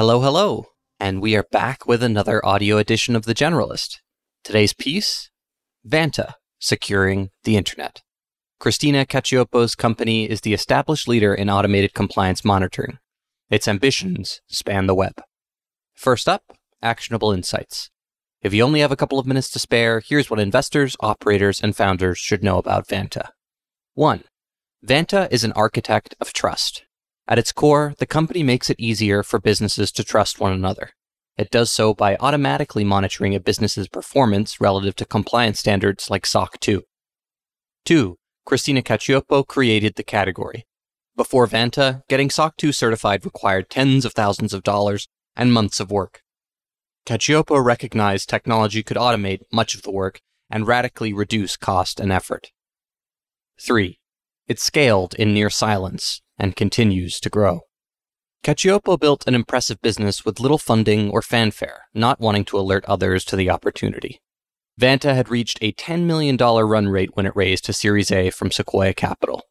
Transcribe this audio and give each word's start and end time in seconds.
Hello, 0.00 0.22
hello, 0.22 0.64
and 0.98 1.20
we 1.20 1.36
are 1.36 1.44
back 1.52 1.86
with 1.86 2.02
another 2.02 2.42
audio 2.42 2.78
edition 2.78 3.14
of 3.14 3.26
The 3.26 3.34
Generalist. 3.34 3.98
Today's 4.42 4.72
piece 4.72 5.28
Vanta 5.86 6.36
Securing 6.58 7.28
the 7.44 7.58
Internet. 7.58 8.00
Christina 8.58 9.04
Cacioppo's 9.04 9.74
company 9.74 10.24
is 10.24 10.40
the 10.40 10.54
established 10.54 11.06
leader 11.06 11.34
in 11.34 11.50
automated 11.50 11.92
compliance 11.92 12.46
monitoring. 12.46 12.96
Its 13.50 13.68
ambitions 13.68 14.40
span 14.46 14.86
the 14.86 14.94
web. 14.94 15.20
First 15.92 16.30
up, 16.30 16.44
actionable 16.80 17.32
insights. 17.32 17.90
If 18.40 18.54
you 18.54 18.62
only 18.62 18.80
have 18.80 18.92
a 18.92 18.96
couple 18.96 19.18
of 19.18 19.26
minutes 19.26 19.50
to 19.50 19.58
spare, 19.58 20.00
here's 20.00 20.30
what 20.30 20.40
investors, 20.40 20.96
operators, 21.00 21.60
and 21.60 21.76
founders 21.76 22.16
should 22.16 22.42
know 22.42 22.56
about 22.56 22.88
Vanta. 22.88 23.32
1. 23.92 24.24
Vanta 24.82 25.30
is 25.30 25.44
an 25.44 25.52
architect 25.52 26.14
of 26.22 26.32
trust. 26.32 26.84
At 27.30 27.38
its 27.38 27.52
core, 27.52 27.94
the 27.98 28.06
company 28.06 28.42
makes 28.42 28.70
it 28.70 28.80
easier 28.80 29.22
for 29.22 29.38
businesses 29.38 29.92
to 29.92 30.02
trust 30.02 30.40
one 30.40 30.52
another. 30.52 30.90
It 31.38 31.48
does 31.48 31.70
so 31.70 31.94
by 31.94 32.16
automatically 32.18 32.82
monitoring 32.82 33.36
a 33.36 33.40
business's 33.40 33.86
performance 33.86 34.60
relative 34.60 34.96
to 34.96 35.04
compliance 35.04 35.60
standards 35.60 36.10
like 36.10 36.26
SOC 36.26 36.58
2. 36.58 36.82
2. 37.84 38.18
Christina 38.44 38.82
Cacioppo 38.82 39.46
created 39.46 39.94
the 39.94 40.02
category. 40.02 40.66
Before 41.14 41.46
Vanta, 41.46 42.02
getting 42.08 42.30
SOC 42.30 42.56
2 42.56 42.72
certified 42.72 43.24
required 43.24 43.70
tens 43.70 44.04
of 44.04 44.12
thousands 44.12 44.52
of 44.52 44.64
dollars 44.64 45.06
and 45.36 45.52
months 45.52 45.78
of 45.78 45.92
work. 45.92 46.22
Cacioppo 47.06 47.64
recognized 47.64 48.28
technology 48.28 48.82
could 48.82 48.96
automate 48.96 49.42
much 49.52 49.76
of 49.76 49.82
the 49.82 49.92
work 49.92 50.20
and 50.50 50.66
radically 50.66 51.12
reduce 51.12 51.56
cost 51.56 52.00
and 52.00 52.10
effort. 52.10 52.50
3. 53.60 54.00
It 54.48 54.58
scaled 54.58 55.14
in 55.14 55.32
near 55.32 55.48
silence 55.48 56.22
and 56.40 56.56
continues 56.56 57.20
to 57.20 57.30
grow. 57.30 57.60
Cacioppo 58.42 58.98
built 58.98 59.26
an 59.26 59.34
impressive 59.34 59.82
business 59.82 60.24
with 60.24 60.40
little 60.40 60.58
funding 60.58 61.10
or 61.10 61.20
fanfare, 61.20 61.88
not 61.92 62.18
wanting 62.18 62.44
to 62.46 62.58
alert 62.58 62.84
others 62.86 63.24
to 63.26 63.36
the 63.36 63.50
opportunity. 63.50 64.20
Vanta 64.80 65.14
had 65.14 65.28
reached 65.28 65.58
a 65.60 65.72
$10 65.72 66.04
million 66.04 66.38
run 66.38 66.88
rate 66.88 67.10
when 67.14 67.26
it 67.26 67.36
raised 67.36 67.66
to 67.66 67.74
Series 67.74 68.10
A 68.10 68.30
from 68.30 68.50
Sequoia 68.50 68.94
Capital. 68.94 69.42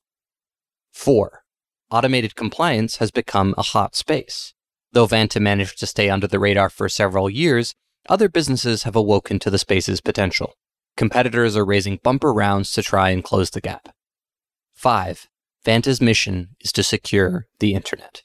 4. 0.92 1.44
Automated 1.92 2.36
compliance 2.36 2.98
has 2.98 3.12
become 3.12 3.53
a 3.56 3.62
hot 3.62 3.96
space. 3.96 4.56
Though 4.92 5.08
Vanta 5.08 5.40
managed 5.40 5.80
to 5.80 5.88
stay 5.88 6.09
under 6.09 6.26
the 6.26 6.40
radar 6.40 6.70
for 6.72 6.90
several 6.90 7.30
years, 7.30 7.76
other 8.08 8.28
businesses 8.28 8.84
have 8.84 8.96
awoken 8.96 9.38
to 9.40 9.52
the 9.52 9.59
space's 9.59 10.02
potential. 10.02 10.56
Competitors 10.98 11.56
are 11.56 11.66
raising 11.66 12.00
bumper 12.02 12.34
rounds 12.34 12.72
to 12.72 12.81
try 12.81 13.12
and 13.12 13.24
close 13.24 13.52
the 13.52 13.62
gap. 13.62 13.90
5. 14.74 15.28
Vanta's 15.66 16.02
mission 16.02 16.56
is 16.62 16.72
to 16.72 16.84
secure 16.84 17.48
the 17.60 17.74
internet. 17.74 18.24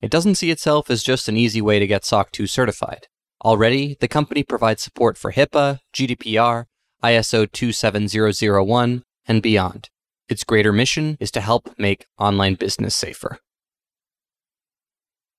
It 0.00 0.10
doesn't 0.10 0.36
see 0.36 0.50
itself 0.50 0.90
as 0.90 1.02
just 1.02 1.28
an 1.28 1.36
easy 1.36 1.60
way 1.60 1.78
to 1.78 1.86
get 1.86 2.04
SOC 2.04 2.30
2 2.30 2.46
certified. 2.46 3.08
Already, 3.44 3.96
the 4.00 4.08
company 4.08 4.42
provides 4.42 4.82
support 4.82 5.16
for 5.16 5.32
HIPAA, 5.32 5.80
GDPR, 5.94 6.66
ISO 7.02 7.50
27001, 7.50 9.02
and 9.26 9.42
beyond. 9.42 9.90
Its 10.28 10.44
greater 10.44 10.72
mission 10.72 11.16
is 11.20 11.30
to 11.30 11.40
help 11.40 11.70
make 11.78 12.06
online 12.18 12.54
business 12.54 12.94
safer. 12.94 13.38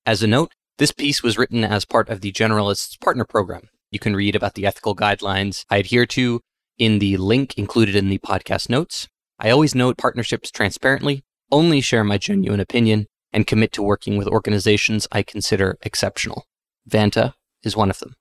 As 0.05 0.23
a 0.23 0.27
note, 0.27 0.53
this 0.77 0.91
piece 0.91 1.21
was 1.21 1.37
written 1.37 1.63
as 1.63 1.85
part 1.85 2.09
of 2.09 2.21
the 2.21 2.31
Generalists 2.31 2.99
Partner 2.99 3.25
Program. 3.25 3.69
You 3.91 3.99
can 3.99 4.15
read 4.15 4.35
about 4.35 4.55
the 4.55 4.65
ethical 4.65 4.95
guidelines 4.95 5.65
I 5.69 5.77
adhere 5.77 6.05
to 6.07 6.41
in 6.77 6.99
the 6.99 7.17
link 7.17 7.57
included 7.57 7.95
in 7.95 8.09
the 8.09 8.19
podcast 8.19 8.69
notes. 8.69 9.07
I 9.39 9.49
always 9.49 9.73
note 9.73 9.97
partnerships 9.97 10.51
transparently, 10.51 11.23
only 11.51 11.79
share 11.79 12.03
my 12.03 12.17
genuine 12.17 12.59
opinion, 12.59 13.07
and 13.31 13.47
commit 13.47 13.71
to 13.73 13.83
working 13.83 14.17
with 14.17 14.27
organizations 14.27 15.07
I 15.11 15.23
consider 15.23 15.77
exceptional. 15.81 16.45
Vanta 16.89 17.33
is 17.63 17.77
one 17.77 17.89
of 17.89 17.99
them. 17.99 18.15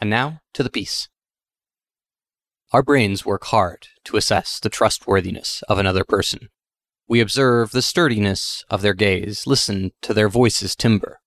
And 0.00 0.10
now 0.10 0.40
to 0.54 0.62
the 0.62 0.70
piece. 0.70 1.08
Our 2.72 2.82
brains 2.82 3.24
work 3.24 3.44
hard 3.44 3.86
to 4.04 4.16
assess 4.16 4.58
the 4.60 4.68
trustworthiness 4.68 5.62
of 5.68 5.78
another 5.78 6.04
person. 6.04 6.48
We 7.08 7.20
observe 7.20 7.70
the 7.70 7.82
sturdiness 7.82 8.64
of 8.68 8.82
their 8.82 8.94
gaze, 8.94 9.46
listen 9.46 9.92
to 10.02 10.12
their 10.12 10.28
voices 10.28 10.74
timbre. 10.74 11.20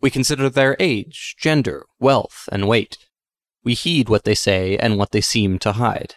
We 0.00 0.10
consider 0.10 0.48
their 0.48 0.76
age, 0.78 1.34
gender, 1.38 1.84
wealth, 1.98 2.48
and 2.52 2.68
weight. 2.68 2.96
We 3.64 3.74
heed 3.74 4.08
what 4.08 4.22
they 4.22 4.36
say 4.36 4.78
and 4.78 4.96
what 4.96 5.10
they 5.10 5.20
seem 5.20 5.58
to 5.58 5.72
hide. 5.72 6.14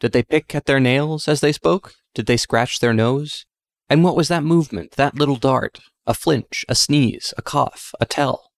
Did 0.00 0.12
they 0.12 0.22
pick 0.22 0.54
at 0.54 0.66
their 0.66 0.80
nails 0.80 1.28
as 1.28 1.40
they 1.40 1.52
spoke? 1.52 1.94
Did 2.14 2.26
they 2.26 2.36
scratch 2.36 2.80
their 2.80 2.94
nose? 2.94 3.46
And 3.88 4.04
what 4.04 4.16
was 4.16 4.28
that 4.28 4.44
movement, 4.44 4.92
that 4.92 5.14
little 5.14 5.36
dart? 5.36 5.80
A 6.06 6.14
flinch, 6.14 6.64
a 6.68 6.74
sneeze, 6.74 7.34
a 7.36 7.42
cough, 7.42 7.94
a 8.00 8.06
tell? 8.06 8.50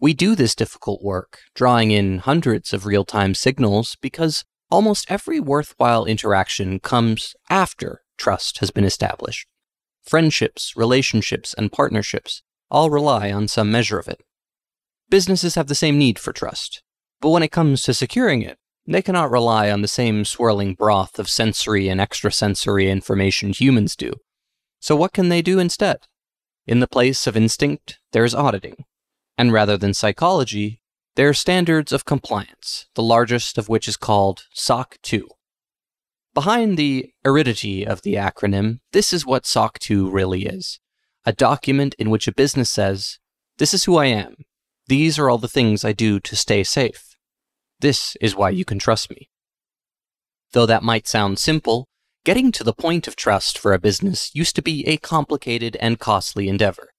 We 0.00 0.14
do 0.14 0.34
this 0.34 0.54
difficult 0.54 1.02
work, 1.02 1.40
drawing 1.54 1.92
in 1.92 2.18
hundreds 2.18 2.72
of 2.72 2.86
real 2.86 3.04
time 3.04 3.34
signals, 3.34 3.96
because 4.00 4.44
almost 4.70 5.10
every 5.10 5.38
worthwhile 5.38 6.04
interaction 6.04 6.80
comes 6.80 7.34
after 7.48 8.02
trust 8.16 8.58
has 8.58 8.70
been 8.70 8.84
established. 8.84 9.46
Friendships, 10.02 10.72
relationships, 10.76 11.54
and 11.54 11.70
partnerships 11.70 12.42
all 12.70 12.90
rely 12.90 13.30
on 13.30 13.46
some 13.46 13.70
measure 13.70 13.98
of 13.98 14.08
it. 14.08 14.20
Businesses 15.08 15.54
have 15.54 15.66
the 15.66 15.74
same 15.74 15.98
need 15.98 16.18
for 16.18 16.32
trust, 16.32 16.82
but 17.20 17.30
when 17.30 17.42
it 17.42 17.52
comes 17.52 17.82
to 17.82 17.94
securing 17.94 18.42
it, 18.42 18.58
they 18.86 19.02
cannot 19.02 19.30
rely 19.30 19.70
on 19.70 19.82
the 19.82 19.88
same 19.88 20.24
swirling 20.24 20.74
broth 20.74 21.18
of 21.18 21.28
sensory 21.28 21.88
and 21.88 22.00
extrasensory 22.00 22.88
information 22.88 23.52
humans 23.52 23.94
do. 23.96 24.12
So, 24.80 24.96
what 24.96 25.12
can 25.12 25.28
they 25.28 25.42
do 25.42 25.58
instead? 25.58 25.98
In 26.66 26.80
the 26.80 26.88
place 26.88 27.26
of 27.26 27.36
instinct, 27.36 27.98
there 28.12 28.24
is 28.24 28.34
auditing. 28.34 28.84
And 29.38 29.52
rather 29.52 29.76
than 29.76 29.94
psychology, 29.94 30.80
there 31.14 31.28
are 31.28 31.34
standards 31.34 31.92
of 31.92 32.04
compliance, 32.04 32.86
the 32.94 33.02
largest 33.02 33.58
of 33.58 33.68
which 33.68 33.86
is 33.86 33.96
called 33.96 34.44
SOC 34.54 34.98
2. 35.02 35.28
Behind 36.34 36.78
the 36.78 37.10
aridity 37.24 37.86
of 37.86 38.02
the 38.02 38.14
acronym, 38.14 38.80
this 38.92 39.12
is 39.12 39.26
what 39.26 39.46
SOC 39.46 39.78
2 39.78 40.10
really 40.10 40.46
is 40.46 40.80
a 41.24 41.32
document 41.32 41.94
in 41.98 42.10
which 42.10 42.26
a 42.26 42.32
business 42.32 42.70
says, 42.70 43.18
This 43.58 43.72
is 43.72 43.84
who 43.84 43.96
I 43.96 44.06
am. 44.06 44.34
These 44.88 45.18
are 45.18 45.30
all 45.30 45.38
the 45.38 45.46
things 45.46 45.84
I 45.84 45.92
do 45.92 46.18
to 46.18 46.34
stay 46.34 46.64
safe. 46.64 47.11
This 47.82 48.16
is 48.20 48.36
why 48.36 48.50
you 48.50 48.64
can 48.64 48.78
trust 48.78 49.10
me. 49.10 49.28
Though 50.52 50.66
that 50.66 50.84
might 50.84 51.08
sound 51.08 51.40
simple, 51.40 51.88
getting 52.24 52.52
to 52.52 52.62
the 52.62 52.72
point 52.72 53.08
of 53.08 53.16
trust 53.16 53.58
for 53.58 53.72
a 53.72 53.80
business 53.80 54.30
used 54.32 54.54
to 54.54 54.62
be 54.62 54.86
a 54.86 54.98
complicated 54.98 55.76
and 55.80 55.98
costly 55.98 56.48
endeavor. 56.48 56.90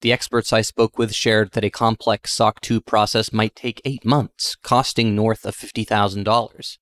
The 0.00 0.14
experts 0.14 0.50
I 0.50 0.62
spoke 0.62 0.96
with 0.96 1.14
shared 1.14 1.52
that 1.52 1.64
a 1.64 1.68
complex 1.68 2.32
SOC 2.32 2.58
2 2.62 2.80
process 2.80 3.34
might 3.34 3.54
take 3.54 3.82
eight 3.84 4.02
months, 4.02 4.56
costing 4.62 5.14
north 5.14 5.44
of 5.44 5.54
$50,000. 5.54 6.78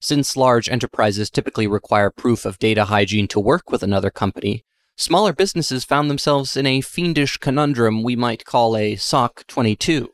Since 0.00 0.36
large 0.36 0.68
enterprises 0.68 1.30
typically 1.30 1.66
require 1.66 2.12
proof 2.12 2.44
of 2.44 2.60
data 2.60 2.84
hygiene 2.84 3.26
to 3.28 3.40
work 3.40 3.72
with 3.72 3.82
another 3.82 4.10
company, 4.10 4.64
smaller 4.96 5.32
businesses 5.32 5.82
found 5.82 6.08
themselves 6.08 6.56
in 6.56 6.64
a 6.64 6.80
fiendish 6.80 7.38
conundrum 7.38 8.04
we 8.04 8.14
might 8.14 8.44
call 8.44 8.76
a 8.76 8.94
SOC 8.94 9.48
22. 9.48 10.10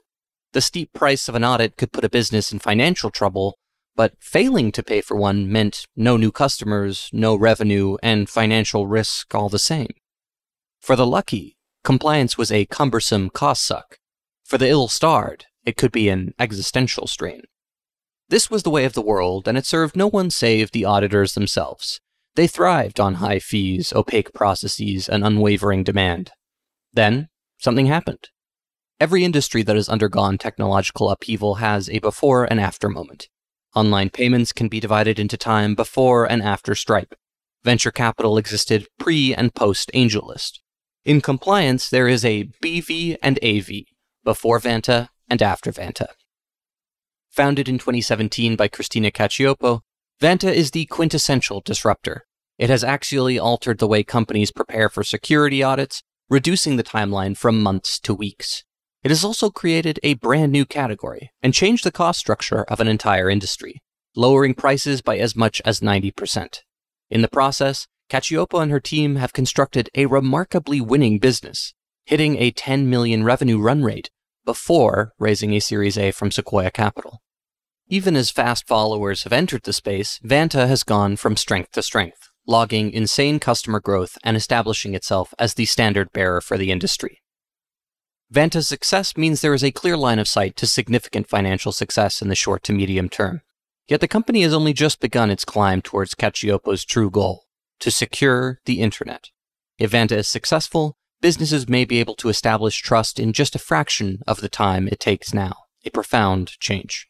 The 0.57 0.63
steep 0.63 0.95
price 0.95 1.29
of 1.29 1.35
an 1.35 1.45
audit 1.45 1.77
could 1.77 1.93
put 1.93 2.03
a 2.03 2.09
business 2.09 2.51
in 2.51 2.61
financial 2.61 3.11
trouble, 3.11 3.59
but 3.95 4.15
failing 4.21 4.73
to 4.73 4.83
pay 4.83 5.03
for 5.03 5.15
one 5.15 5.53
meant 5.53 5.87
no 5.95 6.17
new 6.17 6.33
customers, 6.33 7.11
no 7.13 7.35
revenue, 7.35 7.99
and 8.03 8.27
financial 8.27 8.87
risk 8.87 9.35
all 9.35 9.51
the 9.51 9.59
same. 9.59 9.91
For 10.81 10.97
the 10.97 11.07
lucky, 11.07 11.59
compliance 11.85 12.39
was 12.39 12.51
a 12.51 12.65
cumbersome 12.65 13.29
cost 13.29 13.67
suck. 13.67 13.99
For 14.47 14.57
the 14.57 14.71
ill 14.71 14.89
starred, 14.89 15.45
it 15.67 15.77
could 15.77 15.93
be 15.93 16.09
an 16.09 16.33
existential 16.39 17.07
strain. 17.07 17.43
This 18.31 18.51
was 18.51 18.63
the 18.63 18.71
way 18.71 18.87
of 18.87 18.95
the 18.95 19.03
world, 19.03 19.47
and 19.47 19.59
it 19.59 19.67
served 19.67 19.95
no 19.95 20.09
one 20.09 20.31
save 20.31 20.73
the 20.73 20.87
auditors 20.87 21.35
themselves. 21.35 22.01
They 22.35 22.47
thrived 22.47 22.99
on 22.99 23.17
high 23.17 23.41
fees, 23.41 23.93
opaque 23.93 24.33
processes, 24.33 25.07
and 25.07 25.23
unwavering 25.23 25.85
demand. 25.85 26.31
Then, 26.95 27.29
something 27.59 27.89
happened. 27.89 28.31
Every 28.99 29.25
industry 29.25 29.63
that 29.63 29.77
has 29.77 29.91
undergone 29.91 30.39
technological 30.39 31.11
upheaval 31.11 31.57
has 31.57 31.91
a 31.91 31.99
before 31.99 32.45
and 32.45 32.59
after 32.59 32.89
moment. 32.89 33.29
Online 33.75 34.09
payments 34.09 34.55
can 34.55 34.69
be 34.69 34.81
divided 34.81 35.19
into 35.19 35.37
time 35.37 35.75
before 35.75 36.25
and 36.25 36.43
after 36.43 36.75
Stripe. 36.75 37.15
Venture 37.63 37.91
capital 37.91 38.39
existed 38.39 38.87
pre 38.99 39.35
and 39.35 39.55
post 39.55 39.91
AngelList. 39.93 40.61
In 41.05 41.21
compliance, 41.21 41.91
there 41.91 42.09
is 42.09 42.25
a 42.25 42.49
BV 42.63 43.19
and 43.23 43.39
AV, 43.45 43.85
before 44.25 44.59
Vanta 44.59 45.11
and 45.29 45.43
after 45.43 45.71
Vanta. 45.73 46.09
Founded 47.29 47.69
in 47.69 47.77
2017 47.77 48.57
by 48.57 48.67
Christina 48.67 49.11
Cacioppo, 49.11 49.83
Vanta 50.23 50.51
is 50.51 50.71
the 50.71 50.87
quintessential 50.87 51.61
disruptor. 51.61 52.25
It 52.57 52.71
has 52.71 52.83
actually 52.83 53.39
altered 53.39 53.79
the 53.79 53.87
way 53.87 54.03
companies 54.03 54.51
prepare 54.51 54.89
for 54.89 55.05
security 55.05 55.63
audits, 55.63 56.03
reducing 56.31 56.77
the 56.77 56.83
timeline 56.83 57.37
from 57.37 57.63
months 57.63 58.01
to 58.01 58.15
weeks. 58.15 58.65
It 59.07 59.11
has 59.11 59.25
also 59.25 59.51
created 59.51 60.01
a 60.03 60.15
brand 60.15 60.51
new 60.51 60.67
category 60.67 61.31
and 61.41 61.55
changed 61.55 61.85
the 61.85 61.93
cost 61.93 62.19
structure 62.19 62.65
of 62.65 62.81
an 62.81 62.89
entire 62.89 63.31
industry, 63.31 63.81
lowering 64.17 64.53
prices 64.53 65.01
by 65.01 65.17
as 65.19 65.37
much 65.37 65.63
as 65.65 65.79
90%. 65.79 66.63
In 67.09 67.23
the 67.23 67.29
process, 67.29 67.87
Cacioppo 68.11 68.61
and 68.61 68.73
her 68.73 68.81
team 68.81 69.15
have 69.15 69.33
constructed 69.33 69.89
a 69.95 70.07
remarkably 70.07 70.81
winning 70.81 71.21
business, 71.21 71.73
hitting 72.05 72.37
a 72.39 72.51
10 72.51 72.91
million 72.91 73.23
revenue 73.23 73.61
run 73.61 73.85
rate 73.85 74.11
before 74.45 75.13
raising 75.21 75.55
a 75.55 75.61
Series 75.61 75.97
A 75.97 76.11
from 76.11 76.33
Sequoia 76.33 76.73
Capital. 76.73 77.23
Even 77.87 78.17
as 78.17 78.33
fast 78.33 78.67
followers 78.67 79.23
have 79.23 79.33
entered 79.33 79.63
the 79.63 79.73
space, 79.73 80.19
Vanta 80.25 80.67
has 80.67 80.83
gone 80.83 81.15
from 81.15 81.37
strength 81.37 81.71
to 81.75 81.83
strength, 81.85 82.31
logging 82.45 82.91
insane 82.91 83.39
customer 83.39 83.79
growth 83.79 84.19
and 84.25 84.37
establishing 84.37 84.97
itself 84.97 85.33
as 85.39 85.55
the 85.55 85.65
standard 85.65 86.13
bearer 86.13 86.41
for 86.41 86.59
the 86.59 86.73
industry. 86.73 87.23
Vanta's 88.33 88.67
success 88.67 89.17
means 89.17 89.41
there 89.41 89.55
is 89.55 89.63
a 89.63 89.71
clear 89.71 89.97
line 89.97 90.19
of 90.19 90.27
sight 90.27 90.57
to 90.57 90.67
significant 90.67 91.29
financial 91.29 91.71
success 91.71 92.21
in 92.21 92.29
the 92.29 92.35
short 92.35 92.63
to 92.65 92.73
medium 92.73 93.09
term. 93.09 93.43
Yet 93.87 94.01
the 94.01 94.09
company 94.09 94.43
has 94.43 94.53
only 94.53 94.73
just 94.73 95.01
begun 95.01 95.31
its 95.31 95.45
climb 95.45 95.81
towards 95.81 96.15
Cacioppo's 96.15 96.85
true 96.85 97.09
goal 97.09 97.45
to 97.79 97.91
secure 97.91 98.61
the 98.65 98.81
internet. 98.81 99.31
If 99.79 99.93
Vanta 99.93 100.17
is 100.17 100.27
successful, 100.27 100.97
businesses 101.21 101.69
may 101.69 101.85
be 101.85 102.01
able 102.01 102.17
to 102.17 102.29
establish 102.29 102.81
trust 102.81 103.21
in 103.21 103.33
just 103.33 103.55
a 103.55 103.61
fraction 103.61 104.23
of 104.27 104.41
the 104.41 104.49
time 104.49 104.89
it 104.89 104.99
takes 104.99 105.33
now. 105.33 105.55
A 105.85 105.91
profound 105.91 106.59
change. 106.59 107.09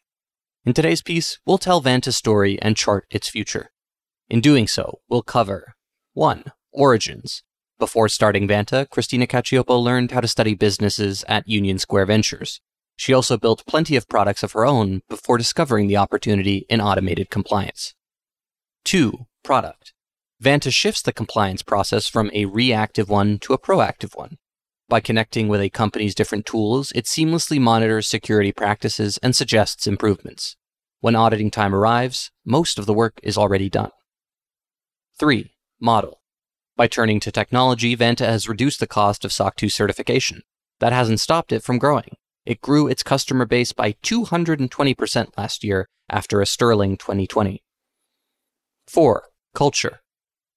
In 0.65 0.73
today's 0.73 1.01
piece, 1.01 1.39
we'll 1.47 1.57
tell 1.57 1.81
Vanta's 1.81 2.15
story 2.15 2.61
and 2.61 2.77
chart 2.77 3.07
its 3.09 3.27
future. 3.27 3.71
In 4.29 4.39
doing 4.39 4.67
so, 4.67 4.99
we'll 5.09 5.23
cover 5.23 5.75
1. 6.13 6.51
Origins, 6.73 7.41
before 7.79 8.09
starting 8.09 8.47
Vanta, 8.47 8.89
Christina 8.89 9.27
Cacioppo 9.27 9.81
learned 9.81 10.11
how 10.11 10.21
to 10.21 10.27
study 10.27 10.53
businesses 10.53 11.23
at 11.27 11.47
Union 11.47 11.77
Square 11.77 12.07
Ventures. 12.07 12.61
She 12.95 13.13
also 13.13 13.37
built 13.37 13.65
plenty 13.67 13.95
of 13.95 14.07
products 14.07 14.43
of 14.43 14.53
her 14.53 14.65
own 14.65 15.01
before 15.07 15.37
discovering 15.37 15.87
the 15.87 15.97
opportunity 15.97 16.65
in 16.69 16.81
automated 16.81 17.29
compliance. 17.29 17.93
2. 18.85 19.27
Product. 19.43 19.93
Vanta 20.43 20.71
shifts 20.71 21.01
the 21.01 21.13
compliance 21.13 21.61
process 21.61 22.07
from 22.07 22.31
a 22.33 22.45
reactive 22.45 23.09
one 23.09 23.39
to 23.39 23.53
a 23.53 23.59
proactive 23.59 24.15
one. 24.15 24.37
By 24.89 24.99
connecting 24.99 25.47
with 25.47 25.61
a 25.61 25.69
company's 25.69 26.15
different 26.15 26.45
tools, 26.45 26.91
it 26.95 27.05
seamlessly 27.05 27.59
monitors 27.59 28.07
security 28.07 28.51
practices 28.51 29.17
and 29.21 29.35
suggests 29.35 29.85
improvements. 29.85 30.55
When 30.99 31.15
auditing 31.15 31.51
time 31.51 31.75
arrives, 31.75 32.31
most 32.45 32.79
of 32.79 32.85
the 32.85 32.93
work 32.93 33.19
is 33.21 33.37
already 33.37 33.69
done. 33.69 33.91
3. 35.19 35.51
Model. 35.79 36.21
By 36.77 36.85
turning 36.85 37.19
to 37.21 37.31
technology, 37.31 37.97
Vanta 37.97 38.27
has 38.27 38.47
reduced 38.47 38.79
the 38.79 38.85
cost 38.85 39.25
of 39.25 39.33
SOC 39.33 39.55
2 39.55 39.67
certification. 39.67 40.43
That 40.79 40.93
hasn't 40.93 41.19
stopped 41.19 41.51
it 41.51 41.63
from 41.63 41.79
growing. 41.79 42.17
It 42.45 42.61
grew 42.61 42.87
its 42.87 43.01
customer 43.01 43.47
base 43.47 43.73
by 43.73 43.93
220% 44.03 45.29
last 45.35 45.63
year 45.63 45.89
after 46.07 46.39
a 46.39 46.45
sterling 46.45 46.95
2020. 46.95 47.63
4. 48.85 49.23
Culture. 49.55 50.01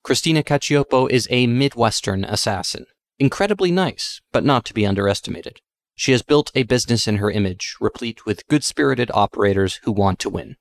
Christina 0.05 0.43
Cacioppo 0.43 1.11
is 1.11 1.27
a 1.31 1.47
Midwestern 1.47 2.25
assassin. 2.25 2.85
Incredibly 3.19 3.71
nice, 3.71 4.21
but 4.31 4.45
not 4.45 4.67
to 4.67 4.75
be 4.75 4.87
underestimated. 4.87 5.61
She 5.95 6.13
has 6.13 6.23
built 6.23 6.53
a 6.55 6.65
business 6.65 7.09
in 7.09 7.17
her 7.17 7.31
image, 7.31 7.77
replete 7.81 8.27
with 8.27 8.47
good 8.47 8.63
spirited 8.63 9.11
operators 9.15 9.81
who 9.85 9.93
want 9.93 10.19
to 10.19 10.29
win. 10.29 10.57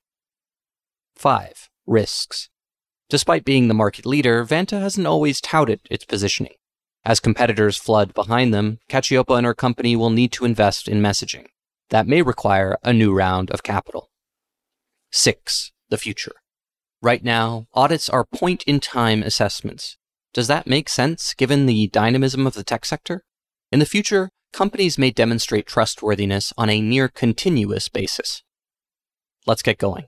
5. 1.17 1.69
Risks. 1.85 2.49
Despite 3.09 3.43
being 3.43 3.67
the 3.67 3.73
market 3.73 4.05
leader, 4.05 4.45
Vanta 4.45 4.79
hasn't 4.79 5.07
always 5.07 5.41
touted 5.41 5.81
its 5.89 6.05
positioning. 6.05 6.53
As 7.03 7.19
competitors 7.19 7.75
flood 7.75 8.13
behind 8.13 8.53
them, 8.53 8.79
Cacioppo 8.87 9.35
and 9.35 9.47
her 9.47 9.55
company 9.55 9.95
will 9.95 10.11
need 10.11 10.31
to 10.33 10.45
invest 10.45 10.87
in 10.87 11.01
messaging. 11.01 11.47
That 11.89 12.07
may 12.07 12.21
require 12.21 12.77
a 12.83 12.93
new 12.93 13.11
round 13.11 13.49
of 13.49 13.63
capital. 13.63 14.11
6. 15.11 15.71
The 15.89 15.97
future. 15.97 16.33
Right 17.01 17.23
now, 17.23 17.65
audits 17.73 18.09
are 18.09 18.25
point 18.25 18.63
in 18.67 18.79
time 18.79 19.23
assessments. 19.23 19.97
Does 20.33 20.47
that 20.47 20.67
make 20.67 20.87
sense 20.87 21.33
given 21.33 21.65
the 21.65 21.87
dynamism 21.87 22.45
of 22.45 22.53
the 22.53 22.63
tech 22.63 22.85
sector? 22.85 23.23
In 23.71 23.79
the 23.79 23.85
future, 23.87 24.29
companies 24.53 24.99
may 24.99 25.09
demonstrate 25.09 25.65
trustworthiness 25.65 26.53
on 26.57 26.69
a 26.69 26.81
near 26.81 27.07
continuous 27.07 27.89
basis. 27.89 28.43
Let's 29.47 29.63
get 29.63 29.79
going. 29.79 30.05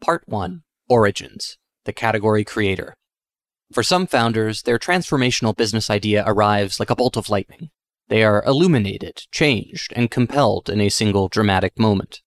Part 0.00 0.22
1 0.28 0.62
Origins 0.88 1.58
the 1.84 1.92
category 1.92 2.44
creator. 2.44 2.94
For 3.72 3.82
some 3.82 4.06
founders, 4.06 4.62
their 4.62 4.78
transformational 4.78 5.56
business 5.56 5.90
idea 5.90 6.24
arrives 6.26 6.80
like 6.80 6.90
a 6.90 6.96
bolt 6.96 7.16
of 7.16 7.28
lightning. 7.28 7.70
They 8.08 8.24
are 8.24 8.42
illuminated, 8.44 9.26
changed, 9.30 9.92
and 9.94 10.10
compelled 10.10 10.70
in 10.70 10.80
a 10.80 10.88
single 10.88 11.28
dramatic 11.28 11.78
moment. 11.78 12.22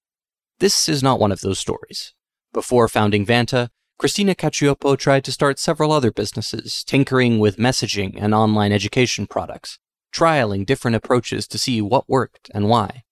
This 0.60 0.88
is 0.88 1.02
not 1.02 1.20
one 1.20 1.32
of 1.32 1.42
those 1.42 1.58
stories. 1.58 2.14
Before 2.54 2.88
founding 2.88 3.26
Vanta, 3.26 3.70
Christina 3.98 4.36
Cacioppo 4.36 4.98
tried 4.98 5.24
to 5.24 5.32
start 5.32 5.58
several 5.58 5.92
other 5.92 6.12
businesses, 6.12 6.84
tinkering 6.84 7.40
with 7.40 7.58
messaging 7.58 8.14
and 8.16 8.34
online 8.34 8.72
education 8.72 9.26
products, 9.26 9.80
trialing 10.14 10.66
different 10.66 10.96
approaches 10.96 11.48
to 11.48 11.58
see 11.58 11.82
what 11.82 12.10
worked 12.10 12.52
and 12.54 12.68
why. 12.68 13.04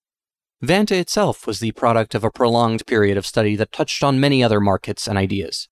Vanta 0.62 0.92
itself 0.92 1.46
was 1.46 1.58
the 1.58 1.72
product 1.72 2.14
of 2.14 2.22
a 2.22 2.30
prolonged 2.30 2.86
period 2.86 3.16
of 3.16 3.24
study 3.24 3.56
that 3.56 3.72
touched 3.72 4.04
on 4.04 4.20
many 4.20 4.44
other 4.44 4.60
markets 4.60 5.06
and 5.08 5.16
ideas. 5.16 5.68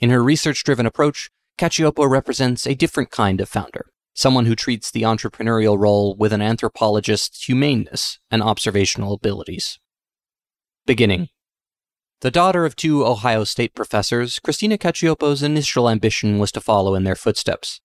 In 0.00 0.10
her 0.10 0.22
research 0.22 0.64
driven 0.64 0.86
approach, 0.86 1.30
Cacioppo 1.58 2.08
represents 2.08 2.66
a 2.66 2.74
different 2.74 3.10
kind 3.10 3.40
of 3.40 3.48
founder, 3.48 3.86
someone 4.12 4.46
who 4.46 4.56
treats 4.56 4.90
the 4.90 5.02
entrepreneurial 5.02 5.78
role 5.78 6.16
with 6.16 6.32
an 6.32 6.40
anthropologist's 6.40 7.44
humaneness 7.44 8.18
and 8.30 8.42
observational 8.42 9.14
abilities. 9.14 9.78
Beginning. 10.86 11.28
The 12.20 12.30
daughter 12.30 12.64
of 12.64 12.74
two 12.74 13.06
Ohio 13.06 13.44
State 13.44 13.74
professors, 13.74 14.38
Christina 14.38 14.78
Cacioppo's 14.78 15.42
initial 15.42 15.88
ambition 15.88 16.38
was 16.38 16.50
to 16.52 16.60
follow 16.60 16.94
in 16.94 17.04
their 17.04 17.14
footsteps. 17.14 17.80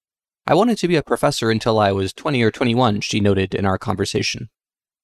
I 0.48 0.56
wanted 0.56 0.78
to 0.80 0.88
be 0.88 0.96
a 0.96 1.04
professor 1.04 1.52
until 1.52 1.78
I 1.78 1.92
was 1.92 2.14
20 2.14 2.42
or 2.42 2.50
21, 2.50 3.02
she 3.02 3.20
noted 3.20 3.54
in 3.54 3.66
our 3.66 3.78
conversation. 3.78 4.50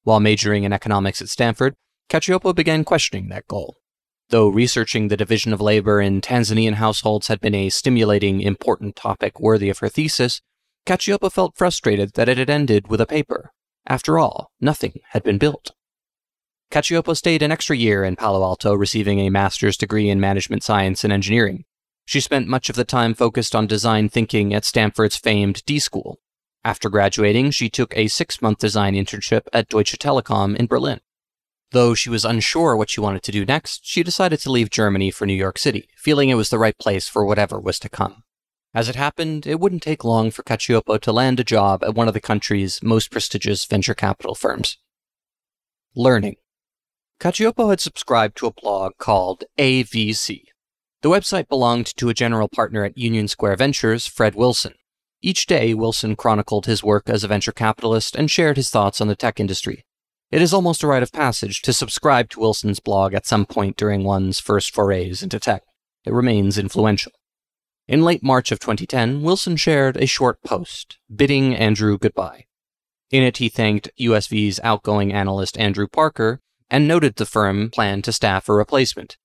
While 0.03 0.19
majoring 0.19 0.63
in 0.63 0.73
economics 0.73 1.21
at 1.21 1.29
Stanford, 1.29 1.75
Cacioppo 2.09 2.55
began 2.55 2.83
questioning 2.83 3.29
that 3.29 3.47
goal. 3.47 3.75
Though 4.29 4.47
researching 4.47 5.07
the 5.07 5.17
division 5.17 5.53
of 5.53 5.61
labor 5.61 6.01
in 6.01 6.19
Tanzanian 6.19 6.75
households 6.75 7.27
had 7.27 7.39
been 7.39 7.53
a 7.53 7.69
stimulating, 7.69 8.41
important 8.41 8.95
topic 8.95 9.39
worthy 9.39 9.69
of 9.69 9.79
her 9.79 9.89
thesis, 9.89 10.41
Cacioppo 10.85 11.31
felt 11.31 11.55
frustrated 11.55 12.13
that 12.13 12.29
it 12.29 12.37
had 12.37 12.49
ended 12.49 12.87
with 12.87 13.01
a 13.01 13.05
paper. 13.05 13.51
After 13.87 14.17
all, 14.17 14.51
nothing 14.59 14.99
had 15.09 15.23
been 15.23 15.37
built. 15.37 15.71
Cacioppo 16.71 17.15
stayed 17.15 17.43
an 17.43 17.51
extra 17.51 17.77
year 17.77 18.03
in 18.03 18.15
Palo 18.15 18.43
Alto, 18.43 18.73
receiving 18.73 19.19
a 19.19 19.29
master's 19.29 19.77
degree 19.77 20.09
in 20.09 20.19
management 20.19 20.63
science 20.63 21.03
and 21.03 21.13
engineering. 21.13 21.65
She 22.05 22.19
spent 22.19 22.47
much 22.47 22.69
of 22.69 22.75
the 22.75 22.83
time 22.83 23.13
focused 23.13 23.55
on 23.55 23.67
design 23.67 24.09
thinking 24.09 24.53
at 24.53 24.65
Stanford's 24.65 25.17
famed 25.17 25.63
D 25.65 25.79
School. 25.79 26.19
After 26.63 26.89
graduating, 26.89 27.51
she 27.51 27.69
took 27.69 27.95
a 27.95 28.07
six 28.07 28.41
month 28.41 28.57
design 28.57 28.95
internship 28.95 29.43
at 29.53 29.69
Deutsche 29.69 29.97
Telekom 29.97 30.55
in 30.55 30.65
Berlin. 30.65 30.99
Though 31.75 31.93
she 31.93 32.09
was 32.09 32.23
unsure 32.23 32.77
what 32.77 32.89
she 32.89 33.01
wanted 33.01 33.21
to 33.23 33.33
do 33.33 33.43
next, 33.43 33.81
she 33.83 34.01
decided 34.01 34.39
to 34.39 34.49
leave 34.49 34.69
Germany 34.69 35.11
for 35.11 35.25
New 35.25 35.33
York 35.33 35.57
City, 35.57 35.89
feeling 35.97 36.29
it 36.29 36.35
was 36.35 36.49
the 36.49 36.57
right 36.57 36.77
place 36.77 37.09
for 37.09 37.25
whatever 37.25 37.59
was 37.59 37.79
to 37.79 37.89
come. 37.89 38.23
As 38.73 38.87
it 38.87 38.95
happened, 38.95 39.45
it 39.45 39.59
wouldn't 39.59 39.83
take 39.83 40.05
long 40.05 40.31
for 40.31 40.41
Cacioppo 40.43 41.01
to 41.01 41.11
land 41.11 41.41
a 41.41 41.43
job 41.43 41.83
at 41.83 41.93
one 41.93 42.07
of 42.07 42.13
the 42.13 42.21
country's 42.21 42.81
most 42.81 43.11
prestigious 43.11 43.65
venture 43.65 43.93
capital 43.93 44.35
firms. 44.35 44.77
Learning. 45.93 46.37
Cacioppo 47.19 47.69
had 47.69 47.81
subscribed 47.81 48.37
to 48.37 48.47
a 48.47 48.53
blog 48.53 48.93
called 48.97 49.43
AVC. 49.59 50.43
The 51.01 51.09
website 51.09 51.49
belonged 51.49 51.87
to 51.97 52.07
a 52.07 52.13
general 52.13 52.47
partner 52.47 52.85
at 52.85 52.97
Union 52.97 53.27
Square 53.27 53.57
Ventures, 53.57 54.07
Fred 54.07 54.33
Wilson. 54.33 54.75
Each 55.21 55.45
day, 55.45 55.73
Wilson 55.73 56.15
chronicled 56.15 56.67
his 56.67 56.85
work 56.85 57.09
as 57.09 57.25
a 57.25 57.27
venture 57.27 57.51
capitalist 57.51 58.15
and 58.15 58.31
shared 58.31 58.55
his 58.55 58.69
thoughts 58.69 59.01
on 59.01 59.09
the 59.09 59.15
tech 59.17 59.41
industry, 59.41 59.84
it 60.31 60.41
is 60.41 60.53
almost 60.53 60.83
a 60.83 60.87
rite 60.87 61.03
of 61.03 61.11
passage 61.11 61.61
to 61.61 61.73
subscribe 61.73 62.29
to 62.29 62.39
Wilson's 62.39 62.79
blog 62.79 63.13
at 63.13 63.25
some 63.25 63.45
point 63.45 63.77
during 63.77 64.03
one's 64.03 64.39
first 64.39 64.73
forays 64.73 65.21
into 65.21 65.39
tech. 65.39 65.63
It 66.05 66.13
remains 66.13 66.57
influential. 66.57 67.11
In 67.87 68.03
late 68.03 68.23
March 68.23 68.51
of 68.51 68.59
2010, 68.59 69.21
Wilson 69.21 69.55
shared 69.55 69.97
a 69.97 70.07
short 70.07 70.41
post, 70.43 70.97
bidding 71.13 71.55
Andrew 71.55 71.97
goodbye. 71.97 72.45
In 73.11 73.21
it, 73.21 73.37
he 73.37 73.49
thanked 73.49 73.91
USV's 73.99 74.59
outgoing 74.63 75.13
analyst 75.13 75.57
Andrew 75.59 75.87
Parker 75.87 76.41
and 76.69 76.87
noted 76.87 77.15
the 77.15 77.25
firm 77.25 77.69
planned 77.69 78.03
to 78.05 78.11
staff 78.11 78.49
a 78.49 78.53
replacement. 78.53 79.17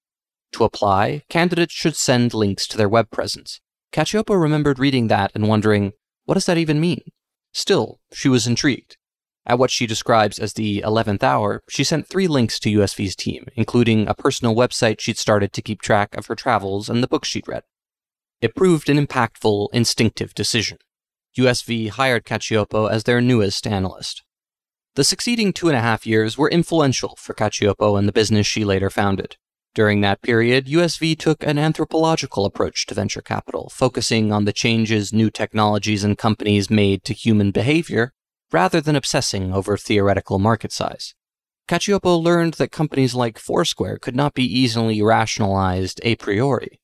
To 0.53 0.65
apply, 0.65 1.23
candidates 1.31 1.73
should 1.73 1.97
send 1.97 2.35
links 2.35 2.67
to 2.69 2.77
their 2.77 2.89
web 2.89 3.11
presence. 3.11 3.61
Cacioppo 3.93 4.41
remembered 4.41 4.79
reading 4.79 5.09
that 5.09 5.33
and 5.35 5.49
wondering, 5.49 5.93
what 6.27 6.35
does 6.35 6.47
that 6.47 6.59
even 6.59 6.81
mean? 6.81 7.01
Still, 7.53 8.01
she 8.13 8.29
was 8.29 8.47
intrigued. 8.47 8.97
At 9.51 9.59
what 9.59 9.73
she 9.73 9.89
describes 9.89 10.39
as 10.39 10.53
the 10.53 10.81
11th 10.87 11.25
hour, 11.25 11.61
she 11.69 11.83
sent 11.83 12.07
three 12.07 12.29
links 12.29 12.61
to 12.61 12.71
USV's 12.71 13.17
team, 13.17 13.47
including 13.57 14.07
a 14.07 14.15
personal 14.15 14.55
website 14.55 15.01
she'd 15.01 15.19
started 15.19 15.53
to 15.53 15.61
keep 15.61 15.83
track 15.83 16.17
of 16.17 16.27
her 16.27 16.37
travels 16.37 16.89
and 16.89 17.03
the 17.03 17.09
books 17.09 17.27
she'd 17.27 17.49
read. 17.49 17.65
It 18.41 18.55
proved 18.55 18.89
an 18.89 19.05
impactful, 19.05 19.71
instinctive 19.73 20.35
decision. 20.35 20.79
USV 21.37 21.91
hired 21.91 22.25
Cacioppo 22.25 22.89
as 22.89 23.03
their 23.03 23.21
newest 23.21 23.67
analyst. 23.67 24.23
The 24.95 25.03
succeeding 25.03 25.53
two 25.53 25.67
and 25.67 25.77
a 25.77 25.81
half 25.81 26.07
years 26.07 26.39
were 26.39 26.49
influential 26.49 27.17
for 27.19 27.35
Cacioppo 27.35 27.99
and 27.99 28.07
the 28.07 28.13
business 28.13 28.47
she 28.47 28.65
later 28.65 28.89
founded. 28.89 29.37
During 29.75 30.01
that 30.03 30.23
period, 30.23 30.67
USV 30.67 31.19
took 31.19 31.43
an 31.43 31.59
anthropological 31.59 32.45
approach 32.45 32.87
to 32.87 32.95
venture 32.95 33.21
capital, 33.21 33.69
focusing 33.75 34.31
on 34.31 34.45
the 34.45 34.53
changes 34.53 35.13
new 35.13 35.29
technologies 35.29 36.05
and 36.05 36.17
companies 36.17 36.71
made 36.71 37.03
to 37.03 37.15
human 37.15 37.51
behavior 37.51 38.13
rather 38.53 38.81
than 38.81 38.97
obsessing 38.97 39.53
over 39.53 39.77
theoretical 39.77 40.39
market 40.39 40.73
size. 40.73 41.15
Cacioppo 41.69 42.21
learned 42.21 42.55
that 42.55 42.73
companies 42.73 43.15
like 43.15 43.39
Foursquare 43.39 43.99
could 43.99 44.17
not 44.17 44.35
be 44.35 44.45
easily 44.45 45.01
rationalized 45.01 46.01
a 46.03 46.17
priori. 46.17 46.81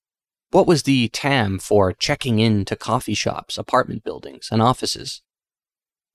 What 0.50 0.66
was 0.66 0.84
the 0.84 1.08
TAM 1.08 1.58
for 1.58 1.92
checking 1.92 2.38
in 2.38 2.64
to 2.66 2.76
coffee 2.76 3.14
shops, 3.14 3.58
apartment 3.58 4.04
buildings, 4.04 4.48
and 4.52 4.62
offices? 4.62 5.22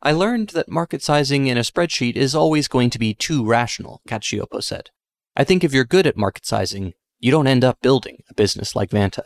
I 0.01 0.13
learned 0.13 0.49
that 0.49 0.71
market 0.71 1.03
sizing 1.03 1.47
in 1.47 1.57
a 1.57 1.61
spreadsheet 1.61 2.15
is 2.15 2.33
always 2.33 2.67
going 2.67 2.89
to 2.91 2.99
be 2.99 3.13
too 3.13 3.45
rational, 3.45 4.01
Cacioppo 4.07 4.63
said. 4.63 4.89
I 5.35 5.43
think 5.43 5.63
if 5.63 5.73
you're 5.73 5.83
good 5.83 6.07
at 6.07 6.17
market 6.17 6.45
sizing, 6.45 6.93
you 7.19 7.29
don't 7.29 7.45
end 7.45 7.63
up 7.63 7.81
building 7.81 8.23
a 8.29 8.33
business 8.33 8.75
like 8.75 8.89
Vanta. 8.89 9.23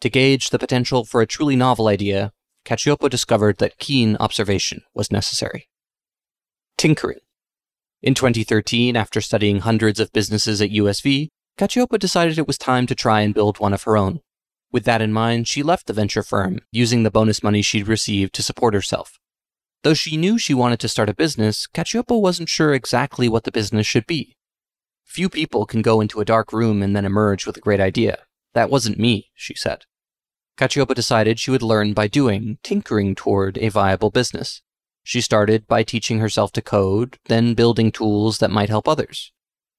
To 0.00 0.10
gauge 0.10 0.50
the 0.50 0.58
potential 0.58 1.04
for 1.04 1.20
a 1.20 1.26
truly 1.26 1.54
novel 1.54 1.86
idea, 1.86 2.32
Cacioppo 2.64 3.10
discovered 3.10 3.58
that 3.58 3.78
keen 3.78 4.16
observation 4.18 4.82
was 4.94 5.12
necessary. 5.12 5.68
Tinkering. 6.78 7.20
In 8.02 8.14
2013, 8.14 8.96
after 8.96 9.20
studying 9.20 9.60
hundreds 9.60 10.00
of 10.00 10.12
businesses 10.12 10.60
at 10.60 10.70
USV, 10.70 11.28
Cacioppo 11.58 11.98
decided 11.98 12.38
it 12.38 12.46
was 12.46 12.58
time 12.58 12.86
to 12.86 12.94
try 12.94 13.20
and 13.20 13.34
build 13.34 13.60
one 13.60 13.72
of 13.72 13.84
her 13.84 13.96
own. 13.96 14.20
With 14.72 14.84
that 14.84 15.02
in 15.02 15.12
mind, 15.12 15.46
she 15.46 15.62
left 15.62 15.86
the 15.86 15.92
venture 15.92 16.22
firm, 16.22 16.60
using 16.72 17.02
the 17.02 17.10
bonus 17.10 17.42
money 17.42 17.62
she'd 17.62 17.86
received 17.86 18.34
to 18.34 18.42
support 18.42 18.74
herself. 18.74 19.18
Though 19.84 19.94
she 19.94 20.16
knew 20.16 20.38
she 20.38 20.54
wanted 20.54 20.80
to 20.80 20.88
start 20.88 21.08
a 21.08 21.14
business, 21.14 21.66
Cacioppo 21.66 22.20
wasn't 22.20 22.48
sure 22.48 22.74
exactly 22.74 23.28
what 23.28 23.44
the 23.44 23.52
business 23.52 23.86
should 23.86 24.06
be. 24.06 24.36
Few 25.04 25.28
people 25.28 25.64
can 25.64 25.82
go 25.82 26.00
into 26.00 26.20
a 26.20 26.24
dark 26.24 26.52
room 26.52 26.82
and 26.82 26.96
then 26.96 27.04
emerge 27.04 27.46
with 27.46 27.56
a 27.56 27.60
great 27.60 27.80
idea. 27.80 28.18
That 28.54 28.70
wasn't 28.70 28.98
me, 28.98 29.30
she 29.34 29.54
said. 29.54 29.84
Cacioppo 30.56 30.94
decided 30.94 31.40
she 31.40 31.50
would 31.50 31.62
learn 31.62 31.94
by 31.94 32.06
doing, 32.06 32.58
tinkering 32.62 33.14
toward 33.14 33.58
a 33.58 33.68
viable 33.68 34.10
business. 34.10 34.62
She 35.02 35.20
started 35.20 35.66
by 35.66 35.82
teaching 35.82 36.20
herself 36.20 36.52
to 36.52 36.62
code, 36.62 37.18
then 37.26 37.54
building 37.54 37.90
tools 37.90 38.38
that 38.38 38.50
might 38.50 38.68
help 38.68 38.88
others. 38.88 39.32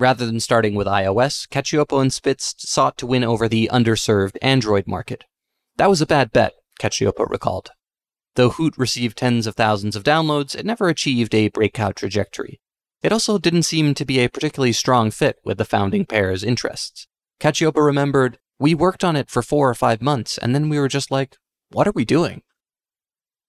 Rather 0.00 0.24
than 0.24 0.40
starting 0.40 0.74
with 0.74 0.86
iOS, 0.86 1.46
Cacioppo 1.46 2.00
and 2.00 2.10
Spitz 2.10 2.54
sought 2.56 2.96
to 2.96 3.06
win 3.06 3.22
over 3.22 3.46
the 3.46 3.68
underserved 3.70 4.38
Android 4.40 4.86
market. 4.86 5.24
That 5.76 5.90
was 5.90 6.00
a 6.00 6.06
bad 6.06 6.32
bet, 6.32 6.54
Cacioppo 6.80 7.28
recalled. 7.28 7.68
Though 8.34 8.48
Hoot 8.48 8.78
received 8.78 9.18
tens 9.18 9.46
of 9.46 9.56
thousands 9.56 9.96
of 9.96 10.02
downloads, 10.02 10.56
it 10.56 10.64
never 10.64 10.88
achieved 10.88 11.34
a 11.34 11.48
breakout 11.48 11.96
trajectory. 11.96 12.62
It 13.02 13.12
also 13.12 13.36
didn't 13.36 13.64
seem 13.64 13.92
to 13.92 14.06
be 14.06 14.20
a 14.20 14.30
particularly 14.30 14.72
strong 14.72 15.10
fit 15.10 15.36
with 15.44 15.58
the 15.58 15.66
founding 15.66 16.06
pair's 16.06 16.42
interests. 16.42 17.06
Cacioppo 17.38 17.84
remembered, 17.84 18.38
we 18.58 18.74
worked 18.74 19.04
on 19.04 19.16
it 19.16 19.28
for 19.28 19.42
four 19.42 19.68
or 19.68 19.74
five 19.74 20.00
months, 20.00 20.38
and 20.38 20.54
then 20.54 20.70
we 20.70 20.78
were 20.78 20.88
just 20.88 21.10
like, 21.10 21.36
what 21.72 21.86
are 21.86 21.92
we 21.94 22.06
doing? 22.06 22.40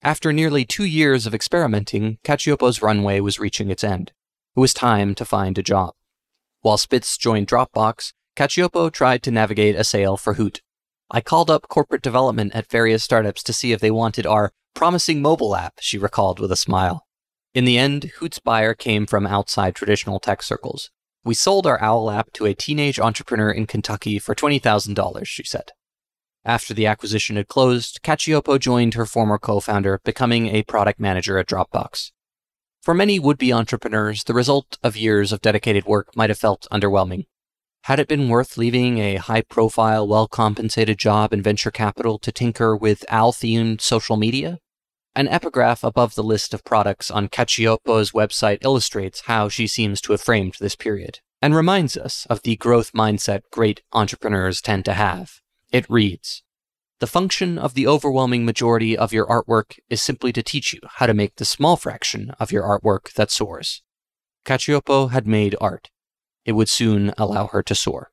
After 0.01 0.33
nearly 0.33 0.65
two 0.65 0.83
years 0.83 1.25
of 1.25 1.33
experimenting, 1.33 2.17
Cacioppo's 2.25 2.81
runway 2.81 3.21
was 3.21 3.39
reaching 3.39 3.69
its 3.69 3.85
end. 3.85 4.11
It 4.53 4.59
was 4.59 4.73
time 4.73 5.15
to 5.15 5.23
find 5.23 5.57
a 5.57 5.63
job. 5.63 5.93
While 6.61 6.77
Spitz 6.77 7.17
joined 7.17 7.47
Dropbox, 7.47 8.13
Cacioppo 8.35 8.91
tried 8.91 9.23
to 9.23 9.31
navigate 9.31 9.75
a 9.75 9.83
sale 9.83 10.15
for 10.15 10.35
Hoot. 10.35 10.61
I 11.09 11.19
called 11.19 11.49
up 11.49 11.67
corporate 11.67 12.03
development 12.03 12.53
at 12.53 12.69
various 12.69 13.03
startups 13.03 13.41
to 13.43 13.53
see 13.53 13.71
if 13.71 13.81
they 13.81 13.89
wanted 13.89 14.27
our 14.27 14.51
promising 14.75 15.23
mobile 15.23 15.55
app, 15.55 15.73
she 15.79 15.97
recalled 15.97 16.39
with 16.39 16.51
a 16.51 16.55
smile. 16.55 17.07
In 17.55 17.65
the 17.65 17.79
end, 17.79 18.11
Hoot's 18.19 18.37
buyer 18.37 18.75
came 18.75 19.07
from 19.07 19.25
outside 19.25 19.73
traditional 19.73 20.19
tech 20.19 20.43
circles. 20.43 20.91
We 21.23 21.33
sold 21.33 21.65
our 21.65 21.81
OWL 21.83 22.11
app 22.11 22.31
to 22.33 22.45
a 22.45 22.53
teenage 22.53 22.99
entrepreneur 22.99 23.49
in 23.49 23.65
Kentucky 23.65 24.19
for 24.19 24.35
$20,000, 24.35 25.25
she 25.25 25.43
said. 25.43 25.71
After 26.45 26.75
the 26.75 26.85
acquisition 26.85 27.37
had 27.37 27.47
closed, 27.47 28.01
Cacioppo 28.03 28.59
joined 28.59 28.93
her 28.93 29.07
former 29.07 29.39
co 29.39 29.59
founder, 29.61 29.99
becoming 30.05 30.47
a 30.47 30.61
product 30.63 30.99
manager 30.99 31.39
at 31.39 31.47
Dropbox. 31.47 32.11
For 32.81 32.95
many 32.95 33.19
would 33.19 33.37
be 33.37 33.53
entrepreneurs, 33.53 34.23
the 34.23 34.33
result 34.33 34.79
of 34.81 34.97
years 34.97 35.31
of 35.31 35.41
dedicated 35.41 35.85
work 35.85 36.15
might 36.15 36.31
have 36.31 36.39
felt 36.39 36.65
underwhelming. 36.71 37.27
Had 37.83 37.99
it 37.99 38.07
been 38.07 38.27
worth 38.27 38.57
leaving 38.57 38.97
a 38.97 39.17
high 39.17 39.43
profile, 39.43 40.07
well 40.07 40.27
compensated 40.27 40.97
job 40.97 41.31
in 41.31 41.43
venture 41.43 41.69
capital 41.69 42.17
to 42.17 42.31
tinker 42.31 42.75
with 42.75 43.05
owl 43.07 43.33
social 43.33 44.17
media? 44.17 44.57
An 45.15 45.27
epigraph 45.27 45.83
above 45.83 46.15
the 46.15 46.23
list 46.23 46.55
of 46.55 46.63
products 46.63 47.11
on 47.11 47.27
Cacioppo's 47.27 48.13
website 48.13 48.63
illustrates 48.63 49.21
how 49.21 49.47
she 49.47 49.67
seems 49.67 50.01
to 50.01 50.13
have 50.13 50.21
framed 50.21 50.55
this 50.59 50.75
period, 50.75 51.19
and 51.39 51.53
reminds 51.53 51.95
us 51.95 52.25
of 52.31 52.41
the 52.41 52.55
growth 52.55 52.93
mindset 52.93 53.41
great 53.51 53.83
entrepreneurs 53.93 54.59
tend 54.59 54.85
to 54.85 54.93
have. 54.93 55.41
It 55.71 55.87
reads 55.87 56.41
The 57.01 57.07
function 57.07 57.57
of 57.57 57.73
the 57.73 57.87
overwhelming 57.87 58.45
majority 58.45 58.95
of 58.95 59.11
your 59.11 59.25
artwork 59.25 59.79
is 59.89 60.03
simply 60.03 60.31
to 60.33 60.43
teach 60.43 60.71
you 60.71 60.79
how 60.97 61.07
to 61.07 61.15
make 61.15 61.37
the 61.37 61.45
small 61.45 61.75
fraction 61.75 62.29
of 62.39 62.51
your 62.51 62.61
artwork 62.61 63.13
that 63.13 63.31
soars. 63.31 63.81
Cacioppo 64.45 65.09
had 65.09 65.25
made 65.25 65.55
art. 65.59 65.89
It 66.45 66.51
would 66.51 66.69
soon 66.69 67.11
allow 67.17 67.47
her 67.47 67.63
to 67.63 67.73
soar. 67.73 68.11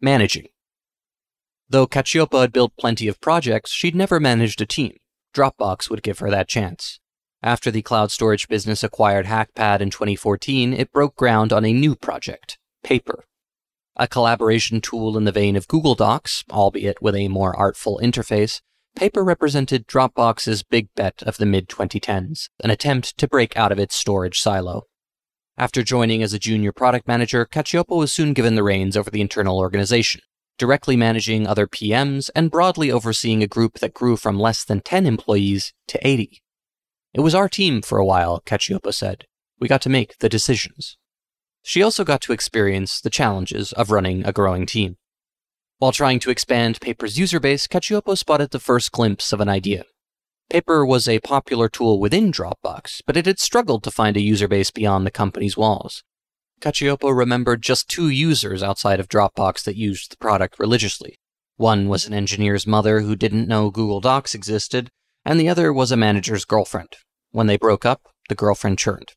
Managing. 0.00 0.48
Though 1.68 1.86
Cacioppo 1.86 2.40
had 2.40 2.52
built 2.52 2.76
plenty 2.76 3.06
of 3.06 3.20
projects, 3.20 3.70
she'd 3.70 3.94
never 3.94 4.18
managed 4.18 4.60
a 4.60 4.66
team. 4.66 4.96
Dropbox 5.32 5.88
would 5.88 6.02
give 6.02 6.18
her 6.18 6.30
that 6.30 6.48
chance. 6.48 6.98
After 7.40 7.70
the 7.70 7.82
cloud 7.82 8.10
storage 8.10 8.48
business 8.48 8.82
acquired 8.82 9.26
Hackpad 9.26 9.80
in 9.80 9.90
2014, 9.90 10.72
it 10.72 10.90
broke 10.90 11.14
ground 11.14 11.52
on 11.52 11.64
a 11.64 11.72
new 11.72 11.94
project, 11.94 12.58
Paper. 12.82 13.26
A 13.96 14.08
collaboration 14.08 14.80
tool 14.80 15.16
in 15.16 15.24
the 15.24 15.32
vein 15.32 15.56
of 15.56 15.68
Google 15.68 15.94
Docs, 15.94 16.44
albeit 16.50 17.02
with 17.02 17.14
a 17.14 17.28
more 17.28 17.56
artful 17.56 18.00
interface, 18.02 18.60
Paper 18.94 19.24
represented 19.24 19.86
Dropbox's 19.86 20.62
big 20.62 20.88
bet 20.94 21.22
of 21.22 21.38
the 21.38 21.46
mid 21.46 21.68
2010s, 21.68 22.48
an 22.62 22.70
attempt 22.70 23.16
to 23.18 23.28
break 23.28 23.56
out 23.56 23.72
of 23.72 23.78
its 23.78 23.94
storage 23.94 24.40
silo. 24.40 24.84
After 25.56 25.82
joining 25.82 26.22
as 26.22 26.32
a 26.32 26.38
junior 26.38 26.72
product 26.72 27.06
manager, 27.06 27.46
Cacioppo 27.46 27.96
was 27.96 28.12
soon 28.12 28.32
given 28.32 28.54
the 28.54 28.62
reins 28.62 28.96
over 28.96 29.10
the 29.10 29.20
internal 29.20 29.58
organization 29.58 30.22
directly 30.62 30.96
managing 30.96 31.44
other 31.46 31.66
PMs, 31.66 32.30
and 32.34 32.50
broadly 32.50 32.90
overseeing 32.90 33.42
a 33.42 33.48
group 33.48 33.80
that 33.80 33.94
grew 33.94 34.16
from 34.16 34.38
less 34.38 34.64
than 34.64 34.80
10 34.80 35.06
employees 35.06 35.72
to 35.88 36.06
80. 36.06 36.40
It 37.14 37.20
was 37.20 37.34
our 37.34 37.48
team 37.48 37.82
for 37.82 37.98
a 37.98 38.04
while, 38.04 38.40
Cacioppo 38.46 38.92
said. 38.94 39.24
We 39.58 39.68
got 39.68 39.82
to 39.82 39.88
make 39.88 40.18
the 40.18 40.28
decisions. 40.28 40.96
She 41.62 41.82
also 41.82 42.04
got 42.04 42.20
to 42.22 42.32
experience 42.32 43.00
the 43.00 43.10
challenges 43.10 43.72
of 43.72 43.90
running 43.90 44.24
a 44.26 44.32
growing 44.32 44.66
team. 44.66 44.96
While 45.78 45.92
trying 45.92 46.20
to 46.20 46.30
expand 46.30 46.80
Paper's 46.80 47.18
user 47.18 47.40
base, 47.40 47.66
Cacioppo 47.66 48.16
spotted 48.16 48.50
the 48.50 48.60
first 48.60 48.92
glimpse 48.92 49.32
of 49.32 49.40
an 49.40 49.48
idea. 49.48 49.84
Paper 50.50 50.84
was 50.84 51.08
a 51.08 51.20
popular 51.20 51.68
tool 51.68 51.98
within 51.98 52.30
Dropbox, 52.30 53.00
but 53.06 53.16
it 53.16 53.26
had 53.26 53.38
struggled 53.38 53.82
to 53.84 53.90
find 53.90 54.16
a 54.16 54.20
user 54.20 54.46
base 54.46 54.70
beyond 54.70 55.06
the 55.06 55.10
company's 55.10 55.56
walls. 55.56 56.04
Cacioppo 56.60 57.10
remembered 57.10 57.62
just 57.62 57.88
two 57.88 58.08
users 58.08 58.62
outside 58.62 59.00
of 59.00 59.08
Dropbox 59.08 59.64
that 59.64 59.76
used 59.76 60.12
the 60.12 60.16
product 60.18 60.58
religiously. 60.58 61.18
One 61.56 61.88
was 61.88 62.06
an 62.06 62.14
engineer's 62.14 62.66
mother 62.66 63.00
who 63.00 63.16
didn't 63.16 63.48
know 63.48 63.70
Google 63.70 64.00
Docs 64.00 64.34
existed, 64.34 64.90
and 65.24 65.40
the 65.40 65.48
other 65.48 65.72
was 65.72 65.90
a 65.90 65.96
manager's 65.96 66.44
girlfriend. 66.44 66.96
When 67.30 67.46
they 67.46 67.56
broke 67.56 67.86
up, 67.86 68.02
the 68.28 68.34
girlfriend 68.34 68.78
churned. 68.78 69.14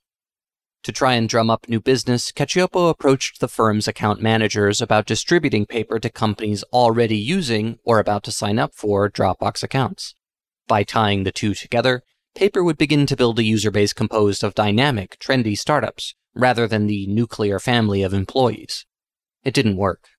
To 0.86 0.92
try 0.92 1.16
and 1.16 1.28
drum 1.28 1.50
up 1.50 1.68
new 1.68 1.82
business, 1.82 2.32
Cacioppo 2.32 2.92
approached 2.92 3.40
the 3.40 3.48
firm's 3.48 3.88
account 3.88 4.22
managers 4.22 4.84
about 4.84 5.08
distributing 5.08 5.66
paper 5.66 5.98
to 5.98 6.12
companies 6.12 6.64
already 6.72 7.18
using 7.18 7.80
or 7.84 7.98
about 7.98 8.24
to 8.26 8.32
sign 8.32 8.60
up 8.60 8.76
for 8.76 9.10
Dropbox 9.10 9.64
accounts. 9.64 10.14
By 10.68 10.84
tying 10.84 11.24
the 11.24 11.32
two 11.32 11.56
together, 11.56 12.04
Paper 12.36 12.64
would 12.64 12.78
begin 12.78 13.08
to 13.08 13.16
build 13.16 13.40
a 13.40 13.44
user 13.44 13.72
base 13.72 13.94
composed 13.94 14.44
of 14.44 14.54
dynamic, 14.54 15.18
trendy 15.18 15.58
startups 15.58 16.14
rather 16.36 16.68
than 16.68 16.86
the 16.86 17.08
nuclear 17.08 17.58
family 17.58 18.04
of 18.04 18.14
employees. 18.14 18.86
It 19.44 19.56
didn't 19.56 19.78
work. 19.78 20.10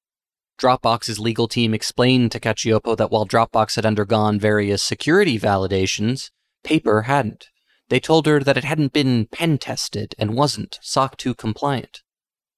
Dropbox's 0.58 1.20
legal 1.20 1.46
team 1.46 1.74
explained 1.74 2.32
to 2.32 2.40
Cacioppo 2.40 2.96
that 2.96 3.12
while 3.12 3.24
Dropbox 3.24 3.76
had 3.76 3.86
undergone 3.86 4.40
various 4.40 4.82
security 4.82 5.38
validations, 5.38 6.32
Paper 6.64 7.02
hadn't. 7.02 7.50
They 7.88 8.00
told 8.00 8.26
her 8.26 8.40
that 8.40 8.56
it 8.56 8.64
hadn't 8.64 8.92
been 8.92 9.26
pen 9.26 9.58
tested 9.58 10.14
and 10.18 10.36
wasn't 10.36 10.78
SOC 10.82 11.16
2 11.16 11.34
compliant. 11.34 12.02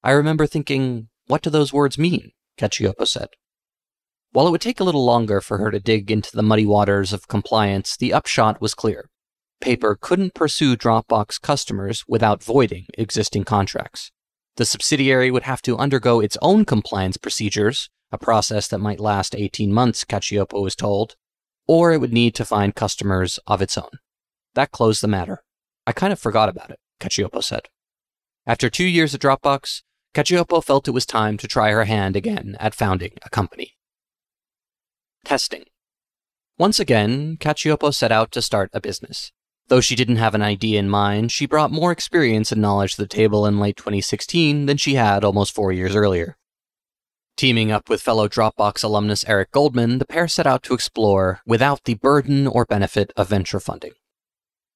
I 0.03 0.11
remember 0.11 0.47
thinking, 0.47 1.09
what 1.27 1.41
do 1.41 1.49
those 1.49 1.71
words 1.71 1.97
mean? 1.97 2.31
Cacioppo 2.57 3.07
said. 3.07 3.29
While 4.31 4.47
it 4.47 4.51
would 4.51 4.61
take 4.61 4.79
a 4.79 4.83
little 4.83 5.05
longer 5.05 5.41
for 5.41 5.57
her 5.57 5.71
to 5.71 5.79
dig 5.79 6.09
into 6.11 6.35
the 6.35 6.43
muddy 6.43 6.65
waters 6.65 7.13
of 7.13 7.27
compliance, 7.27 7.97
the 7.97 8.13
upshot 8.13 8.61
was 8.61 8.73
clear. 8.73 9.09
Paper 9.61 9.97
couldn't 9.99 10.33
pursue 10.33 10.75
Dropbox 10.75 11.41
customers 11.41 12.05
without 12.07 12.43
voiding 12.43 12.85
existing 12.97 13.43
contracts. 13.43 14.11
The 14.55 14.65
subsidiary 14.65 15.31
would 15.31 15.43
have 15.43 15.61
to 15.63 15.77
undergo 15.77 16.19
its 16.19 16.37
own 16.41 16.65
compliance 16.65 17.17
procedures, 17.17 17.89
a 18.11 18.17
process 18.17 18.67
that 18.67 18.79
might 18.79 18.99
last 18.99 19.35
18 19.35 19.71
months, 19.71 20.03
Cacioppo 20.03 20.61
was 20.61 20.75
told, 20.75 21.15
or 21.67 21.91
it 21.91 21.99
would 21.99 22.13
need 22.13 22.35
to 22.35 22.45
find 22.45 22.75
customers 22.75 23.39
of 23.47 23.61
its 23.61 23.77
own. 23.77 23.99
That 24.55 24.71
closed 24.71 25.01
the 25.01 25.07
matter. 25.07 25.43
I 25.85 25.91
kind 25.91 26.13
of 26.13 26.19
forgot 26.19 26.49
about 26.49 26.71
it, 26.71 26.79
Cacioppo 26.99 27.43
said. 27.43 27.69
After 28.45 28.69
two 28.69 28.85
years 28.85 29.13
at 29.13 29.21
Dropbox, 29.21 29.83
Cacioppo 30.13 30.63
felt 30.63 30.87
it 30.87 30.91
was 30.91 31.05
time 31.05 31.37
to 31.37 31.47
try 31.47 31.71
her 31.71 31.85
hand 31.85 32.15
again 32.15 32.57
at 32.59 32.73
founding 32.73 33.13
a 33.23 33.29
company. 33.29 33.75
Testing. 35.23 35.65
Once 36.57 36.79
again, 36.79 37.37
Cacioppo 37.37 37.93
set 37.93 38.11
out 38.11 38.31
to 38.31 38.41
start 38.41 38.69
a 38.73 38.81
business. 38.81 39.31
Though 39.67 39.81
she 39.81 39.95
didn't 39.95 40.15
have 40.15 40.33
an 40.33 40.41
idea 40.41 40.79
in 40.79 40.89
mind, 40.89 41.31
she 41.31 41.45
brought 41.45 41.71
more 41.71 41.91
experience 41.91 42.51
and 42.51 42.59
knowledge 42.59 42.95
to 42.95 43.03
the 43.03 43.07
table 43.07 43.45
in 43.45 43.59
late 43.59 43.77
2016 43.77 44.65
than 44.65 44.77
she 44.77 44.95
had 44.95 45.23
almost 45.23 45.53
four 45.53 45.71
years 45.71 45.95
earlier. 45.95 46.37
Teaming 47.37 47.71
up 47.71 47.87
with 47.87 48.01
fellow 48.01 48.27
Dropbox 48.27 48.83
alumnus 48.83 49.23
Eric 49.27 49.51
Goldman, 49.51 49.99
the 49.99 50.05
pair 50.05 50.27
set 50.27 50.47
out 50.47 50.63
to 50.63 50.73
explore 50.73 51.41
without 51.45 51.83
the 51.83 51.93
burden 51.93 52.47
or 52.47 52.65
benefit 52.65 53.13
of 53.15 53.29
venture 53.29 53.59
funding. 53.59 53.93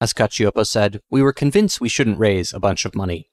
As 0.04 0.12
Cacioppo 0.12 0.66
said, 0.66 1.00
we 1.08 1.22
were 1.22 1.32
convinced 1.32 1.80
we 1.80 1.88
shouldn't 1.88 2.18
raise 2.18 2.52
a 2.52 2.60
bunch 2.60 2.84
of 2.84 2.94
money. 2.94 3.30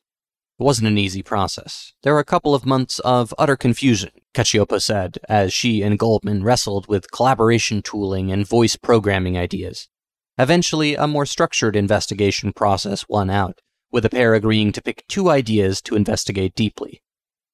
It 0.57 0.63
wasn't 0.63 0.87
an 0.87 0.97
easy 0.97 1.21
process. 1.21 1.91
There 2.01 2.13
were 2.13 2.21
a 2.21 2.23
couple 2.33 2.55
of 2.55 2.65
months 2.65 2.99
of 2.99 3.33
utter 3.37 3.57
confusion, 3.57 4.11
Cacioppo 4.33 4.81
said, 4.81 5.17
as 5.27 5.51
she 5.51 5.81
and 5.81 5.99
Goldman 5.99 6.45
wrestled 6.45 6.87
with 6.87 7.11
collaboration 7.11 7.81
tooling 7.81 8.31
and 8.31 8.47
voice 8.47 8.77
programming 8.77 9.37
ideas. 9.37 9.89
Eventually, 10.37 10.95
a 10.95 11.07
more 11.07 11.25
structured 11.25 11.75
investigation 11.75 12.53
process 12.53 13.03
won 13.09 13.29
out, 13.29 13.59
with 13.91 14.03
the 14.03 14.09
pair 14.09 14.33
agreeing 14.33 14.71
to 14.71 14.81
pick 14.81 15.03
two 15.09 15.29
ideas 15.29 15.81
to 15.81 15.97
investigate 15.97 16.55
deeply. 16.55 17.01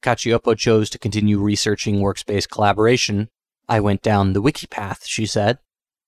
Cacioppo 0.04 0.56
chose 0.56 0.92
to 0.92 1.00
continue 1.00 1.40
researching 1.40 2.02
workspace 2.02 2.48
collaboration. 2.48 3.30
I 3.68 3.80
went 3.80 4.04
down 4.04 4.34
the 4.34 4.44
wiki 4.44 4.68
path, 4.68 5.08
she 5.08 5.26
said, 5.26 5.58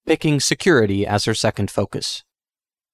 picking 0.05 0.39
security 0.39 1.07
as 1.07 1.25
her 1.25 1.33
second 1.33 1.71
focus. 1.71 2.23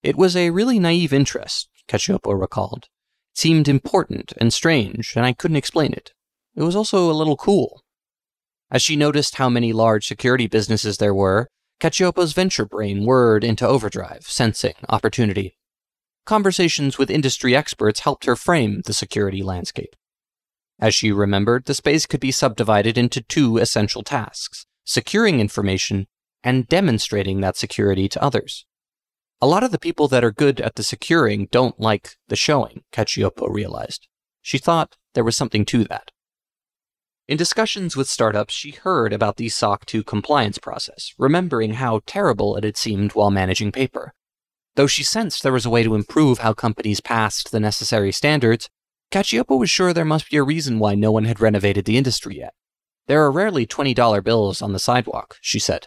It 0.05 0.15
was 0.15 0.35
a 0.35 0.51
really 0.51 0.77
naive 0.77 1.11
interest, 1.11 1.67
Cacioppo 1.87 2.39
recalled 2.39 2.89
seemed 3.33 3.67
important 3.67 4.33
and 4.37 4.53
strange, 4.53 5.13
and 5.15 5.25
I 5.25 5.33
couldn't 5.33 5.57
explain 5.57 5.93
it. 5.93 6.13
It 6.55 6.61
was 6.61 6.75
also 6.75 7.09
a 7.09 7.19
little 7.19 7.35
cool. 7.35 7.81
As 8.69 8.83
she 8.83 8.95
noticed 8.95 9.37
how 9.37 9.49
many 9.49 9.73
large 9.73 10.05
security 10.05 10.45
businesses 10.45 10.99
there 10.99 11.13
were, 11.13 11.49
Cacioppo's 11.79 12.33
venture 12.33 12.65
brain 12.65 13.03
whirred 13.03 13.43
into 13.43 13.67
overdrive, 13.67 14.27
sensing 14.27 14.75
opportunity. 14.89 15.57
Conversations 16.23 16.99
with 16.99 17.09
industry 17.09 17.55
experts 17.55 18.01
helped 18.01 18.25
her 18.25 18.35
frame 18.35 18.83
the 18.85 18.93
security 18.93 19.41
landscape. 19.41 19.95
As 20.79 20.93
she 20.93 21.11
remembered, 21.11 21.65
the 21.65 21.73
space 21.73 22.05
could 22.05 22.19
be 22.19 22.31
subdivided 22.31 22.95
into 22.95 23.21
two 23.21 23.57
essential 23.57 24.03
tasks 24.03 24.67
securing 24.83 25.39
information 25.39 26.05
and 26.43 26.67
demonstrating 26.67 27.41
that 27.41 27.57
security 27.57 28.07
to 28.07 28.21
others. 28.21 28.67
A 29.45 29.53
lot 29.55 29.63
of 29.63 29.69
the 29.69 29.77
people 29.77 30.07
that 30.07 30.23
are 30.23 30.31
good 30.31 30.59
at 30.59 30.73
the 30.73 30.81
securing 30.81 31.49
don't 31.51 31.79
like 31.79 32.15
the 32.29 32.35
showing, 32.35 32.81
Cacioppo 32.91 33.47
realized. 33.47 34.07
She 34.41 34.57
thought 34.57 34.95
there 35.13 35.23
was 35.23 35.37
something 35.37 35.65
to 35.65 35.83
that. 35.83 36.09
In 37.27 37.37
discussions 37.37 37.95
with 37.95 38.09
startups, 38.09 38.55
she 38.55 38.71
heard 38.71 39.13
about 39.13 39.37
the 39.37 39.49
SOC 39.49 39.85
2 39.85 40.03
compliance 40.03 40.57
process, 40.57 41.13
remembering 41.19 41.73
how 41.73 42.01
terrible 42.07 42.55
it 42.55 42.63
had 42.63 42.75
seemed 42.75 43.11
while 43.11 43.29
managing 43.29 43.71
paper. 43.71 44.15
Though 44.73 44.87
she 44.87 45.03
sensed 45.03 45.43
there 45.43 45.53
was 45.53 45.67
a 45.67 45.69
way 45.69 45.83
to 45.83 45.93
improve 45.93 46.39
how 46.39 46.53
companies 46.53 46.99
passed 46.99 47.51
the 47.51 47.59
necessary 47.59 48.11
standards, 48.11 48.67
Cacioppo 49.11 49.59
was 49.59 49.69
sure 49.69 49.93
there 49.93 50.03
must 50.03 50.31
be 50.31 50.37
a 50.37 50.43
reason 50.43 50.79
why 50.79 50.95
no 50.95 51.11
one 51.11 51.25
had 51.25 51.39
renovated 51.39 51.85
the 51.85 51.99
industry 51.99 52.39
yet. 52.39 52.55
There 53.05 53.21
are 53.21 53.31
rarely 53.31 53.67
$20 53.67 54.23
bills 54.23 54.63
on 54.63 54.73
the 54.73 54.79
sidewalk, 54.79 55.37
she 55.39 55.59
said. 55.59 55.85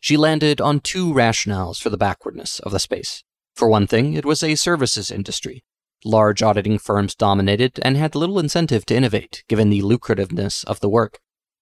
She 0.00 0.16
landed 0.16 0.60
on 0.60 0.80
two 0.80 1.12
rationales 1.12 1.80
for 1.80 1.90
the 1.90 1.98
backwardness 1.98 2.58
of 2.60 2.72
the 2.72 2.80
space. 2.80 3.22
For 3.54 3.68
one 3.68 3.86
thing, 3.86 4.14
it 4.14 4.24
was 4.24 4.42
a 4.42 4.54
services 4.54 5.10
industry. 5.10 5.62
Large 6.04 6.42
auditing 6.42 6.78
firms 6.78 7.14
dominated 7.14 7.78
and 7.82 7.96
had 7.96 8.14
little 8.14 8.38
incentive 8.38 8.86
to 8.86 8.96
innovate, 8.96 9.44
given 9.48 9.68
the 9.68 9.82
lucrativeness 9.82 10.64
of 10.64 10.80
the 10.80 10.88
work. 10.88 11.20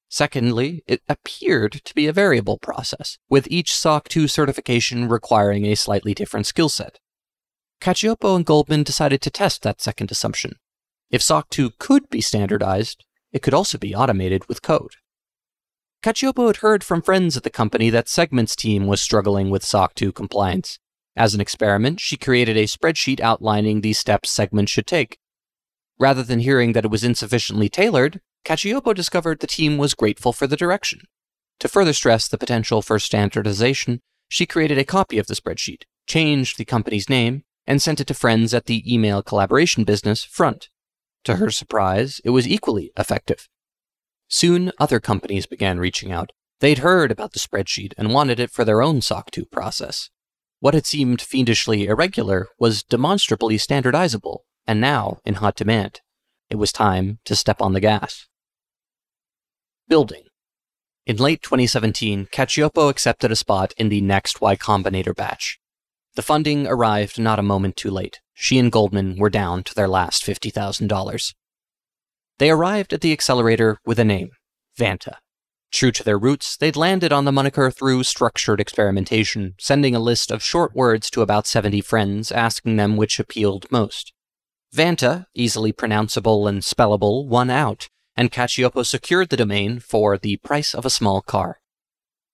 Secondly, 0.09 0.85
it 0.87 1.03
appeared 1.09 1.81
to 1.85 1.94
be 1.94 2.07
a 2.07 2.12
variable 2.12 2.59
process, 2.59 3.18
with 3.29 3.48
each 3.51 3.74
SOC 3.74 4.09
2 4.09 4.29
certification 4.29 5.09
requiring 5.09 5.66
a 5.66 5.74
slightly 5.74 6.14
different 6.14 6.46
skill 6.46 6.68
set. 6.68 7.01
Cacioppo 7.81 8.37
and 8.37 8.46
Goldman 8.46 8.85
decided 8.85 9.20
to 9.22 9.31
test 9.31 9.62
that 9.62 9.81
second 9.81 10.11
assumption. 10.11 10.55
If 11.11 11.22
SOC 11.22 11.51
2 11.51 11.70
could 11.79 12.09
be 12.09 12.20
standardized, 12.20 13.05
it 13.33 13.42
could 13.42 13.55
also 13.55 13.77
be 13.77 13.94
automated 13.94 14.48
with 14.48 14.62
code. 14.62 14.92
Cacioppo 16.00 16.46
had 16.46 16.58
heard 16.58 16.84
from 16.84 17.02
friends 17.02 17.37
at 17.37 17.42
the 17.42 17.50
company 17.50 17.90
that 17.90 18.08
Segment's 18.08 18.54
team 18.54 18.87
was 18.87 19.02
struggling 19.02 19.50
with 19.50 19.64
SOC 19.64 19.94
2 19.94 20.12
compliance. 20.12 20.78
As 21.16 21.34
an 21.34 21.40
experiment, 21.40 21.98
she 21.98 22.16
created 22.16 22.56
a 22.56 22.64
spreadsheet 22.64 23.20
outlining 23.20 23.80
the 23.80 23.92
steps 23.92 24.30
Segment 24.30 24.68
should 24.68 24.87
take. 24.87 25.18
Rather 25.98 26.22
than 26.22 26.38
hearing 26.38 26.72
that 26.72 26.84
it 26.84 26.90
was 26.90 27.02
insufficiently 27.02 27.68
tailored, 27.68 28.20
Cacioppo 28.44 28.94
discovered 28.94 29.40
the 29.40 29.48
team 29.48 29.76
was 29.76 29.94
grateful 29.94 30.32
for 30.32 30.46
the 30.46 30.56
direction. 30.56 31.00
To 31.58 31.66
further 31.66 31.92
stress 31.92 32.28
the 32.28 32.38
potential 32.38 32.80
for 32.80 33.00
standardization, 33.00 34.00
she 34.28 34.46
created 34.46 34.78
a 34.78 34.84
copy 34.84 35.18
of 35.18 35.26
the 35.26 35.34
spreadsheet, 35.34 35.82
changed 36.06 36.58
the 36.58 36.64
company's 36.64 37.11
name, 37.11 37.42
and 37.66 37.82
sent 37.82 38.00
it 38.00 38.06
to 38.06 38.14
friends 38.14 38.54
at 38.54 38.66
the 38.66 38.84
email 38.87 39.20
collaboration 39.20 39.82
business 39.82 40.22
Front. 40.22 40.68
To 41.24 41.37
her 41.37 41.50
surprise, 41.50 42.20
it 42.24 42.30
was 42.30 42.46
equally 42.46 42.92
effective. 42.96 43.48
Soon, 44.28 44.72
other 44.78 45.00
companies 45.00 45.46
began 45.46 45.78
reaching 45.78 46.12
out. 46.12 46.32
They'd 46.60 46.78
heard 46.78 47.10
about 47.10 47.32
the 47.32 47.38
spreadsheet 47.38 47.92
and 47.96 48.12
wanted 48.12 48.38
it 48.38 48.50
for 48.50 48.64
their 48.64 48.82
own 48.82 49.00
SOC 49.00 49.30
2 49.30 49.46
process. 49.46 50.10
What 50.60 50.74
had 50.74 50.86
seemed 50.86 51.22
fiendishly 51.22 51.86
irregular 51.86 52.48
was 52.58 52.82
demonstrably 52.82 53.56
standardizable, 53.56 54.40
and 54.66 54.80
now 54.80 55.18
in 55.24 55.34
hot 55.34 55.56
demand. 55.56 56.00
It 56.50 56.56
was 56.56 56.72
time 56.72 57.20
to 57.24 57.36
step 57.36 57.62
on 57.62 57.72
the 57.72 57.80
gas. 57.80 58.26
Building. 59.86 60.24
In 61.06 61.16
late 61.16 61.40
2017, 61.42 62.26
Cacioppo 62.32 62.90
accepted 62.90 63.32
a 63.32 63.36
spot 63.36 63.72
in 63.78 63.88
the 63.88 64.00
next 64.02 64.40
Y 64.40 64.56
Combinator 64.56 65.16
batch. 65.16 65.58
The 66.16 66.22
funding 66.22 66.66
arrived 66.66 67.18
not 67.18 67.38
a 67.38 67.42
moment 67.42 67.76
too 67.76 67.90
late. 67.90 68.20
She 68.34 68.58
and 68.58 68.72
Goldman 68.72 69.16
were 69.16 69.30
down 69.30 69.62
to 69.64 69.74
their 69.74 69.88
last 69.88 70.24
$50,000. 70.24 71.34
They 72.38 72.51
arrived 72.51 72.92
at 72.92 73.01
the 73.01 73.12
accelerator 73.12 73.79
with 73.85 73.98
a 73.98 74.05
name 74.05 74.31
Vanta. 74.79 75.16
True 75.70 75.92
to 75.92 76.05
their 76.05 76.18
roots, 76.18 76.57
they'd 76.57 76.77
landed 76.77 77.12
on 77.12 77.24
the 77.24 77.33
moniker 77.33 77.70
through 77.70 78.05
structured 78.05 78.61
experimentation, 78.61 79.55
sending 79.59 79.94
a 79.94 80.01
list 80.01 80.31
of 80.31 80.42
short 80.42 80.74
words 80.74 81.11
to 81.11 81.20
about 81.20 81.46
70 81.46 81.81
friends, 81.83 82.33
asking 82.33 82.77
them 82.77 82.96
which 82.96 83.18
appealed 83.18 83.70
most. 83.70 84.12
Vanta, 84.74 85.27
easily 85.35 85.72
pronounceable 85.72 86.48
and 86.48 86.62
spellable, 86.62 87.27
won 87.27 87.51
out, 87.51 87.88
and 88.16 88.33
Cacioppo 88.33 88.85
secured 88.85 89.29
the 89.29 89.37
domain 89.37 89.79
for 89.79 90.16
the 90.16 90.37
price 90.38 90.74
of 90.74 90.87
a 90.87 90.90
small 90.90 91.20
car. 91.20 91.61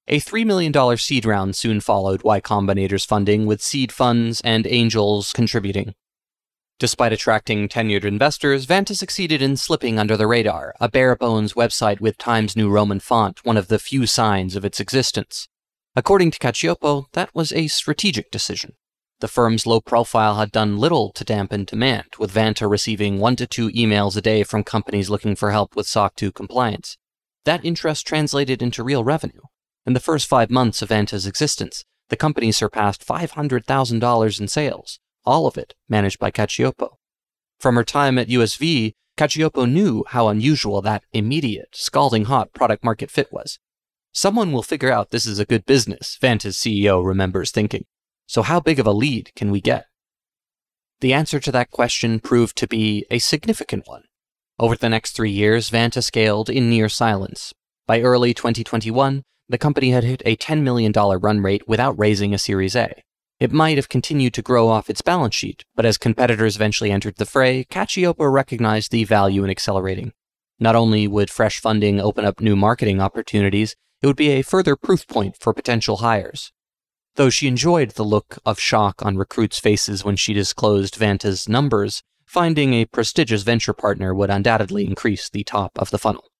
A 0.06 0.20
$3 0.20 0.44
million 0.44 0.96
seed 0.96 1.24
round 1.24 1.56
soon 1.56 1.80
followed 1.80 2.22
Y 2.22 2.40
Combinator's 2.40 3.04
funding, 3.04 3.46
with 3.46 3.62
seed 3.62 3.90
funds 3.90 4.40
and 4.42 4.66
angels 4.66 5.32
contributing. 5.32 5.94
Despite 6.80 7.12
attracting 7.12 7.68
tenured 7.68 8.04
investors, 8.04 8.66
Vanta 8.66 8.96
succeeded 8.96 9.40
in 9.40 9.56
slipping 9.56 9.96
under 9.96 10.16
the 10.16 10.26
radar, 10.26 10.74
a 10.80 10.88
bare 10.88 11.14
bones 11.14 11.54
website 11.54 12.00
with 12.00 12.18
Times 12.18 12.56
New 12.56 12.68
Roman 12.68 12.98
font, 12.98 13.44
one 13.44 13.56
of 13.56 13.68
the 13.68 13.78
few 13.78 14.06
signs 14.06 14.56
of 14.56 14.64
its 14.64 14.80
existence. 14.80 15.48
According 15.94 16.32
to 16.32 16.38
Cacioppo, 16.40 17.06
that 17.12 17.32
was 17.32 17.52
a 17.52 17.68
strategic 17.68 18.32
decision. 18.32 18.72
The 19.20 19.28
firm's 19.28 19.66
low 19.66 19.80
profile 19.80 20.34
had 20.34 20.50
done 20.50 20.76
little 20.76 21.12
to 21.12 21.22
dampen 21.22 21.64
demand, 21.64 22.06
with 22.18 22.34
Vanta 22.34 22.68
receiving 22.68 23.20
one 23.20 23.36
to 23.36 23.46
two 23.46 23.70
emails 23.70 24.16
a 24.16 24.20
day 24.20 24.42
from 24.42 24.64
companies 24.64 25.08
looking 25.08 25.36
for 25.36 25.52
help 25.52 25.76
with 25.76 25.86
SOC 25.86 26.16
2 26.16 26.32
compliance. 26.32 26.98
That 27.44 27.64
interest 27.64 28.04
translated 28.04 28.60
into 28.60 28.82
real 28.82 29.04
revenue. 29.04 29.42
In 29.86 29.92
the 29.92 30.00
first 30.00 30.26
five 30.26 30.50
months 30.50 30.82
of 30.82 30.88
Vanta's 30.88 31.26
existence, 31.26 31.84
the 32.08 32.16
company 32.16 32.50
surpassed 32.50 33.06
$500,000 33.06 34.40
in 34.40 34.48
sales, 34.48 34.98
all 35.24 35.46
of 35.46 35.56
it 35.56 35.74
managed 35.88 36.18
by 36.18 36.30
Cacioppo. 36.30 36.96
From 37.58 37.76
her 37.76 37.84
time 37.84 38.18
at 38.18 38.28
USV, 38.28 38.94
Cacioppo 39.16 39.70
knew 39.70 40.04
how 40.08 40.28
unusual 40.28 40.82
that 40.82 41.04
immediate, 41.12 41.68
scalding 41.72 42.24
hot 42.24 42.52
product 42.52 42.84
market 42.84 43.10
fit 43.10 43.32
was. 43.32 43.58
Someone 44.12 44.52
will 44.52 44.62
figure 44.62 44.92
out 44.92 45.10
this 45.10 45.26
is 45.26 45.38
a 45.38 45.44
good 45.44 45.64
business, 45.66 46.18
Vanta's 46.20 46.56
CEO 46.56 47.04
remembers 47.04 47.50
thinking. 47.50 47.84
So 48.26 48.42
how 48.42 48.60
big 48.60 48.78
of 48.78 48.86
a 48.86 48.92
lead 48.92 49.32
can 49.34 49.50
we 49.50 49.60
get? 49.60 49.86
The 51.00 51.12
answer 51.12 51.40
to 51.40 51.52
that 51.52 51.70
question 51.70 52.20
proved 52.20 52.56
to 52.56 52.66
be 52.66 53.06
a 53.10 53.18
significant 53.18 53.86
one. 53.86 54.02
Over 54.58 54.76
the 54.76 54.88
next 54.88 55.12
three 55.12 55.30
years, 55.30 55.70
Vanta 55.70 56.02
scaled 56.02 56.48
in 56.48 56.70
near 56.70 56.88
silence. 56.88 57.52
By 57.86 58.00
early 58.00 58.32
2021, 58.32 59.22
the 59.48 59.58
company 59.58 59.90
had 59.90 60.04
hit 60.04 60.22
a 60.24 60.36
$10 60.36 60.62
million 60.62 60.92
run 60.92 61.40
rate 61.40 61.68
without 61.68 61.98
raising 61.98 62.32
a 62.32 62.38
Series 62.38 62.74
A. 62.76 63.02
It 63.40 63.52
might 63.52 63.78
have 63.78 63.88
continued 63.88 64.32
to 64.34 64.42
grow 64.42 64.68
off 64.68 64.88
its 64.88 65.02
balance 65.02 65.34
sheet, 65.34 65.64
but 65.74 65.84
as 65.84 65.98
competitors 65.98 66.56
eventually 66.56 66.90
entered 66.90 67.16
the 67.16 67.26
fray, 67.26 67.64
Cacioppo 67.64 68.32
recognized 68.32 68.92
the 68.92 69.04
value 69.04 69.42
in 69.42 69.50
accelerating. 69.50 70.12
Not 70.60 70.76
only 70.76 71.08
would 71.08 71.30
fresh 71.30 71.58
funding 71.60 72.00
open 72.00 72.24
up 72.24 72.40
new 72.40 72.54
marketing 72.54 73.00
opportunities, 73.00 73.74
it 74.02 74.06
would 74.06 74.16
be 74.16 74.30
a 74.30 74.42
further 74.42 74.76
proof 74.76 75.06
point 75.08 75.36
for 75.40 75.52
potential 75.52 75.96
hires. 75.96 76.52
Though 77.16 77.30
she 77.30 77.48
enjoyed 77.48 77.90
the 77.90 78.04
look 78.04 78.38
of 78.46 78.60
shock 78.60 79.04
on 79.04 79.16
recruits' 79.16 79.58
faces 79.58 80.04
when 80.04 80.16
she 80.16 80.32
disclosed 80.32 80.94
Vanta's 80.94 81.48
numbers, 81.48 82.02
finding 82.24 82.74
a 82.74 82.86
prestigious 82.86 83.42
venture 83.42 83.72
partner 83.72 84.14
would 84.14 84.30
undoubtedly 84.30 84.84
increase 84.84 85.28
the 85.28 85.44
top 85.44 85.72
of 85.76 85.90
the 85.90 85.98
funnel. 85.98 86.30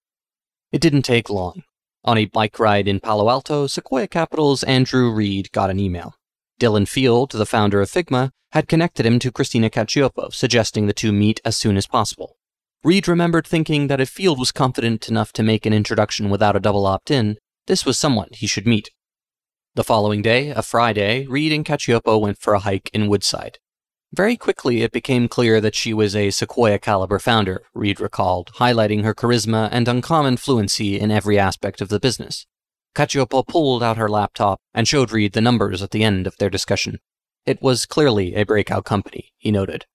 It 0.73 0.81
didn't 0.81 1.03
take 1.03 1.29
long. 1.29 1.63
On 2.05 2.19
a 2.19 2.27
bike 2.27 2.59
ride 2.59 2.87
in 2.87 3.01
Palo 3.01 3.31
Alto, 3.31 3.67
Sequoia 3.67 4.07
Capital's 4.09 4.63
Andrew 4.65 5.11
Reed 5.11 5.51
got 5.53 5.71
an 5.71 5.81
email. 5.81 6.15
Dylan 6.61 6.87
Field, 6.87 7.33
the 7.33 7.47
founder 7.47 7.81
of 7.81 7.91
Figma, 7.91 8.31
had 8.53 8.69
connected 8.69 9.05
him 9.05 9.19
to 9.19 9.33
Christina 9.33 9.69
Cacioppo, 9.69 10.33
suggesting 10.33 10.87
the 10.87 10.93
two 10.93 11.13
meet 11.13 11.41
as 11.45 11.57
soon 11.57 11.77
as 11.77 11.87
possible. 11.87 12.37
Reed 12.85 13.09
remembered 13.09 13.47
thinking 13.47 13.89
that 13.89 14.01
if 14.01 14.09
Field 14.09 14.39
was 14.39 14.53
confident 14.53 15.09
enough 15.09 15.33
to 15.33 15.43
make 15.43 15.67
an 15.67 15.73
introduction 15.73 16.31
without 16.31 16.55
a 16.55 16.61
double 16.61 16.87
opt 16.87 17.11
in, 17.11 17.39
this 17.67 17.85
was 17.85 17.99
someone 17.99 18.29
he 18.33 18.47
should 18.47 18.67
meet. 18.67 18.91
The 19.75 19.83
following 19.83 20.23
day, 20.23 20.51
a 20.51 20.63
Friday, 20.63 21.27
Reed 21.27 21.51
and 21.51 21.65
Cacioppo 21.65 22.21
went 22.21 22.39
for 22.39 22.55
a 22.55 22.61
hike 22.61 22.91
in 22.93 23.09
Woodside. 23.09 23.59
Very 24.13 24.37
quickly, 24.37 24.83
it 24.83 24.93
became 24.93 25.27
clear 25.27 25.61
that 25.61 25.75
she 25.75 25.93
was 25.93 26.15
a 26.15 26.31
Sequoia 26.31 26.79
caliber 26.79 27.19
founder, 27.19 27.65
Reed 27.75 27.99
recalled, 27.99 28.53
highlighting 28.59 29.03
her 29.03 29.15
charisma 29.15 29.69
and 29.73 29.89
uncommon 29.89 30.37
fluency 30.37 31.01
in 31.01 31.11
every 31.11 31.37
aspect 31.37 31.81
of 31.81 31.89
the 31.89 31.99
business. 31.99 32.47
Cacioppo 32.95 33.47
pulled 33.47 33.83
out 33.83 33.97
her 33.97 34.09
laptop 34.09 34.61
and 34.73 34.87
showed 34.87 35.11
Reed 35.11 35.33
the 35.33 35.41
numbers 35.41 35.83
at 35.83 35.91
the 35.91 36.05
end 36.05 36.27
of 36.27 36.37
their 36.37 36.51
discussion. 36.51 36.99
It 37.45 37.61
was 37.61 37.87
clearly 37.87 38.35
a 38.35 38.45
breakout 38.45 38.85
company, 38.85 39.33
he 39.37 39.51
noted. 39.51 39.87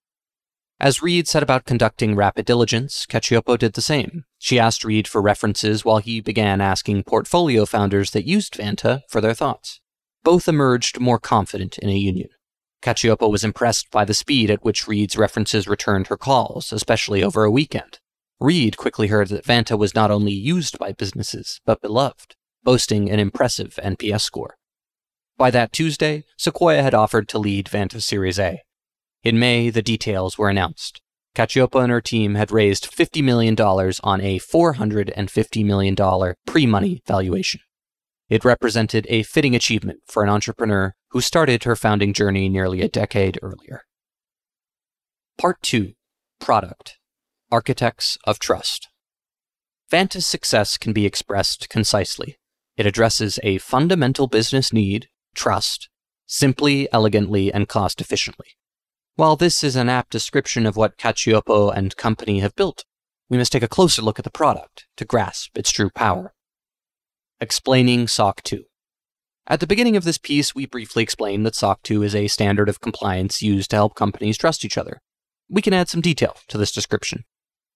As 0.78 1.02
Reed 1.02 1.26
set 1.26 1.42
about 1.42 1.64
conducting 1.64 2.14
rapid 2.14 2.46
diligence, 2.46 3.06
Cacioppo 3.06 3.58
did 3.58 3.72
the 3.72 3.82
same. 3.82 4.24
She 4.38 4.58
asked 4.58 4.84
Reed 4.84 5.08
for 5.08 5.20
references 5.20 5.84
while 5.84 5.98
he 5.98 6.20
began 6.20 6.60
asking 6.60 7.04
portfolio 7.04 7.66
founders 7.66 8.12
that 8.12 8.26
used 8.26 8.54
Vanta 8.54 9.02
for 9.08 9.20
their 9.20 9.34
thoughts. 9.34 9.80
Both 10.22 10.48
emerged 10.48 11.00
more 11.00 11.18
confident 11.18 11.78
in 11.78 11.88
a 11.88 11.96
union. 11.96 12.28
Cacioppo 12.82 13.30
was 13.30 13.44
impressed 13.44 13.90
by 13.90 14.04
the 14.04 14.14
speed 14.14 14.50
at 14.50 14.64
which 14.64 14.88
Reed's 14.88 15.16
references 15.16 15.68
returned 15.68 16.06
her 16.06 16.16
calls, 16.16 16.72
especially 16.72 17.22
over 17.22 17.44
a 17.44 17.50
weekend. 17.50 17.98
Reed 18.38 18.78
quickly 18.78 19.08
heard 19.08 19.28
that 19.28 19.44
Vanta 19.44 19.78
was 19.78 19.94
not 19.94 20.10
only 20.10 20.32
used 20.32 20.78
by 20.78 20.92
businesses, 20.92 21.60
but 21.66 21.82
beloved 21.82 22.36
boasting 22.62 23.10
an 23.10 23.18
impressive 23.18 23.78
NPS 23.82 24.22
score. 24.22 24.56
By 25.36 25.50
that 25.50 25.72
Tuesday, 25.72 26.24
Sequoia 26.36 26.82
had 26.82 26.94
offered 26.94 27.28
to 27.28 27.38
lead 27.38 27.66
Vanta 27.66 28.02
Series 28.02 28.38
A. 28.38 28.60
In 29.22 29.38
May, 29.38 29.70
the 29.70 29.82
details 29.82 30.36
were 30.36 30.50
announced. 30.50 31.00
Cacioppo 31.34 31.82
and 31.82 31.92
her 31.92 32.00
team 32.00 32.34
had 32.34 32.50
raised 32.50 32.90
$50 32.90 33.22
million 33.22 33.58
on 33.60 34.20
a 34.20 34.38
$450 34.38 35.64
million 35.64 36.34
pre 36.46 36.66
money 36.66 37.02
valuation. 37.06 37.60
It 38.28 38.44
represented 38.44 39.06
a 39.08 39.22
fitting 39.22 39.54
achievement 39.54 40.00
for 40.06 40.22
an 40.22 40.28
entrepreneur 40.28 40.94
who 41.10 41.20
started 41.20 41.64
her 41.64 41.76
founding 41.76 42.12
journey 42.12 42.48
nearly 42.48 42.80
a 42.80 42.88
decade 42.88 43.38
earlier. 43.42 43.82
Part 45.38 45.62
2 45.62 45.92
Product 46.38 46.98
Architects 47.50 48.18
of 48.24 48.38
Trust. 48.38 48.88
Vanta's 49.90 50.26
success 50.26 50.78
can 50.78 50.92
be 50.92 51.06
expressed 51.06 51.68
concisely. 51.68 52.36
It 52.80 52.86
addresses 52.86 53.38
a 53.42 53.58
fundamental 53.58 54.26
business 54.26 54.72
need, 54.72 55.10
trust, 55.34 55.90
simply, 56.26 56.88
elegantly, 56.90 57.52
and 57.52 57.68
cost 57.68 58.00
efficiently. 58.00 58.56
While 59.16 59.36
this 59.36 59.62
is 59.62 59.76
an 59.76 59.90
apt 59.90 60.10
description 60.10 60.64
of 60.64 60.78
what 60.78 60.96
Cacioppo 60.96 61.76
and 61.76 61.94
company 61.98 62.40
have 62.40 62.56
built, 62.56 62.86
we 63.28 63.36
must 63.36 63.52
take 63.52 63.62
a 63.62 63.68
closer 63.68 64.00
look 64.00 64.18
at 64.18 64.24
the 64.24 64.30
product 64.30 64.86
to 64.96 65.04
grasp 65.04 65.58
its 65.58 65.70
true 65.70 65.90
power. 65.90 66.32
Explaining 67.38 68.08
SOC 68.08 68.42
2. 68.44 68.64
At 69.46 69.60
the 69.60 69.66
beginning 69.66 69.98
of 69.98 70.04
this 70.04 70.16
piece, 70.16 70.54
we 70.54 70.64
briefly 70.64 71.02
explained 71.02 71.44
that 71.44 71.56
SOC 71.56 71.82
2 71.82 72.02
is 72.02 72.14
a 72.14 72.28
standard 72.28 72.70
of 72.70 72.80
compliance 72.80 73.42
used 73.42 73.68
to 73.72 73.76
help 73.76 73.94
companies 73.94 74.38
trust 74.38 74.64
each 74.64 74.78
other. 74.78 75.02
We 75.50 75.60
can 75.60 75.74
add 75.74 75.90
some 75.90 76.00
detail 76.00 76.34
to 76.48 76.56
this 76.56 76.72
description. 76.72 77.24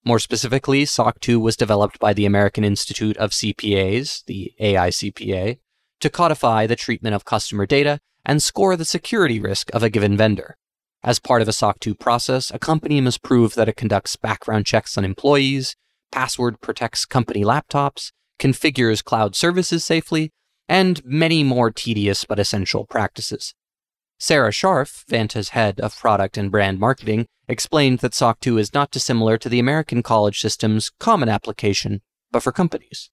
More 0.07 0.19
specifically, 0.19 0.85
SOC 0.85 1.19
2 1.21 1.41
was 1.41 1.57
developed 1.57 1.99
by 1.99 2.13
the 2.13 2.27
American 2.27 2.63
Institute 2.63 3.17
of 3.17 3.31
CPAs, 3.31 4.25
the 4.27 4.53
AICPA, 4.61 5.59
to 6.01 6.11
codify 6.11 6.67
the 6.67 6.77
treatment 6.77 7.15
of 7.15 7.25
customer 7.25 7.65
data 7.65 8.01
and 8.23 8.43
score 8.43 8.77
the 8.77 8.85
security 8.85 9.41
risk 9.41 9.71
of 9.73 9.83
a 9.83 9.89
given 9.89 10.15
vendor. 10.15 10.59
As 11.03 11.19
part 11.19 11.41
of 11.41 11.49
a 11.49 11.53
SOC 11.53 11.81
2 11.81 11.95
process, 11.95 12.51
a 12.51 12.59
company 12.59 13.01
must 13.01 13.23
prove 13.23 13.55
that 13.55 13.69
it 13.69 13.77
conducts 13.77 14.17
background 14.17 14.67
checks 14.67 14.99
on 14.99 15.07
employees, 15.07 15.75
password 16.13 16.61
protects 16.61 17.07
company 17.07 17.43
laptops, 17.43 18.13
configures 18.39 19.03
cloud 19.03 19.35
services 19.35 19.85
safely, 19.85 20.33
and 20.69 21.03
many 21.05 21.43
more 21.43 21.71
tedious 21.71 22.25
but 22.25 22.39
essential 22.39 22.85
practices. 22.87 23.55
Sarah 24.19 24.51
Scharf, 24.51 25.05
Vanta's 25.09 25.51
head 25.51 25.81
of 25.81 25.99
product 25.99 26.37
and 26.37 26.51
brand 26.51 26.79
marketing, 26.79 27.27
explained 27.49 27.99
that 27.99 28.15
SOC 28.15 28.41
2 28.41 28.59
is 28.59 28.73
not 28.73 28.91
dissimilar 28.91 29.37
to 29.39 29.49
the 29.49 29.59
American 29.59 30.03
college 30.03 30.41
system's 30.41 30.91
common 30.99 31.29
application, 31.29 32.01
but 32.31 32.43
for 32.43 32.53
companies. 32.53 33.11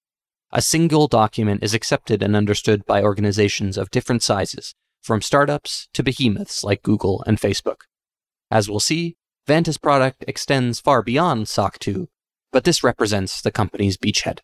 A 0.52 0.62
single 0.62 1.08
document 1.08 1.62
is 1.62 1.74
accepted 1.74 2.22
and 2.22 2.36
understood 2.36 2.84
by 2.86 3.02
organizations 3.02 3.76
of 3.76 3.90
different 3.90 4.22
sizes, 4.22 4.74
from 5.02 5.20
startups 5.20 5.88
to 5.94 6.02
behemoths 6.02 6.62
like 6.62 6.82
Google 6.82 7.22
and 7.26 7.38
Facebook. 7.38 7.82
As 8.50 8.68
we'll 8.68 8.80
see, 8.80 9.16
Vanta's 9.46 9.78
product 9.78 10.24
extends 10.28 10.78
far 10.80 11.02
beyond 11.02 11.48
SOC 11.48 11.78
2, 11.78 12.08
but 12.52 12.64
this 12.64 12.84
represents 12.84 13.42
the 13.42 13.50
company's 13.50 13.96
beachhead. 13.96 14.38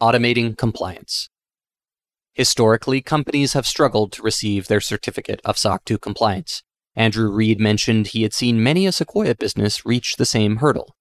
Automating 0.00 0.56
compliance. 0.56 1.30
Historically, 2.38 3.02
companies 3.02 3.54
have 3.54 3.66
struggled 3.66 4.12
to 4.12 4.22
receive 4.22 4.68
their 4.68 4.80
certificate 4.80 5.40
of 5.44 5.58
SOC 5.58 5.84
2 5.84 5.98
compliance. 5.98 6.62
Andrew 6.94 7.28
Reed 7.32 7.58
mentioned 7.58 8.06
he 8.06 8.22
had 8.22 8.32
seen 8.32 8.62
many 8.62 8.86
a 8.86 8.92
Sequoia 8.92 9.34
business 9.34 9.84
reach 9.84 10.14
the 10.14 10.24
same 10.24 10.58
hurdle. 10.58 10.94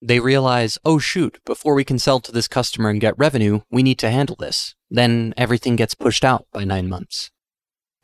They 0.00 0.18
realize, 0.18 0.78
oh 0.82 0.98
shoot, 0.98 1.38
before 1.44 1.74
we 1.74 1.84
can 1.84 1.98
sell 1.98 2.20
to 2.20 2.32
this 2.32 2.48
customer 2.48 2.88
and 2.88 3.02
get 3.02 3.18
revenue, 3.18 3.60
we 3.70 3.82
need 3.82 3.98
to 3.98 4.10
handle 4.10 4.34
this. 4.34 4.74
Then 4.88 5.34
everything 5.36 5.76
gets 5.76 5.94
pushed 5.94 6.24
out 6.24 6.46
by 6.54 6.64
nine 6.64 6.88
months. 6.88 7.30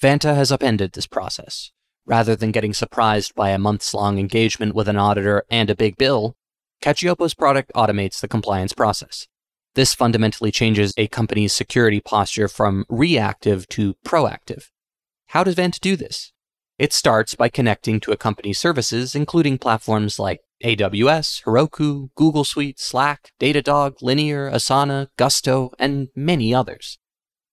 Vanta 0.02 0.34
has 0.34 0.52
upended 0.52 0.92
this 0.92 1.06
process. 1.06 1.72
Rather 2.04 2.36
than 2.36 2.52
getting 2.52 2.74
surprised 2.74 3.34
by 3.34 3.48
a 3.48 3.58
months 3.58 3.94
long 3.94 4.18
engagement 4.18 4.74
with 4.74 4.88
an 4.88 4.98
auditor 4.98 5.42
and 5.50 5.70
a 5.70 5.74
big 5.74 5.96
bill, 5.96 6.36
Cacioppo's 6.82 7.32
product 7.32 7.72
automates 7.74 8.20
the 8.20 8.28
compliance 8.28 8.74
process. 8.74 9.26
This 9.78 9.94
fundamentally 9.94 10.50
changes 10.50 10.92
a 10.96 11.06
company's 11.06 11.52
security 11.52 12.00
posture 12.00 12.48
from 12.48 12.84
reactive 12.88 13.68
to 13.68 13.94
proactive. 14.04 14.70
How 15.28 15.44
does 15.44 15.54
Vanta 15.54 15.78
do 15.78 15.94
this? 15.94 16.32
It 16.80 16.92
starts 16.92 17.36
by 17.36 17.48
connecting 17.48 18.00
to 18.00 18.10
a 18.10 18.16
company's 18.16 18.58
services, 18.58 19.14
including 19.14 19.56
platforms 19.56 20.18
like 20.18 20.40
AWS, 20.64 21.44
Heroku, 21.44 22.08
Google 22.16 22.42
Suite, 22.42 22.80
Slack, 22.80 23.30
Datadog, 23.38 24.02
Linear, 24.02 24.50
Asana, 24.50 25.10
Gusto, 25.16 25.70
and 25.78 26.08
many 26.16 26.52
others. 26.52 26.98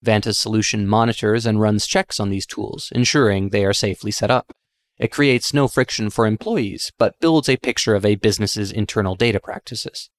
Vanta's 0.03 0.39
solution 0.39 0.87
monitors 0.87 1.45
and 1.45 1.61
runs 1.61 1.85
checks 1.85 2.19
on 2.19 2.31
these 2.31 2.47
tools, 2.47 2.91
ensuring 2.95 3.51
they 3.51 3.63
are 3.63 3.71
safely 3.71 4.09
set 4.09 4.31
up. 4.31 4.51
It 4.97 5.11
creates 5.11 5.53
no 5.53 5.67
friction 5.67 6.09
for 6.09 6.25
employees, 6.25 6.91
but 6.97 7.19
builds 7.19 7.47
a 7.47 7.57
picture 7.57 7.93
of 7.93 8.03
a 8.03 8.15
business's 8.15 8.71
internal 8.71 9.13
data 9.13 9.39
practices. 9.39 10.09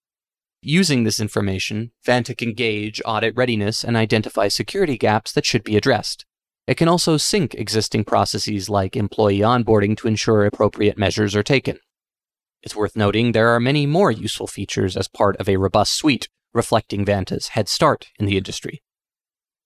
Using 0.63 1.05
this 1.05 1.21
information, 1.21 1.93
Vanta 2.07 2.37
can 2.37 2.53
gauge 2.53 3.01
audit 3.05 3.37
readiness 3.37 3.85
and 3.85 3.97
identify 3.97 4.49
security 4.49 4.99
gaps 4.99 5.33
that 5.33 5.47
should 5.47 5.63
be 5.63 5.77
addressed. 5.77 6.25
It 6.67 6.77
can 6.77 6.89
also 6.89 7.17
sync 7.17 7.55
existing 7.55 8.05
processes 8.05 8.69
like 8.69 8.97
employee 8.97 9.39
onboarding 9.39 9.97
to 9.99 10.09
ensure 10.09 10.45
appropriate 10.45 10.99
measures 10.99 11.37
are 11.37 11.45
taken. 11.45 11.79
It's 12.63 12.75
worth 12.75 12.97
noting 12.97 13.31
there 13.31 13.51
are 13.51 13.61
many 13.61 13.87
more 13.87 14.11
useful 14.11 14.49
features 14.49 14.97
as 14.97 15.07
part 15.07 15.37
of 15.37 15.49
a 15.49 15.57
robust 15.57 15.95
suite, 15.95 16.29
reflecting 16.53 17.05
Vanta's 17.05 17.49
head 17.49 17.69
start 17.69 18.09
in 18.19 18.27
the 18.27 18.37
industry. 18.37 18.83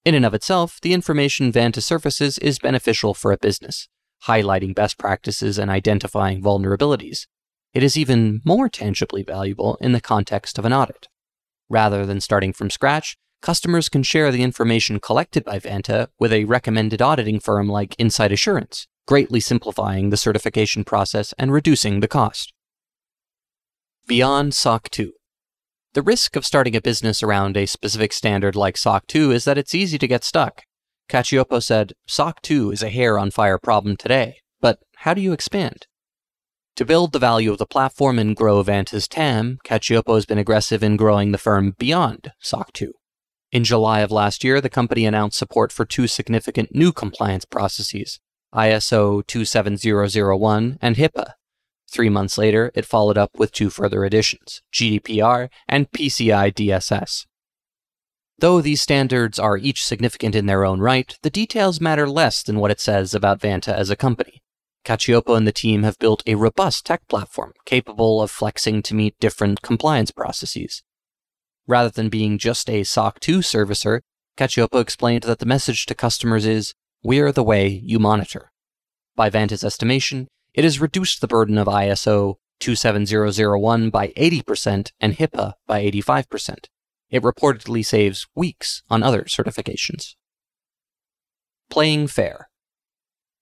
In 0.05 0.15
and 0.15 0.27
of 0.27 0.35
itself, 0.35 0.81
the 0.83 0.93
information 0.93 1.53
Vanta 1.53 1.83
surfaces 1.83 2.37
is 2.39 2.59
beneficial 2.59 3.15
for 3.15 3.33
a 3.33 3.39
business, 3.39 3.89
highlighting 4.27 4.75
best 4.75 4.99
practices 4.99 5.59
and 5.59 5.71
identifying 5.71 6.43
vulnerabilities, 6.43 7.27
it 7.73 7.83
is 7.83 7.97
even 7.97 8.41
more 8.45 8.69
tangibly 8.69 9.23
valuable 9.23 9.77
in 9.81 9.93
the 9.93 10.01
context 10.01 10.59
of 10.59 10.65
an 10.65 10.73
audit. 10.73 11.09
Rather 11.69 12.05
than 12.05 12.21
starting 12.21 12.53
from 12.53 12.71
scratch, 12.71 13.17
customers 13.43 13.89
can 13.89 14.03
share 14.03 14.33
the 14.33 14.43
information 14.43 14.99
collected 15.01 15.45
by 15.45 15.59
Vanta 15.59 16.09
with 16.19 16.33
a 16.33 16.45
recommended 16.45 17.01
auditing 17.01 17.39
firm 17.39 17.69
like 17.69 17.95
Insight 17.99 18.33
Assurance, 18.33 18.87
greatly 19.07 19.41
simplifying 19.41 20.11
the 20.11 20.17
certification 20.17 20.85
process 20.85 21.33
and 21.39 21.53
reducing 21.53 22.01
the 22.01 22.09
cost. 22.09 22.53
Beyond 24.07 24.55
SOC 24.55 24.91
2. 24.91 25.13
The 25.95 26.03
risk 26.03 26.37
of 26.37 26.47
starting 26.47 26.77
a 26.77 26.81
business 26.81 27.23
around 27.23 27.57
a 27.57 27.67
specific 27.67 28.13
standard 28.13 28.57
like 28.57 28.77
SOC 28.77 29.07
2 29.07 29.33
is 29.33 29.45
that 29.45 29.59
it's 29.59 29.75
easy 29.75 29.99
to 29.99 30.09
get 30.09 30.25
stuck. 30.25 30.63
Cacioppo 31.09 31.63
said, 31.63 31.93
SOC 32.07 32.43
2 32.43 32.71
is 32.71 32.83
a 32.83 32.91
hair 32.91 33.19
on 33.19 33.31
fire 33.31 33.59
problem 33.59 33.97
today, 33.97 34.39
but 34.61 34.79
how 34.99 35.15
do 35.15 35.21
you 35.21 35.33
expand? 35.33 35.87
To 36.81 36.87
build 36.87 37.13
the 37.13 37.19
value 37.19 37.53
of 37.53 37.59
the 37.59 37.67
platform 37.67 38.19
and 38.19 38.35
grow 38.35 38.65
Vanta's 38.65 39.07
TAM, 39.07 39.59
Cacioppo 39.67 40.15
has 40.15 40.25
been 40.25 40.39
aggressive 40.39 40.83
in 40.83 40.97
growing 40.97 41.31
the 41.31 41.37
firm 41.37 41.75
beyond 41.77 42.33
SOC 42.41 42.73
2. 42.73 42.95
In 43.53 43.65
July 43.65 44.01
of 44.01 44.11
last 44.11 44.43
year, 44.43 44.63
the 44.63 44.71
company 44.71 45.05
announced 45.05 45.37
support 45.37 45.73
for 45.73 45.85
two 45.85 46.07
significant 46.07 46.75
new 46.75 46.91
compliance 46.91 47.45
processes 47.45 48.19
ISO 48.55 49.27
27001 49.27 50.79
and 50.81 50.97
HIPAA. 50.97 51.35
Three 51.93 52.09
months 52.09 52.39
later, 52.39 52.73
it 52.75 52.87
followed 52.87 53.19
up 53.19 53.33
with 53.37 53.53
two 53.53 53.69
further 53.69 54.07
additions 54.07 54.63
GDPR 54.73 55.51
and 55.69 55.91
PCI 55.91 56.51
DSS. 56.55 57.27
Though 58.39 58.63
these 58.63 58.81
standards 58.81 59.39
are 59.39 59.59
each 59.59 59.85
significant 59.85 60.35
in 60.35 60.47
their 60.47 60.65
own 60.65 60.81
right, 60.81 61.15
the 61.21 61.29
details 61.29 61.79
matter 61.79 62.09
less 62.09 62.43
than 62.43 62.59
what 62.59 62.71
it 62.71 62.81
says 62.81 63.13
about 63.13 63.41
Vanta 63.41 63.75
as 63.75 63.91
a 63.91 63.97
company. 63.97 64.41
Cacioppo 64.85 65.37
and 65.37 65.47
the 65.47 65.53
team 65.53 65.83
have 65.83 65.99
built 65.99 66.23
a 66.27 66.35
robust 66.35 66.87
tech 66.87 67.07
platform 67.09 67.53
capable 67.65 68.23
of 68.23 68.31
flexing 68.31 68.83
to 68.83 68.95
meet 68.95 69.19
different 69.21 69.63
compliance 69.63 70.11
processes. 70.11 70.83
Rather 71.67 71.91
than 71.91 72.09
being 72.09 72.39
just 72.39 72.69
a 72.69 72.83
SOC 72.83 73.21
2 73.21 73.39
servicer, 73.39 74.01
Cacioppo 74.37 74.81
explained 74.81 75.25
that 75.25 75.39
the 75.39 75.47
message 75.47 75.87
to 75.87 75.95
customers 75.95 76.47
is, 76.47 76.75
We're 77.03 77.31
the 77.33 77.43
way 77.43 77.69
you 77.69 77.99
monitor. 77.99 78.51
By 79.15 79.31
Vanta's 79.31 79.65
estimation, 79.65 80.29
it 80.55 80.65
has 80.65 80.81
reduced 80.81 81.21
the 81.21 81.29
burden 81.29 81.59
of 81.59 81.67
ISO 81.67 82.37
27001 82.61 83.91
by 83.91 84.09
80% 84.09 84.93
and 85.01 85.15
HIPAA 85.15 85.55
by 85.67 85.85
85%. 85.85 86.67
It 87.11 87.23
reportedly 87.23 87.85
saves 87.85 88.27
weeks 88.35 88.83
on 88.89 89.03
other 89.03 89.23
certifications. 89.25 90.15
Playing 91.69 92.07
fair. 92.07 92.50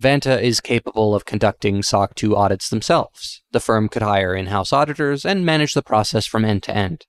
Vanta 0.00 0.40
is 0.40 0.60
capable 0.60 1.12
of 1.12 1.24
conducting 1.24 1.82
SOC 1.82 2.14
2 2.14 2.36
audits 2.36 2.70
themselves. 2.70 3.42
The 3.50 3.58
firm 3.58 3.88
could 3.88 4.02
hire 4.02 4.32
in 4.32 4.46
house 4.46 4.72
auditors 4.72 5.24
and 5.24 5.44
manage 5.44 5.74
the 5.74 5.82
process 5.82 6.24
from 6.24 6.44
end 6.44 6.62
to 6.64 6.76
end. 6.76 7.04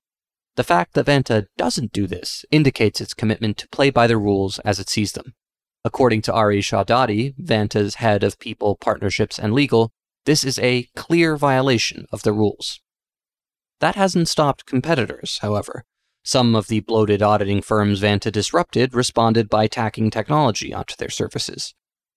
The 0.56 0.64
fact 0.64 0.94
that 0.94 1.06
Vanta 1.06 1.46
doesn't 1.56 1.92
do 1.92 2.08
this 2.08 2.44
indicates 2.50 3.00
its 3.00 3.14
commitment 3.14 3.58
to 3.58 3.68
play 3.68 3.90
by 3.90 4.08
the 4.08 4.18
rules 4.18 4.58
as 4.60 4.80
it 4.80 4.88
sees 4.88 5.12
them. 5.12 5.34
According 5.84 6.22
to 6.22 6.32
Ari 6.32 6.62
Shahdadi, 6.62 7.34
Vanta's 7.40 7.94
head 7.96 8.24
of 8.24 8.40
people, 8.40 8.74
partnerships, 8.74 9.38
and 9.38 9.54
legal, 9.54 9.92
this 10.26 10.42
is 10.42 10.58
a 10.58 10.88
clear 10.96 11.36
violation 11.36 12.06
of 12.10 12.24
the 12.24 12.32
rules. 12.32 12.80
That 13.78 13.94
hasn't 13.94 14.28
stopped 14.28 14.66
competitors, 14.66 15.38
however. 15.40 15.84
Some 16.24 16.56
of 16.56 16.66
the 16.66 16.80
bloated 16.80 17.22
auditing 17.22 17.62
firms 17.62 18.00
Vanta 18.00 18.32
disrupted 18.32 18.94
responded 18.94 19.48
by 19.48 19.68
tacking 19.68 20.10
technology 20.10 20.74
onto 20.74 20.96
their 20.96 21.08
services. 21.08 21.72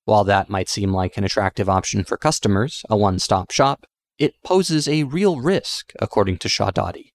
While 0.06 0.24
that 0.26 0.50
might 0.50 0.70
seem 0.70 0.92
like 0.92 1.18
an 1.18 1.24
attractive 1.24 1.70
option 1.70 2.04
for 2.04 2.18
customers, 2.18 2.84
a 2.90 2.98
one 2.98 3.20
stop 3.20 3.52
shop, 3.52 3.86
it 4.18 4.36
poses 4.44 4.88
a 4.88 5.04
real 5.04 5.40
risk, 5.40 5.94
according 6.00 6.38
to 6.40 6.48
Shahdadi. 6.48 7.14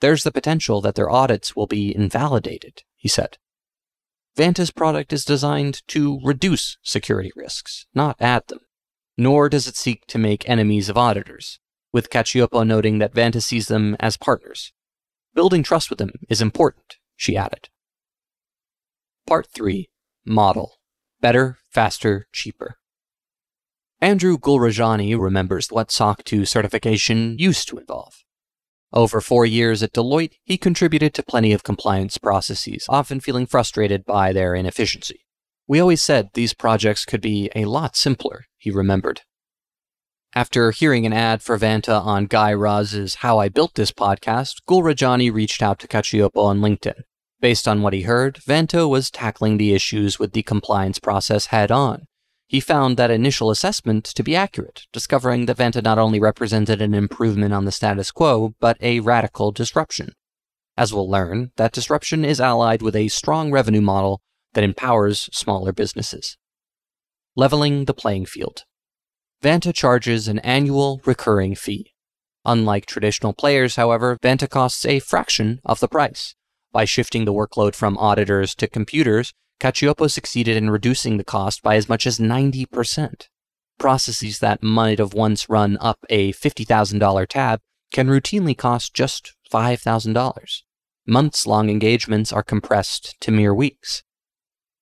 There's 0.00 0.22
the 0.22 0.32
potential 0.32 0.80
that 0.80 0.94
their 0.94 1.10
audits 1.10 1.56
will 1.56 1.66
be 1.66 1.94
invalidated, 1.94 2.82
he 2.96 3.08
said. 3.08 3.38
Vanta's 4.36 4.70
product 4.70 5.12
is 5.12 5.24
designed 5.24 5.82
to 5.88 6.20
reduce 6.22 6.78
security 6.82 7.32
risks, 7.34 7.86
not 7.92 8.16
add 8.20 8.46
them. 8.46 8.60
Nor 9.16 9.48
does 9.48 9.66
it 9.66 9.74
seek 9.74 10.06
to 10.06 10.18
make 10.18 10.48
enemies 10.48 10.88
of 10.88 10.96
auditors, 10.96 11.58
with 11.92 12.08
Cacioppo 12.08 12.64
noting 12.64 12.98
that 12.98 13.12
Vanta 13.12 13.42
sees 13.42 13.66
them 13.66 13.96
as 13.98 14.16
partners. 14.16 14.72
Building 15.34 15.64
trust 15.64 15.90
with 15.90 15.98
them 15.98 16.12
is 16.28 16.40
important, 16.40 16.98
she 17.16 17.36
added. 17.36 17.68
Part 19.26 19.48
3 19.52 19.88
Model 20.24 20.77
Better, 21.20 21.58
Faster, 21.68 22.28
Cheaper. 22.32 22.78
Andrew 24.00 24.38
Gulrajani 24.38 25.18
remembers 25.18 25.66
what 25.68 25.90
SOC 25.90 26.22
2 26.22 26.44
certification 26.44 27.36
used 27.38 27.66
to 27.68 27.78
involve. 27.78 28.22
Over 28.92 29.20
four 29.20 29.44
years 29.44 29.82
at 29.82 29.92
Deloitte, 29.92 30.36
he 30.44 30.56
contributed 30.56 31.14
to 31.14 31.24
plenty 31.24 31.52
of 31.52 31.64
compliance 31.64 32.16
processes, 32.16 32.86
often 32.88 33.18
feeling 33.18 33.46
frustrated 33.46 34.04
by 34.04 34.32
their 34.32 34.54
inefficiency. 34.54 35.26
We 35.66 35.80
always 35.80 36.02
said 36.02 36.30
these 36.32 36.54
projects 36.54 37.04
could 37.04 37.20
be 37.20 37.50
a 37.54 37.64
lot 37.64 37.96
simpler, 37.96 38.46
he 38.56 38.70
remembered. 38.70 39.22
After 40.34 40.70
hearing 40.70 41.04
an 41.04 41.12
ad 41.12 41.42
for 41.42 41.58
Vanta 41.58 42.00
on 42.00 42.26
Guy 42.26 42.52
Raz's 42.52 43.16
How 43.16 43.38
I 43.38 43.48
Built 43.48 43.74
This 43.74 43.90
podcast, 43.90 44.62
Gulrajani 44.68 45.32
reached 45.32 45.62
out 45.62 45.80
to 45.80 45.88
Cacioppo 45.88 46.44
on 46.44 46.60
LinkedIn. 46.60 47.02
Based 47.40 47.68
on 47.68 47.82
what 47.82 47.92
he 47.92 48.02
heard, 48.02 48.36
Vanta 48.36 48.88
was 48.88 49.10
tackling 49.10 49.58
the 49.58 49.72
issues 49.72 50.18
with 50.18 50.32
the 50.32 50.42
compliance 50.42 50.98
process 50.98 51.46
head 51.46 51.70
on, 51.70 52.06
he 52.48 52.60
found 52.60 52.96
that 52.96 53.10
initial 53.10 53.50
assessment 53.50 54.04
to 54.04 54.22
be 54.22 54.34
accurate, 54.34 54.86
discovering 54.90 55.44
that 55.46 55.58
Vanta 55.58 55.82
not 55.82 55.98
only 55.98 56.18
represented 56.18 56.80
an 56.80 56.94
improvement 56.94 57.52
on 57.52 57.66
the 57.66 57.72
status 57.72 58.10
quo, 58.10 58.54
but 58.58 58.78
a 58.80 59.00
radical 59.00 59.52
disruption. 59.52 60.14
As 60.74 60.92
we'll 60.92 61.10
learn, 61.10 61.52
that 61.56 61.72
disruption 61.72 62.24
is 62.24 62.40
allied 62.40 62.80
with 62.80 62.96
a 62.96 63.08
strong 63.08 63.52
revenue 63.52 63.82
model 63.82 64.22
that 64.54 64.64
empowers 64.64 65.28
smaller 65.30 65.72
businesses. 65.72 66.38
Leveling 67.36 67.84
the 67.84 67.92
playing 67.92 68.24
field. 68.24 68.64
Vanta 69.42 69.74
charges 69.74 70.26
an 70.26 70.38
annual 70.38 71.02
recurring 71.04 71.54
fee. 71.54 71.92
Unlike 72.46 72.86
traditional 72.86 73.34
players, 73.34 73.76
however, 73.76 74.16
Vanta 74.22 74.48
costs 74.48 74.86
a 74.86 75.00
fraction 75.00 75.60
of 75.66 75.80
the 75.80 75.88
price. 75.88 76.34
By 76.72 76.84
shifting 76.84 77.24
the 77.24 77.32
workload 77.32 77.74
from 77.74 77.96
auditors 77.98 78.54
to 78.56 78.66
computers, 78.66 79.32
Cacioppo 79.60 80.10
succeeded 80.10 80.56
in 80.56 80.70
reducing 80.70 81.16
the 81.16 81.24
cost 81.24 81.62
by 81.62 81.76
as 81.76 81.88
much 81.88 82.06
as 82.06 82.18
90%. 82.18 83.28
Processes 83.78 84.38
that 84.40 84.62
might 84.62 84.98
have 84.98 85.14
once 85.14 85.48
run 85.48 85.78
up 85.80 85.98
a 86.10 86.32
$50,000 86.32 87.26
tab 87.28 87.60
can 87.92 88.08
routinely 88.08 88.56
cost 88.56 88.94
just 88.94 89.34
$5,000. 89.52 90.62
Months 91.06 91.46
long 91.46 91.70
engagements 91.70 92.32
are 92.32 92.42
compressed 92.42 93.16
to 93.20 93.30
mere 93.30 93.54
weeks. 93.54 94.02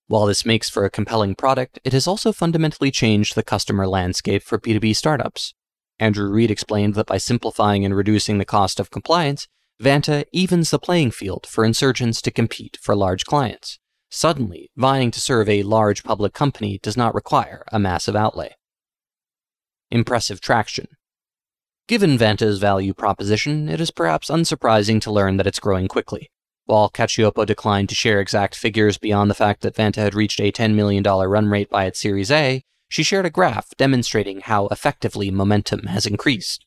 While 0.07 0.25
this 0.25 0.45
makes 0.45 0.69
for 0.69 0.83
a 0.83 0.89
compelling 0.89 1.35
product, 1.35 1.79
it 1.83 1.93
has 1.93 2.07
also 2.07 2.31
fundamentally 2.31 2.91
changed 2.91 3.35
the 3.35 3.43
customer 3.43 3.87
landscape 3.87 4.43
for 4.43 4.59
B2B 4.59 4.95
startups. 4.95 5.53
Andrew 5.99 6.29
Reed 6.29 6.51
explained 6.51 6.95
that 6.95 7.07
by 7.07 7.17
simplifying 7.17 7.83
and 7.83 7.95
reducing 7.95 8.37
the 8.37 8.45
cost 8.45 8.79
of 8.79 8.91
compliance, 8.91 9.47
Vanta 9.81 10.25
evens 10.33 10.71
the 10.71 10.79
playing 10.79 11.11
field 11.11 11.45
for 11.47 11.63
insurgents 11.63 12.19
to 12.23 12.31
compete 12.31 12.79
for 12.81 12.95
large 12.95 13.25
clients. 13.25 13.77
Suddenly, 14.09 14.71
vying 14.75 15.11
to 15.11 15.21
serve 15.21 15.47
a 15.47 15.61
large 15.61 16.03
public 16.03 16.33
company 16.33 16.79
does 16.81 16.97
not 16.97 17.13
require 17.13 17.63
a 17.71 17.77
massive 17.77 18.15
outlay. 18.15 18.55
Impressive 19.91 20.41
traction. 20.41 20.87
Given 21.87 22.17
Vanta's 22.17 22.57
value 22.57 22.93
proposition, 22.93 23.69
it 23.69 23.79
is 23.79 23.91
perhaps 23.91 24.29
unsurprising 24.29 24.99
to 25.01 25.11
learn 25.11 25.37
that 25.37 25.47
it's 25.47 25.59
growing 25.59 25.87
quickly. 25.87 26.31
While 26.65 26.89
Cacioppo 26.89 27.45
declined 27.45 27.89
to 27.89 27.95
share 27.95 28.19
exact 28.19 28.55
figures 28.55 28.97
beyond 28.97 29.29
the 29.29 29.35
fact 29.35 29.61
that 29.61 29.75
Vanta 29.75 30.01
had 30.01 30.15
reached 30.15 30.41
a 30.41 30.51
$10 30.51 30.73
million 30.73 31.03
run 31.03 31.47
rate 31.47 31.69
by 31.69 31.85
its 31.85 32.01
Series 32.01 32.31
A, 32.31 32.63
she 32.89 33.03
shared 33.03 33.25
a 33.25 33.29
graph 33.29 33.69
demonstrating 33.77 34.41
how 34.41 34.67
effectively 34.67 35.29
momentum 35.29 35.83
has 35.83 36.05
increased. 36.05 36.65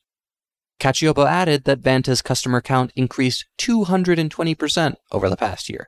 Cacioppo 0.81 1.25
added 1.25 1.63
that 1.63 1.79
Vanta's 1.79 2.21
customer 2.21 2.59
count 2.59 2.91
increased 2.95 3.45
220% 3.59 4.95
over 5.11 5.29
the 5.29 5.37
past 5.37 5.69
year, 5.69 5.87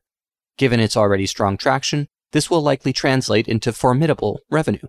Given 0.58 0.80
its 0.80 0.96
already 0.96 1.26
strong 1.26 1.58
traction, 1.58 2.08
this 2.32 2.50
will 2.50 2.62
likely 2.62 2.94
translate 2.94 3.48
into 3.48 3.74
formidable 3.74 4.40
revenue. 4.50 4.88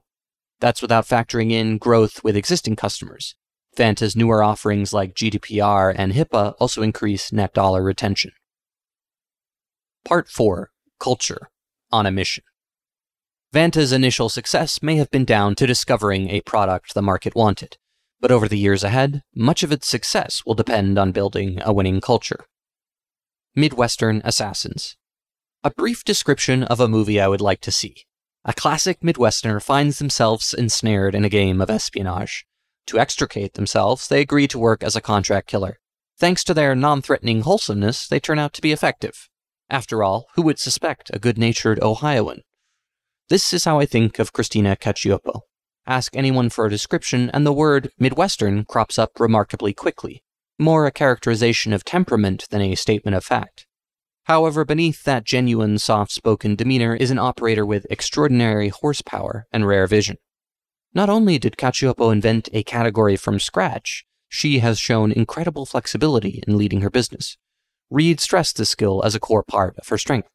That's 0.61 0.83
without 0.83 1.07
factoring 1.07 1.51
in 1.51 1.79
growth 1.79 2.23
with 2.23 2.37
existing 2.37 2.77
customers. 2.77 3.35
Vanta's 3.77 4.14
newer 4.14 4.43
offerings 4.43 4.93
like 4.93 5.14
GDPR 5.14 5.95
and 5.97 6.12
HIPAA 6.12 6.55
also 6.61 6.83
increase 6.83 7.33
net 7.33 7.55
dollar 7.55 7.83
retention. 7.83 8.33
Part 10.05 10.29
4 10.29 10.71
Culture 11.01 11.49
on 11.90 12.07
a 12.07 12.11
Mission. 12.11 12.45
Vanta's 13.53 13.93
initial 13.93 14.29
success 14.29 14.83
may 14.83 14.97
have 14.97 15.11
been 15.11 15.25
down 15.25 15.55
to 15.55 15.67
discovering 15.67 16.29
a 16.29 16.40
product 16.43 16.95
the 16.95 17.03
market 17.03 17.35
wanted, 17.35 17.79
but 18.25 18.33
over 18.33 18.49
the 18.49 18.57
years 18.57 18.83
ahead, 18.83 19.21
much 19.35 19.63
of 19.63 19.71
its 19.71 19.87
success 19.87 20.47
will 20.47 20.55
depend 20.55 20.99
on 20.99 21.13
building 21.13 21.61
a 21.63 21.75
winning 21.75 22.01
culture. 22.01 22.47
Midwestern 23.55 24.23
Assassins 24.25 24.97
a 25.63 25.71
brief 25.71 26.03
description 26.05 26.63
of 26.63 26.81
a 26.81 26.89
movie 26.89 27.21
I 27.21 27.29
would 27.29 27.43
like 27.43 27.61
to 27.61 27.71
see. 27.71 28.07
A 28.47 28.55
classic 28.55 29.01
Midwesterner 29.01 29.63
finds 29.63 29.99
themselves 29.99 30.55
ensnared 30.55 31.15
in 31.15 31.23
a 31.23 31.29
game 31.29 31.61
of 31.61 31.69
espionage. 31.69 32.47
To 32.87 32.99
extricate 32.99 33.53
themselves, 33.53 34.09
they 34.09 34.23
agree 34.23 34.49
to 34.49 34.59
work 34.59 34.83
as 34.83 34.97
a 34.97 35.03
contract 35.03 35.47
killer. 35.47 35.79
Thanks 36.19 36.43
to 36.45 36.55
their 36.55 36.75
non 36.75 37.03
threatening 37.03 37.43
wholesomeness, 37.43 38.09
they 38.09 38.21
turn 38.21 38.39
out 38.39 38.55
to 38.55 38.63
be 38.63 38.73
effective. 38.73 39.29
After 39.69 40.03
all, 40.03 40.29
who 40.35 40.41
would 40.45 40.59
suspect 40.59 41.11
a 41.13 41.19
good 41.19 41.37
natured 41.37 41.79
Ohioan? 41.83 42.41
This 43.29 43.53
is 43.53 43.67
how 43.67 43.81
I 43.81 43.85
think 43.85 44.19
of 44.19 44.33
Christina 44.33 44.77
Cacioppo. 44.77 45.41
Ask 45.87 46.16
anyone 46.16 46.49
for 46.49 46.64
a 46.64 46.70
description, 46.70 47.31
and 47.35 47.44
the 47.44 47.53
word 47.53 47.90
Midwestern 47.99 48.64
crops 48.64 48.99
up 48.99 49.20
remarkably 49.20 49.73
quickly. 49.75 50.23
more 50.59 50.87
a 50.87 50.92
characterization 50.92 51.73
of 51.73 51.85
temperament 51.85 52.47
than 52.51 52.62
a 52.62 52.75
statement 52.75 53.16
of 53.16 53.25
fact. 53.25 53.66
However, 54.25 54.64
beneath 54.64 55.05
that 55.05 55.25
genuine, 55.25 55.79
soft 55.79 56.12
spoken 56.12 56.55
demeanor 56.55 56.94
is 56.94 57.11
an 57.11 57.18
operator 57.18 57.66
with 57.66 57.87
extraordinary 57.90 58.68
horsepower 58.68 59.47
and 59.53 59.66
rare 59.66 59.87
vision. 59.87 60.16
Not 60.94 61.11
only 61.11 61.38
did 61.38 61.57
Cacioppo 61.57 62.12
invent 62.12 62.49
a 62.53 62.62
category 62.62 63.16
from 63.16 63.40
scratch, 63.40 64.05
she 64.29 64.61
has 64.61 64.79
shown 64.79 65.12
incredible 65.12 65.66
flexibility 65.66 66.42
in 66.47 66.57
leading 66.57 66.81
her 66.81 66.90
business. 66.90 67.37
Reed 67.90 68.20
stressed 68.20 68.57
this 68.57 68.70
skill 68.70 69.03
as 69.05 69.14
a 69.14 69.20
core 69.20 69.42
part 69.42 69.77
of 69.77 69.88
her 69.88 69.99
strength. 69.99 70.29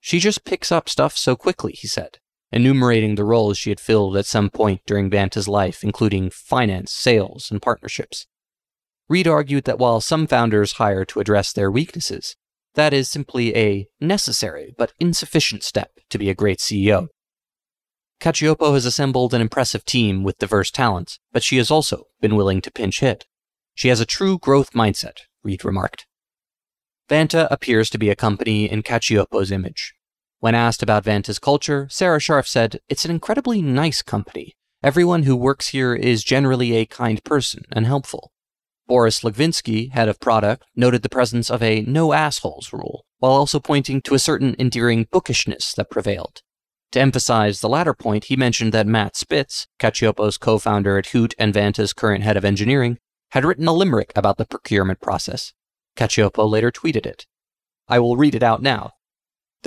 She 0.00 0.20
just 0.20 0.44
picks 0.44 0.70
up 0.70 0.88
stuff 0.88 1.16
so 1.16 1.36
quickly, 1.36 1.72
he 1.72 1.88
said, 1.88 2.18
enumerating 2.52 3.14
the 3.14 3.24
roles 3.24 3.58
she 3.58 3.70
had 3.70 3.80
filled 3.80 4.16
at 4.16 4.26
some 4.26 4.50
point 4.50 4.80
during 4.86 5.10
Vanta's 5.10 5.48
life, 5.48 5.82
including 5.82 6.30
finance, 6.30 6.92
sales, 6.92 7.50
and 7.50 7.60
partnerships. 7.60 8.26
Reed 9.08 9.28
argued 9.28 9.64
that 9.64 9.78
while 9.78 10.00
some 10.00 10.26
founders 10.26 10.72
hire 10.72 11.04
to 11.04 11.20
address 11.20 11.52
their 11.52 11.70
weaknesses, 11.70 12.36
that 12.74 12.92
is 12.92 13.08
simply 13.08 13.56
a 13.56 13.86
necessary 14.00 14.74
but 14.76 14.92
insufficient 15.00 15.62
step 15.62 15.92
to 16.10 16.18
be 16.18 16.28
a 16.28 16.34
great 16.34 16.58
CEO. 16.58 17.08
Cacioppo 18.20 18.74
has 18.74 18.86
assembled 18.86 19.34
an 19.34 19.40
impressive 19.40 19.84
team 19.84 20.22
with 20.22 20.38
diverse 20.38 20.70
talents, 20.70 21.18
but 21.32 21.42
she 21.42 21.58
has 21.58 21.70
also 21.70 22.04
been 22.20 22.36
willing 22.36 22.60
to 22.62 22.70
pinch 22.70 23.00
hit. 23.00 23.26
She 23.74 23.88
has 23.88 24.00
a 24.00 24.06
true 24.06 24.38
growth 24.38 24.72
mindset, 24.72 25.20
Reed 25.42 25.64
remarked. 25.64 26.06
Vanta 27.08 27.46
appears 27.50 27.88
to 27.90 27.98
be 27.98 28.08
a 28.08 28.16
company 28.16 28.70
in 28.70 28.82
Cacioppo's 28.82 29.52
image. 29.52 29.94
When 30.40 30.54
asked 30.54 30.82
about 30.82 31.04
Vanta's 31.04 31.38
culture, 31.38 31.88
Sarah 31.90 32.18
Scharf 32.18 32.46
said, 32.46 32.80
It's 32.88 33.04
an 33.04 33.10
incredibly 33.10 33.62
nice 33.62 34.02
company. 34.02 34.54
Everyone 34.82 35.22
who 35.22 35.34
works 35.34 35.68
here 35.68 35.94
is 35.94 36.22
generally 36.22 36.76
a 36.76 36.86
kind 36.86 37.24
person 37.24 37.64
and 37.72 37.86
helpful. 37.86 38.32
Boris 38.86 39.22
Logvinsky, 39.22 39.90
head 39.92 40.08
of 40.08 40.20
product, 40.20 40.64
noted 40.76 41.02
the 41.02 41.08
presence 41.08 41.50
of 41.50 41.62
a 41.62 41.82
no 41.82 42.12
assholes 42.12 42.72
rule, 42.72 43.04
while 43.18 43.32
also 43.32 43.58
pointing 43.58 44.00
to 44.02 44.14
a 44.14 44.18
certain 44.18 44.54
endearing 44.58 45.08
bookishness 45.10 45.72
that 45.74 45.90
prevailed. 45.90 46.42
To 46.92 47.00
emphasize 47.00 47.60
the 47.60 47.68
latter 47.68 47.94
point, 47.94 48.24
he 48.24 48.36
mentioned 48.36 48.72
that 48.72 48.86
Matt 48.86 49.16
Spitz, 49.16 49.66
Cacioppo's 49.80 50.38
co 50.38 50.58
founder 50.58 50.98
at 50.98 51.06
Hoot 51.06 51.34
and 51.38 51.52
Vanta's 51.52 51.92
current 51.92 52.22
head 52.22 52.36
of 52.36 52.44
engineering, 52.44 52.98
had 53.30 53.44
written 53.44 53.66
a 53.66 53.72
limerick 53.72 54.12
about 54.14 54.36
the 54.36 54.46
procurement 54.46 55.00
process. 55.00 55.52
Cacioppo 55.96 56.48
later 56.48 56.70
tweeted 56.70 57.06
it. 57.06 57.26
I 57.88 57.98
will 57.98 58.16
read 58.16 58.34
it 58.34 58.42
out 58.42 58.62
now. 58.62 58.92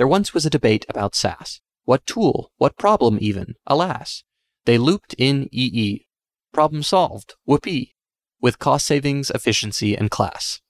There 0.00 0.08
once 0.08 0.32
was 0.32 0.46
a 0.46 0.50
debate 0.50 0.86
about 0.88 1.14
SaaS. 1.14 1.60
What 1.84 2.06
tool? 2.06 2.52
What 2.56 2.78
problem 2.78 3.18
even? 3.20 3.56
Alas. 3.66 4.24
They 4.64 4.78
looped 4.78 5.14
in 5.18 5.46
EE. 5.52 6.06
Problem 6.54 6.82
solved. 6.82 7.34
Whoopee. 7.44 7.94
With 8.40 8.58
cost 8.58 8.86
savings, 8.86 9.28
efficiency, 9.28 9.94
and 9.94 10.10
class. 10.10 10.62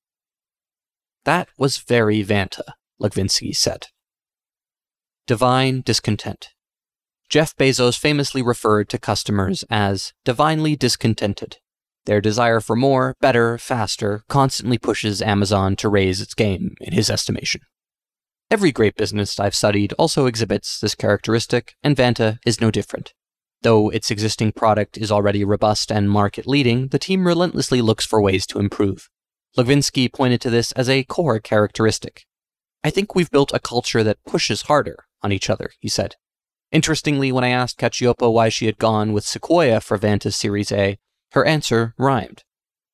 That 1.23 1.47
was 1.57 1.79
very 1.79 2.25
Vanta, 2.25 2.73
Logvinsky 3.01 3.55
said 3.55 3.87
divine 5.29 5.83
discontent. 5.83 6.49
Jeff 7.29 7.57
Bezos 7.57 7.97
famously 7.97 8.43
referred 8.43 8.89
to 8.89 8.99
customers 8.99 9.65
as 9.71 10.13
divinely 10.25 10.75
discontented. 10.75 11.59
Their 12.05 12.21
desire 12.21 12.59
for 12.59 12.75
more, 12.75 13.15
better, 13.21 13.59
faster 13.59 14.25
constantly 14.29 14.77
pushes 14.77 15.23
Amazon 15.23 15.77
to 15.77 15.89
raise 15.89 16.21
its 16.21 16.35
game, 16.35 16.75
in 16.81 16.95
his 16.95 17.09
estimation. 17.09 17.61
Every 18.51 18.73
great 18.73 18.97
business 18.97 19.39
I've 19.39 19.55
studied 19.55 19.93
also 19.93 20.27
exhibits 20.27 20.81
this 20.81 20.97
characteristic, 20.97 21.77
and 21.85 21.97
Vanta 21.97 22.41
is 22.45 22.61
no 22.61 22.73
different. 22.73 23.15
Though 23.63 23.91
its 23.91 24.11
existing 24.11 24.53
product 24.53 24.99
is 24.99 25.13
already 25.13 25.45
robust 25.45 25.93
and 25.93 26.11
market 26.11 26.49
leading, 26.49 26.89
the 26.89 26.99
team 26.99 27.29
relentlessly 27.29 27.81
looks 27.81 28.05
for 28.05 28.21
ways 28.21 28.47
to 28.47 28.59
improve. 28.59 29.09
Logvinsky 29.57 30.13
pointed 30.13 30.41
to 30.41 30.51
this 30.51 30.73
as 30.73 30.89
a 30.89 31.05
core 31.05 31.39
characteristic. 31.39 32.27
I 32.83 32.91
think 32.91 33.15
we've 33.15 33.31
built 33.31 33.53
a 33.55 33.61
culture 33.61 34.03
that 34.03 34.25
pushes 34.27 34.63
harder, 34.63 35.05
on 35.23 35.31
each 35.31 35.49
other, 35.49 35.71
he 35.79 35.89
said. 35.89 36.17
Interestingly, 36.73 37.31
when 37.31 37.45
I 37.45 37.51
asked 37.51 37.79
Cacioppo 37.79 38.33
why 38.33 38.49
she 38.49 38.67
had 38.67 38.79
gone 38.79 39.13
with 39.13 39.25
Sequoia 39.25 39.81
for 39.81 39.97
Vanta's 39.97 40.35
Series 40.35 40.73
A, 40.73 40.99
her 41.33 41.45
answer 41.45 41.95
rhymed. 41.99 42.43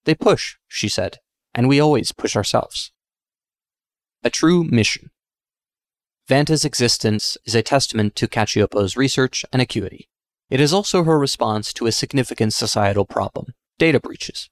They 0.05 0.15
push, 0.15 0.57
she 0.69 0.89
said, 0.89 1.19
and 1.55 1.67
we 1.67 1.81
always 1.81 2.13
push 2.13 2.37
ourselves. 2.37 2.93
A 4.23 4.29
true 4.29 4.63
mission. 4.65 5.11
Vanta's 6.29 6.65
existence 6.65 7.37
is 7.45 7.55
a 7.55 7.63
testament 7.63 8.17
to 8.17 8.27
Cacioppo's 8.27 8.97
research 8.97 9.45
and 9.53 9.63
acuity. 9.63 10.09
It 10.51 10.61
is 10.61 10.73
also 10.73 11.05
her 11.05 11.19
response 11.19 11.73
to 11.75 11.87
a 11.87 11.93
significant 11.93 12.53
societal 12.53 13.05
problem 13.05 13.55
data 13.79 14.01
breaches. 14.01 14.49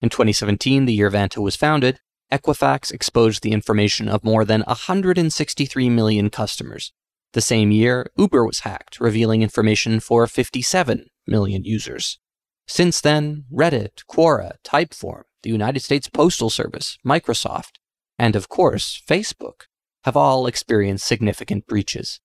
In 0.00 0.08
2017, 0.08 0.86
the 0.86 0.94
year 0.94 1.10
Vanta 1.10 1.42
was 1.42 1.56
founded, 1.56 2.00
Equifax 2.32 2.90
exposed 2.90 3.42
the 3.42 3.52
information 3.52 4.08
of 4.08 4.24
more 4.24 4.44
than 4.44 4.62
163 4.62 5.90
million 5.90 6.30
customers, 6.30 6.92
the 7.32 7.40
same 7.40 7.70
year, 7.70 8.10
Uber 8.16 8.44
was 8.44 8.60
hacked, 8.60 9.00
revealing 9.00 9.42
information 9.42 10.00
for 10.00 10.26
57 10.26 11.06
million 11.26 11.64
users. 11.64 12.18
Since 12.66 13.00
then, 13.00 13.44
Reddit, 13.52 14.04
Quora, 14.10 14.52
Typeform, 14.64 15.22
the 15.42 15.50
United 15.50 15.80
States 15.80 16.08
Postal 16.08 16.50
Service, 16.50 16.98
Microsoft, 17.04 17.72
and 18.18 18.36
of 18.36 18.48
course, 18.48 19.02
Facebook 19.08 19.62
have 20.04 20.16
all 20.16 20.46
experienced 20.46 21.06
significant 21.06 21.66
breaches. 21.66 22.20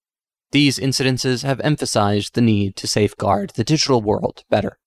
These 0.51 0.79
incidences 0.79 1.43
have 1.43 1.59
emphasized 1.61 2.33
the 2.33 2.41
need 2.41 2.75
to 2.77 2.87
safeguard 2.87 3.51
the 3.51 3.63
digital 3.63 4.01
world 4.01 4.43
better. 4.49 4.79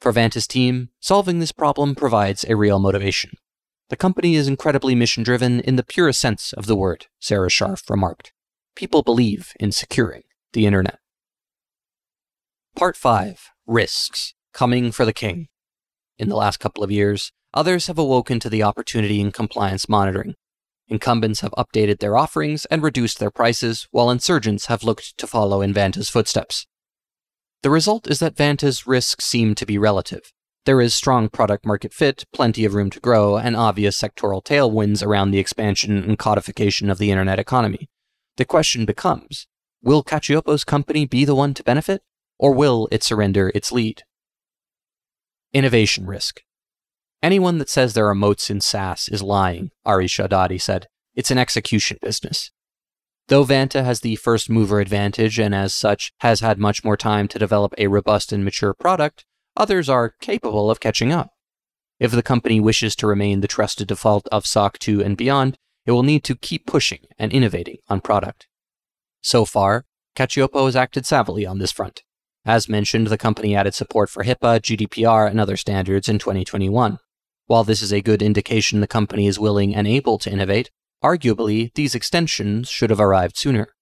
For 0.00 0.12
Vanta's 0.12 0.46
team, 0.46 0.90
solving 1.00 1.38
this 1.38 1.52
problem 1.52 1.94
provides 1.94 2.44
a 2.44 2.56
real 2.56 2.78
motivation. 2.78 3.32
The 3.90 3.96
company 3.96 4.34
is 4.34 4.48
incredibly 4.48 4.94
mission 4.94 5.22
driven 5.22 5.60
in 5.60 5.76
the 5.76 5.84
purest 5.84 6.20
sense 6.20 6.52
of 6.52 6.66
the 6.66 6.76
word, 6.76 7.06
Sarah 7.20 7.50
Scharf 7.50 7.88
remarked 7.90 8.32
people 8.74 9.02
believe 9.02 9.52
in 9.60 9.72
securing 9.72 10.22
the 10.52 10.66
internet. 10.66 10.98
Part 12.76 12.96
5 12.96 13.50
Risks 13.66 14.34
Coming 14.52 14.92
for 14.92 15.04
the 15.04 15.12
King. 15.12 15.48
In 16.18 16.28
the 16.28 16.36
last 16.36 16.58
couple 16.58 16.84
of 16.84 16.90
years, 16.90 17.32
others 17.52 17.86
have 17.86 17.98
awoken 17.98 18.40
to 18.40 18.48
the 18.48 18.62
opportunity 18.62 19.20
in 19.20 19.32
compliance 19.32 19.88
monitoring. 19.88 20.34
Incumbents 20.88 21.40
have 21.40 21.52
updated 21.52 22.00
their 22.00 22.16
offerings 22.16 22.66
and 22.66 22.82
reduced 22.82 23.18
their 23.18 23.30
prices, 23.30 23.88
while 23.90 24.10
insurgents 24.10 24.66
have 24.66 24.84
looked 24.84 25.16
to 25.18 25.26
follow 25.26 25.62
in 25.62 25.72
Vanta's 25.72 26.10
footsteps. 26.10 26.66
The 27.62 27.70
result 27.70 28.06
is 28.06 28.18
that 28.18 28.36
Vanta's 28.36 28.86
risks 28.86 29.24
seem 29.24 29.54
to 29.54 29.64
be 29.64 29.78
relative. 29.78 30.32
There 30.66 30.80
is 30.80 30.94
strong 30.94 31.28
product 31.28 31.64
market 31.64 31.92
fit, 31.92 32.24
plenty 32.32 32.64
of 32.64 32.74
room 32.74 32.90
to 32.90 33.00
grow, 33.00 33.36
and 33.38 33.56
obvious 33.56 34.00
sectoral 34.00 34.44
tailwinds 34.44 35.04
around 35.04 35.30
the 35.30 35.38
expansion 35.38 35.96
and 35.96 36.18
codification 36.18 36.90
of 36.90 36.98
the 36.98 37.10
internet 37.10 37.38
economy. 37.38 37.88
The 38.36 38.44
question 38.44 38.84
becomes 38.84 39.46
will 39.82 40.02
Cacioppo's 40.02 40.64
company 40.64 41.06
be 41.06 41.24
the 41.24 41.34
one 41.34 41.52
to 41.54 41.62
benefit, 41.62 42.02
or 42.38 42.52
will 42.52 42.88
it 42.90 43.02
surrender 43.02 43.52
its 43.54 43.72
lead? 43.72 44.02
Innovation 45.52 46.06
risk. 46.06 46.42
Anyone 47.24 47.56
that 47.56 47.70
says 47.70 47.94
there 47.94 48.08
are 48.08 48.14
moats 48.14 48.50
in 48.50 48.60
SaaS 48.60 49.08
is 49.08 49.22
lying, 49.22 49.70
Ari 49.86 50.08
Shahdadi 50.08 50.60
said. 50.60 50.88
It's 51.14 51.30
an 51.30 51.38
execution 51.38 51.96
business. 52.02 52.50
Though 53.28 53.46
Vanta 53.46 53.82
has 53.82 54.00
the 54.00 54.16
first 54.16 54.50
mover 54.50 54.78
advantage 54.78 55.38
and 55.38 55.54
as 55.54 55.72
such 55.72 56.12
has 56.18 56.40
had 56.40 56.58
much 56.58 56.84
more 56.84 56.98
time 56.98 57.26
to 57.28 57.38
develop 57.38 57.72
a 57.78 57.86
robust 57.86 58.30
and 58.30 58.44
mature 58.44 58.74
product, 58.74 59.24
others 59.56 59.88
are 59.88 60.12
capable 60.20 60.70
of 60.70 60.80
catching 60.80 61.12
up. 61.12 61.30
If 61.98 62.10
the 62.10 62.22
company 62.22 62.60
wishes 62.60 62.94
to 62.96 63.06
remain 63.06 63.40
the 63.40 63.48
trusted 63.48 63.88
default 63.88 64.28
of 64.30 64.46
SOC 64.46 64.78
2 64.78 65.02
and 65.02 65.16
beyond, 65.16 65.56
it 65.86 65.92
will 65.92 66.02
need 66.02 66.24
to 66.24 66.36
keep 66.36 66.66
pushing 66.66 67.06
and 67.18 67.32
innovating 67.32 67.78
on 67.88 68.02
product. 68.02 68.48
So 69.22 69.46
far, 69.46 69.86
Cacioppo 70.14 70.66
has 70.66 70.76
acted 70.76 71.04
savvily 71.04 71.48
on 71.48 71.56
this 71.56 71.72
front. 71.72 72.02
As 72.44 72.68
mentioned, 72.68 73.06
the 73.06 73.16
company 73.16 73.56
added 73.56 73.72
support 73.72 74.10
for 74.10 74.24
HIPAA, 74.24 74.60
GDPR, 74.60 75.30
and 75.30 75.40
other 75.40 75.56
standards 75.56 76.10
in 76.10 76.18
2021. 76.18 76.98
While 77.46 77.64
this 77.64 77.82
is 77.82 77.92
a 77.92 78.00
good 78.00 78.22
indication 78.22 78.80
the 78.80 78.86
company 78.86 79.26
is 79.26 79.38
willing 79.38 79.74
and 79.74 79.86
able 79.86 80.18
to 80.18 80.30
innovate, 80.30 80.70
arguably 81.02 81.72
these 81.74 81.94
extensions 81.94 82.68
should 82.68 82.90
have 82.90 83.00
arrived 83.00 83.36
sooner. 83.36 83.74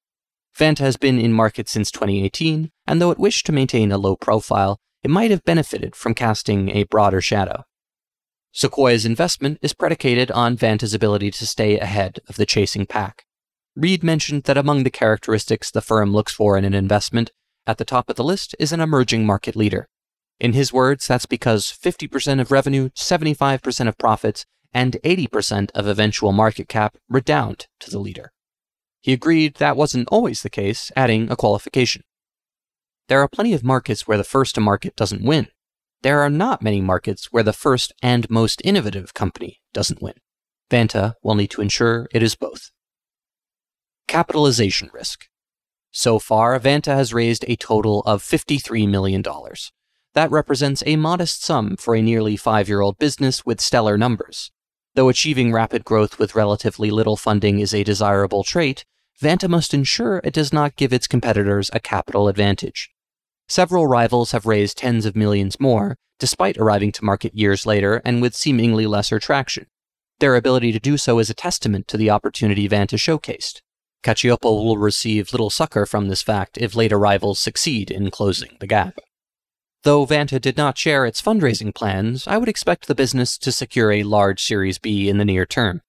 Vanta 0.59 0.81
has 0.81 0.97
been 0.97 1.19
in 1.19 1.33
market 1.33 1.69
since 1.69 1.91
2018, 1.91 2.71
and 2.87 3.01
though 3.01 3.11
it 3.11 3.19
wished 3.19 3.47
to 3.47 3.53
maintain 3.53 3.93
a 3.93 3.99
low 3.99 4.17
profile, 4.17 4.79
it 5.03 5.11
might 5.11 5.31
have 5.31 5.45
benefited 5.45 5.97
from 5.97 6.15
casting 6.15 6.71
a 6.71 6.85
broader 6.85 7.21
shadow. 7.21 7.65
Sequoia's 8.53 9.07
investment 9.07 9.59
is 9.63 9.73
predicated 9.73 10.31
on 10.31 10.59
Vanta's 10.59 10.93
ability 10.93 11.31
to 11.31 11.47
stay 11.47 11.79
ahead 11.79 12.19
of 12.29 12.37
the 12.37 12.45
chasing 12.45 12.85
pack. 12.85 13.25
Reed 13.75 14.03
mentioned 14.05 14.43
that 14.45 14.59
among 14.59 14.83
the 14.83 14.91
characteristics 14.91 15.71
the 15.71 15.81
firm 15.81 16.13
looks 16.13 16.35
for 16.35 16.59
in 16.59 16.65
an 16.65 16.75
investment, 16.75 17.33
at 17.67 17.79
the 17.79 17.85
top 17.85 18.11
of 18.11 18.17
the 18.17 18.25
list 18.25 18.55
is 18.59 18.73
an 18.73 18.81
emerging 18.81 19.25
market 19.25 19.57
leader. 19.57 19.89
In 20.41 20.53
his 20.53 20.72
words, 20.72 21.07
that's 21.07 21.26
because 21.26 21.66
50% 21.66 22.41
of 22.41 22.51
revenue, 22.51 22.91
75% 22.91 23.89
of 23.89 23.99
profits, 23.99 24.45
and 24.74 24.97
80% 25.05 25.70
of 25.72 25.87
eventual 25.87 26.33
market 26.33 26.68
cap 26.68 26.97
redound 27.09 27.66
to 27.80 27.91
the 27.91 27.99
leader. 27.99 28.33
He 29.01 29.12
agreed 29.12 29.55
that 29.57 29.76
wasn't 29.76 30.09
always 30.09 30.43
the 30.43 30.51
case, 30.51 30.91
adding 30.97 31.30
a 31.30 31.37
qualification. 31.37 32.03
There 33.09 33.20
are 33.20 33.28
plenty 33.28 33.53
of 33.53 33.64
markets 33.64 34.09
where 34.09 34.18
the 34.18 34.24
first 34.24 34.55
to 34.55 34.61
market 34.61 34.97
doesn't 34.97 35.24
win, 35.24 35.49
there 36.03 36.20
are 36.20 36.30
not 36.30 36.62
many 36.62 36.80
markets 36.80 37.26
where 37.30 37.45
the 37.45 37.53
first 37.53 37.93
and 38.03 38.28
most 38.28 38.61
innovative 38.64 39.14
company 39.14 39.61
doesn't 39.72 40.03
win. 40.03 40.14
Vanta 40.68 41.14
will 41.22 41.37
need 41.37 41.51
to 41.51 41.62
ensure 41.62 42.09
it 42.12 42.22
is 42.24 42.35
both. 42.35 42.70
Capitalization 44.09 44.91
risk. 44.93 45.28
So 45.93 46.18
far, 46.18 46.59
Vanta 46.59 46.95
has 46.95 47.14
raised 47.14 47.45
a 47.47 47.57
total 47.57 48.01
of 48.01 48.22
$53 48.22 48.89
million. 48.89 49.22
That 50.15 50.31
represents 50.31 50.83
a 50.85 50.97
modest 50.97 51.43
sum 51.43 51.77
for 51.77 51.95
a 51.95 52.03
nearly 52.03 52.37
five 52.37 52.69
year 52.69 52.81
old 52.81 52.99
business 52.99 53.47
with 53.47 53.61
stellar 53.61 53.97
numbers. 53.97 54.51
Though 54.95 55.09
achieving 55.09 55.53
rapid 55.53 55.85
growth 55.85 56.19
with 56.19 56.35
relatively 56.35 56.91
little 56.91 57.17
funding 57.17 57.61
is 57.61 57.73
a 57.73 57.83
desirable 57.83 58.45
trait, 58.45 58.85
Vanta 59.23 59.49
must 59.49 59.73
ensure 59.73 60.21
it 60.23 60.35
does 60.35 60.53
not 60.53 60.77
give 60.77 60.93
its 60.93 61.07
competitors 61.07 61.71
a 61.73 61.81
capital 61.81 62.29
advantage. 62.29 62.91
Several 63.49 63.87
rivals 63.87 64.33
have 64.33 64.45
raised 64.45 64.79
tens 64.79 65.07
of 65.07 65.17
millions 65.17 65.59
more, 65.59 65.97
despite 66.19 66.59
arriving 66.59 66.93
to 66.93 67.05
market 67.05 67.35
years 67.35 67.65
later 67.65 68.03
and 68.05 68.21
with 68.21 68.35
seemingly 68.35 68.87
lesser 68.87 69.19
traction. 69.19 69.67
Their 70.21 70.37
ability 70.37 70.73
to 70.73 70.79
do 70.79 70.99
so 70.99 71.19
is 71.21 71.31
a 71.31 71.35
testament 71.35 71.89
to 71.89 71.97
the 71.97 72.11
opportunity 72.11 72.69
Vanta 72.69 72.99
showcased. 72.99 73.63
Cacioppo 74.03 74.63
will 74.63 74.77
receive 74.77 75.33
little 75.33 75.51
succor 75.51 75.87
from 75.87 76.09
this 76.09 76.23
fact 76.23 76.59
if 76.59 76.75
later 76.75 76.99
rivals 76.99 77.41
succeed 77.41 77.91
in 77.91 78.11
closing 78.11 78.57
the 78.61 78.67
gap. 78.67 78.99
Though 79.85 80.07
Vanta 80.07 80.41
did 80.41 80.57
not 80.57 80.78
share 80.78 81.05
its 81.05 81.20
fundraising 81.20 81.74
plans, 81.74 82.28
I 82.28 82.39
would 82.39 82.49
expect 82.49 82.87
the 82.87 82.95
business 82.95 83.37
to 83.39 83.51
secure 83.51 83.91
a 83.91 84.05
large 84.05 84.41
Series 84.41 84.78
B 84.78 85.09
in 85.09 85.18
the 85.18 85.24
near 85.24 85.45
term. 85.45 85.83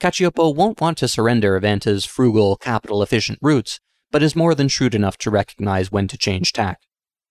Cacioppo 0.00 0.54
won't 0.54 0.80
want 0.80 0.96
to 0.98 1.08
surrender 1.08 1.60
Vanta's 1.60 2.06
frugal, 2.06 2.56
capital 2.56 3.02
efficient 3.02 3.38
roots, 3.42 3.80
but 4.10 4.22
is 4.22 4.34
more 4.34 4.54
than 4.54 4.68
shrewd 4.68 4.94
enough 4.94 5.18
to 5.18 5.30
recognize 5.30 5.92
when 5.92 6.08
to 6.08 6.16
change 6.16 6.54
tack. 6.54 6.80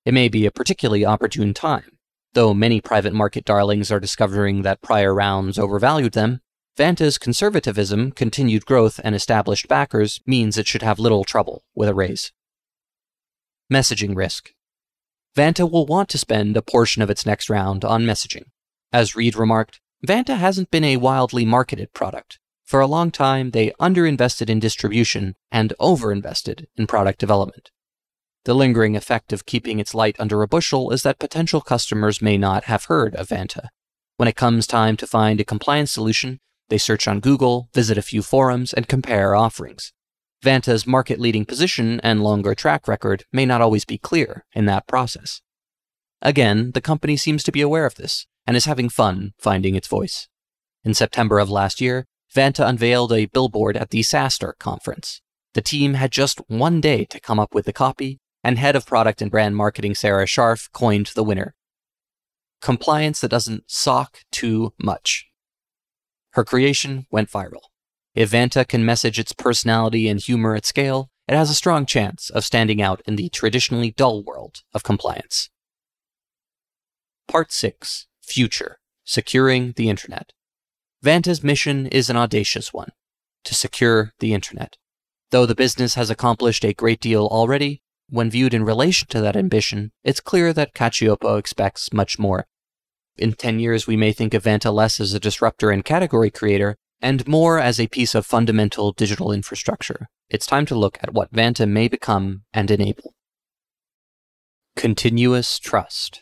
It 0.06 0.14
may 0.14 0.30
be 0.30 0.46
a 0.46 0.52
particularly 0.52 1.04
opportune 1.04 1.54
time. 1.54 1.98
Though 2.34 2.54
many 2.54 2.80
private 2.80 3.14
market 3.14 3.44
darlings 3.44 3.92
are 3.92 4.00
discovering 4.00 4.62
that 4.62 4.82
prior 4.84 5.16
rounds 5.16 5.58
overvalued 5.58 6.14
them, 6.14 6.42
Vanta's 6.78 7.18
conservatism, 7.18 8.12
continued 8.12 8.66
growth, 8.66 9.00
and 9.04 9.16
established 9.16 9.68
backers 9.68 10.22
means 10.28 10.58
it 10.58 10.68
should 10.68 10.82
have 10.84 11.00
little 11.00 11.24
trouble 11.24 11.64
with 11.74 11.90
a 11.90 11.94
raise. 11.96 12.32
Messaging 13.72 14.16
risk. 14.16 14.52
Vanta 15.36 15.70
will 15.70 15.86
want 15.86 16.10
to 16.10 16.18
spend 16.18 16.56
a 16.56 16.62
portion 16.62 17.02
of 17.02 17.10
its 17.10 17.26
next 17.26 17.50
round 17.50 17.84
on 17.84 18.04
messaging. 18.04 18.44
As 18.92 19.16
Reed 19.16 19.36
remarked, 19.36 19.80
Vanta 20.06 20.38
hasn't 20.38 20.70
been 20.70 20.84
a 20.84 20.98
wildly 20.98 21.46
marketed 21.46 21.92
product. 21.94 22.40
For 22.64 22.80
a 22.80 22.88
long 22.88 23.10
time, 23.10 23.52
they 23.52 23.72
underinvested 23.80 24.50
in 24.50 24.60
distribution 24.60 25.36
and 25.52 25.74
overinvested 25.80 26.66
in 26.76 26.88
product 26.88 27.20
development. 27.20 27.72
The 28.46 28.54
lingering 28.54 28.96
effect 28.96 29.34
of 29.34 29.46
keeping 29.46 29.80
its 29.80 29.96
light 29.96 30.16
under 30.20 30.42
a 30.42 30.48
bushel 30.48 30.92
is 30.92 31.04
that 31.04 31.20
potential 31.20 31.62
customers 31.62 32.22
may 32.22 32.38
not 32.38 32.66
have 32.66 32.86
heard 32.86 33.16
of 33.16 33.30
Vanta. 33.30 33.70
When 34.18 34.28
it 34.28 34.36
comes 34.36 34.68
time 34.68 34.98
to 34.98 35.08
find 35.08 35.40
a 35.40 35.46
compliance 35.46 35.92
solution, 35.92 36.40
they 36.70 36.78
search 36.78 37.08
on 37.08 37.20
Google, 37.20 37.70
visit 37.74 37.98
a 37.98 38.02
few 38.02 38.22
forums, 38.22 38.74
and 38.74 38.88
compare 38.88 39.36
offerings. 39.36 39.94
Vanta's 40.44 40.86
market 40.86 41.20
leading 41.20 41.46
position 41.46 42.02
and 42.02 42.22
longer 42.22 42.54
track 42.54 42.88
record 42.88 43.24
may 43.32 43.46
not 43.46 43.62
always 43.62 43.86
be 43.86 43.98
clear 43.98 44.46
in 44.54 44.66
that 44.66 44.88
process. 44.88 45.42
Again, 46.22 46.72
the 46.74 46.82
company 46.82 47.16
seems 47.16 47.44
to 47.44 47.52
be 47.52 47.62
aware 47.62 47.86
of 47.86 47.96
this 47.96 48.28
and 48.46 48.58
is 48.58 48.66
having 48.66 48.90
fun 48.90 49.34
finding 49.40 49.76
its 49.76 49.88
voice. 49.88 50.28
In 50.84 50.94
September 50.94 51.40
of 51.40 51.50
last 51.50 51.80
year, 51.80 52.06
Vanta 52.34 52.68
unveiled 52.68 53.14
a 53.14 53.28
billboard 53.28 53.78
at 53.78 53.92
the 53.92 54.02
SaaStr 54.02 54.54
conference. 54.60 55.22
The 55.54 55.62
team 55.62 55.94
had 55.94 56.12
just 56.12 56.42
one 56.48 56.82
day 56.82 57.06
to 57.06 57.22
come 57.22 57.40
up 57.40 57.54
with 57.54 57.66
the 57.66 57.74
copy, 57.74 58.20
and 58.44 58.58
head 58.58 58.76
of 58.76 58.86
product 58.86 59.22
and 59.22 59.32
brand 59.32 59.56
marketing 59.56 59.96
Sarah 59.96 60.26
Scharf 60.26 60.70
coined 60.74 61.12
the 61.16 61.24
winner. 61.24 61.56
Compliance 62.62 63.22
that 63.22 63.32
doesn't 63.32 63.64
SOC 63.68 64.24
too 64.32 64.74
much. 64.78 65.28
Her 66.32 66.44
creation 66.44 67.06
went 67.12 67.32
viral. 67.32 67.62
If 68.16 68.32
Vanta 68.32 68.68
can 68.68 68.86
message 68.86 69.18
its 69.18 69.34
personality 69.34 70.08
and 70.08 70.20
humor 70.20 70.54
at 70.56 70.68
scale, 70.68 71.10
it 71.28 71.34
has 71.34 71.50
a 71.50 71.56
strong 71.56 71.88
chance 71.88 72.30
of 72.30 72.46
standing 72.46 72.80
out 72.80 73.02
in 73.08 73.16
the 73.16 73.30
traditionally 73.30 73.90
dull 73.90 74.24
world 74.24 74.62
of 74.74 74.84
compliance. 74.84 75.50
Part 77.28 77.52
6 77.52 78.08
Future 78.22 78.78
Securing 79.04 79.74
the 79.76 79.90
Internet. 79.90 80.32
Vanta's 81.04 81.44
mission 81.44 81.88
is 81.88 82.10
an 82.10 82.16
audacious 82.16 82.72
one 82.72 82.92
to 83.46 83.56
secure 83.56 84.14
the 84.20 84.34
Internet. 84.34 84.78
Though 85.32 85.48
the 85.48 85.56
business 85.56 85.96
has 85.96 86.12
accomplished 86.12 86.64
a 86.64 86.74
great 86.74 87.02
deal 87.02 87.26
already, 87.26 87.82
when 88.10 88.30
viewed 88.30 88.54
in 88.54 88.64
relation 88.64 89.08
to 89.10 89.22
that 89.22 89.36
ambition, 89.36 89.92
it's 90.04 90.20
clear 90.20 90.54
that 90.54 90.76
Cacioppo 90.76 91.40
expects 91.40 91.92
much 91.92 92.20
more. 92.20 92.46
In 93.18 93.34
10 93.34 93.60
years, 93.60 93.88
we 93.88 93.98
may 93.98 94.12
think 94.12 94.36
of 94.36 94.44
Vanta 94.44 94.72
less 94.72 95.00
as 95.00 95.14
a 95.14 95.20
disruptor 95.20 95.72
and 95.72 95.84
category 95.84 96.30
creator 96.30 96.78
and 97.04 97.28
more 97.28 97.60
as 97.60 97.80
a 97.82 97.88
piece 97.88 98.16
of 98.16 98.26
fundamental 98.26 98.94
digital 98.94 99.34
infrastructure. 99.34 100.08
It's 100.30 100.46
time 100.46 100.66
to 100.68 100.76
look 100.76 100.98
at 101.02 101.14
what 101.14 101.34
Vanta 101.34 101.70
may 101.70 101.90
become 101.90 102.44
and 102.54 102.72
enable. 102.72 103.14
Continuous 104.78 105.60
trust. 105.60 106.22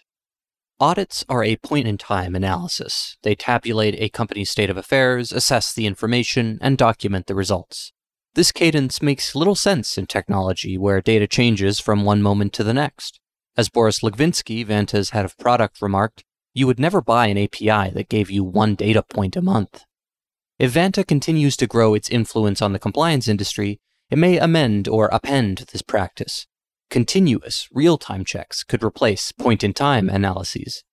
Audits 0.79 1.23
are 1.29 1.43
a 1.43 1.57
point 1.57 1.87
in 1.87 1.99
time 1.99 2.33
analysis. 2.33 3.15
They 3.21 3.35
tabulate 3.35 3.93
a 3.99 4.09
company's 4.09 4.49
state 4.49 4.71
of 4.71 4.77
affairs, 4.77 5.31
assess 5.31 5.71
the 5.71 5.85
information, 5.85 6.57
and 6.61 6.79
document 6.79 7.27
the 7.27 7.35
results. 7.35 7.93
This 8.33 8.51
cadence 8.51 9.03
makes 9.03 9.35
little 9.35 9.55
sense 9.55 9.99
in 9.99 10.07
technology 10.07 10.79
where 10.79 10.99
data 10.99 11.27
changes 11.27 11.79
from 11.79 12.03
one 12.03 12.23
moment 12.23 12.53
to 12.53 12.63
the 12.63 12.73
next. 12.73 13.19
As 13.55 13.69
Boris 13.69 13.99
Logvinsky, 13.99 14.65
Vanta's 14.65 15.11
head 15.11 15.25
of 15.25 15.37
product, 15.37 15.79
remarked, 15.79 16.23
you 16.55 16.65
would 16.65 16.79
never 16.79 17.01
buy 17.01 17.27
an 17.27 17.37
API 17.37 17.91
that 17.91 18.09
gave 18.09 18.31
you 18.31 18.43
one 18.43 18.73
data 18.73 19.03
point 19.03 19.35
a 19.35 19.41
month. 19.41 19.83
If 20.61 20.75
Vanta 20.75 21.03
continues 21.07 21.57
to 21.57 21.65
grow 21.65 21.95
its 21.95 22.07
influence 22.07 22.61
on 22.61 22.71
the 22.71 22.77
compliance 22.77 23.27
industry, 23.27 23.79
it 24.11 24.19
may 24.19 24.37
amend 24.37 24.87
or 24.87 25.07
append 25.07 25.65
this 25.71 25.81
practice. 25.81 26.45
Continuous, 26.91 27.67
real 27.71 27.97
time 27.97 28.23
checks 28.23 28.63
could 28.63 28.83
replace 28.83 29.31
point 29.31 29.63
in 29.63 29.73
time 29.73 30.07
analyses. 30.07 30.83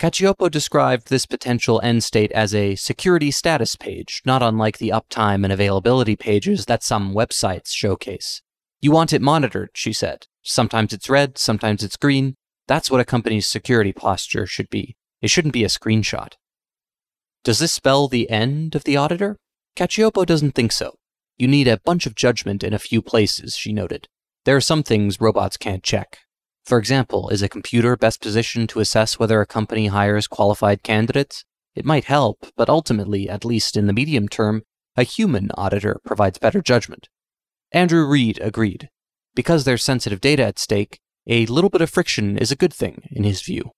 Cacioppo 0.00 0.50
described 0.50 1.08
this 1.08 1.24
potential 1.24 1.80
end 1.84 2.02
state 2.02 2.32
as 2.32 2.52
a 2.52 2.74
security 2.74 3.30
status 3.30 3.76
page, 3.76 4.22
not 4.26 4.42
unlike 4.42 4.78
the 4.78 4.88
uptime 4.88 5.44
and 5.44 5.52
availability 5.52 6.16
pages 6.16 6.66
that 6.66 6.82
some 6.82 7.14
websites 7.14 7.68
showcase. 7.68 8.42
You 8.80 8.90
want 8.90 9.12
it 9.12 9.22
monitored, 9.22 9.70
she 9.74 9.92
said. 9.92 10.26
Sometimes 10.42 10.92
it's 10.92 11.08
red, 11.08 11.38
sometimes 11.38 11.84
it's 11.84 11.96
green. 11.96 12.34
That's 12.66 12.90
what 12.90 13.00
a 13.00 13.04
company's 13.04 13.46
security 13.46 13.92
posture 13.92 14.48
should 14.48 14.68
be. 14.68 14.96
It 15.22 15.30
shouldn't 15.30 15.54
be 15.54 15.62
a 15.62 15.68
screenshot. 15.68 16.32
Does 17.46 17.60
this 17.60 17.72
spell 17.72 18.08
the 18.08 18.28
end 18.28 18.74
of 18.74 18.82
the 18.82 18.96
auditor? 18.96 19.36
Cacioppo 19.76 20.26
doesn't 20.26 20.56
think 20.56 20.72
so. 20.72 20.96
You 21.38 21.46
need 21.46 21.68
a 21.68 21.78
bunch 21.78 22.04
of 22.04 22.16
judgment 22.16 22.64
in 22.64 22.74
a 22.74 22.78
few 22.80 23.00
places, 23.00 23.54
she 23.54 23.72
noted. 23.72 24.08
There 24.44 24.56
are 24.56 24.60
some 24.60 24.82
things 24.82 25.20
robots 25.20 25.56
can't 25.56 25.84
check. 25.84 26.18
For 26.64 26.76
example, 26.76 27.28
is 27.28 27.42
a 27.42 27.48
computer 27.48 27.96
best 27.96 28.20
positioned 28.20 28.68
to 28.70 28.80
assess 28.80 29.20
whether 29.20 29.40
a 29.40 29.46
company 29.46 29.86
hires 29.86 30.26
qualified 30.26 30.82
candidates? 30.82 31.44
It 31.76 31.84
might 31.84 32.06
help, 32.06 32.48
but 32.56 32.68
ultimately, 32.68 33.28
at 33.28 33.44
least 33.44 33.76
in 33.76 33.86
the 33.86 33.92
medium 33.92 34.28
term, 34.28 34.62
a 34.96 35.04
human 35.04 35.52
auditor 35.54 36.00
provides 36.04 36.38
better 36.38 36.60
judgment. 36.60 37.08
Andrew 37.70 38.08
Reed 38.08 38.40
agreed. 38.42 38.88
Because 39.36 39.62
there's 39.62 39.84
sensitive 39.84 40.20
data 40.20 40.42
at 40.42 40.58
stake, 40.58 40.98
a 41.28 41.46
little 41.46 41.70
bit 41.70 41.80
of 41.80 41.90
friction 41.90 42.38
is 42.38 42.50
a 42.50 42.56
good 42.56 42.74
thing, 42.74 43.02
in 43.12 43.22
his 43.22 43.42
view. 43.42 43.70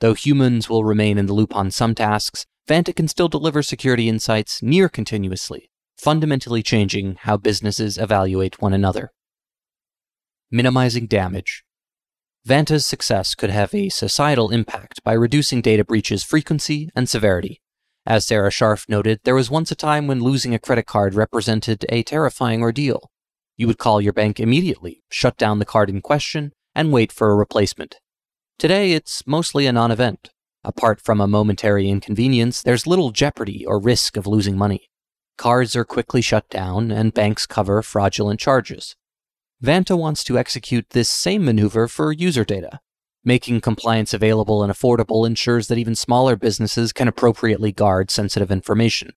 Though 0.00 0.12
humans 0.12 0.68
will 0.68 0.84
remain 0.84 1.16
in 1.16 1.24
the 1.24 1.32
loop 1.32 1.56
on 1.56 1.70
some 1.70 1.94
tasks, 1.94 2.44
Vanta 2.68 2.94
can 2.94 3.08
still 3.08 3.28
deliver 3.28 3.62
security 3.62 4.10
insights 4.10 4.62
near 4.62 4.90
continuously, 4.90 5.70
fundamentally 5.96 6.62
changing 6.62 7.16
how 7.22 7.38
businesses 7.38 7.96
evaluate 7.96 8.60
one 8.60 8.74
another. 8.74 9.10
Minimizing 10.50 11.06
damage. 11.06 11.64
Vanta's 12.46 12.84
success 12.84 13.34
could 13.34 13.48
have 13.48 13.74
a 13.74 13.88
societal 13.88 14.50
impact 14.50 15.02
by 15.02 15.14
reducing 15.14 15.62
data 15.62 15.82
breaches' 15.82 16.22
frequency 16.22 16.90
and 16.94 17.08
severity. 17.08 17.62
As 18.04 18.26
Sarah 18.26 18.50
Scharf 18.50 18.86
noted, 18.86 19.20
there 19.24 19.34
was 19.34 19.50
once 19.50 19.70
a 19.70 19.74
time 19.74 20.06
when 20.06 20.20
losing 20.20 20.52
a 20.52 20.58
credit 20.58 20.84
card 20.84 21.14
represented 21.14 21.86
a 21.88 22.02
terrifying 22.02 22.60
ordeal. 22.60 23.10
You 23.56 23.66
would 23.66 23.78
call 23.78 24.02
your 24.02 24.12
bank 24.12 24.38
immediately, 24.38 25.02
shut 25.10 25.38
down 25.38 25.58
the 25.58 25.64
card 25.64 25.88
in 25.88 26.02
question, 26.02 26.52
and 26.74 26.92
wait 26.92 27.12
for 27.12 27.30
a 27.30 27.36
replacement. 27.36 27.96
Today, 28.58 28.92
it's 28.92 29.26
mostly 29.26 29.66
a 29.66 29.72
non 29.72 29.90
event. 29.90 30.30
Apart 30.68 31.00
from 31.00 31.18
a 31.18 31.26
momentary 31.26 31.88
inconvenience, 31.88 32.62
there's 32.62 32.86
little 32.86 33.10
jeopardy 33.10 33.64
or 33.64 33.80
risk 33.80 34.18
of 34.18 34.26
losing 34.26 34.54
money. 34.54 34.90
Cards 35.38 35.74
are 35.74 35.84
quickly 35.84 36.20
shut 36.20 36.46
down, 36.50 36.90
and 36.90 37.14
banks 37.14 37.46
cover 37.46 37.80
fraudulent 37.80 38.38
charges. 38.38 38.94
Vanta 39.64 39.96
wants 39.96 40.22
to 40.24 40.38
execute 40.38 40.90
this 40.90 41.08
same 41.08 41.42
maneuver 41.42 41.88
for 41.88 42.12
user 42.12 42.44
data. 42.44 42.80
Making 43.24 43.62
compliance 43.62 44.12
available 44.12 44.62
and 44.62 44.70
affordable 44.70 45.26
ensures 45.26 45.68
that 45.68 45.78
even 45.78 45.94
smaller 45.94 46.36
businesses 46.36 46.92
can 46.92 47.08
appropriately 47.08 47.72
guard 47.72 48.10
sensitive 48.10 48.50
information. 48.50 49.14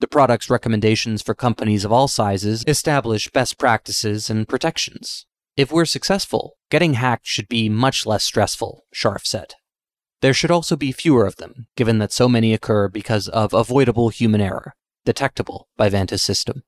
The 0.00 0.06
product's 0.06 0.50
recommendations 0.50 1.22
for 1.22 1.34
companies 1.34 1.82
of 1.82 1.92
all 1.92 2.08
sizes 2.08 2.62
establish 2.66 3.30
best 3.30 3.56
practices 3.56 4.28
and 4.28 4.46
protections. 4.46 5.24
If 5.56 5.72
we're 5.72 5.86
successful, 5.86 6.58
getting 6.70 6.92
hacked 6.94 7.26
should 7.26 7.48
be 7.48 7.70
much 7.70 8.04
less 8.04 8.22
stressful, 8.22 8.84
Scharf 8.94 9.24
said. 9.24 9.54
There 10.20 10.34
should 10.34 10.50
also 10.50 10.76
be 10.76 10.92
fewer 10.92 11.26
of 11.26 11.36
them, 11.36 11.66
given 11.76 11.98
that 11.98 12.12
so 12.12 12.28
many 12.28 12.52
occur 12.52 12.88
because 12.88 13.28
of 13.28 13.54
avoidable 13.54 14.10
human 14.10 14.40
error, 14.40 14.74
detectable 15.04 15.68
by 15.76 15.88
Vanta's 15.88 16.22
system. 16.22 16.62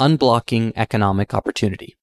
Unblocking 0.00 0.72
economic 0.76 1.34
opportunity. 1.34 1.96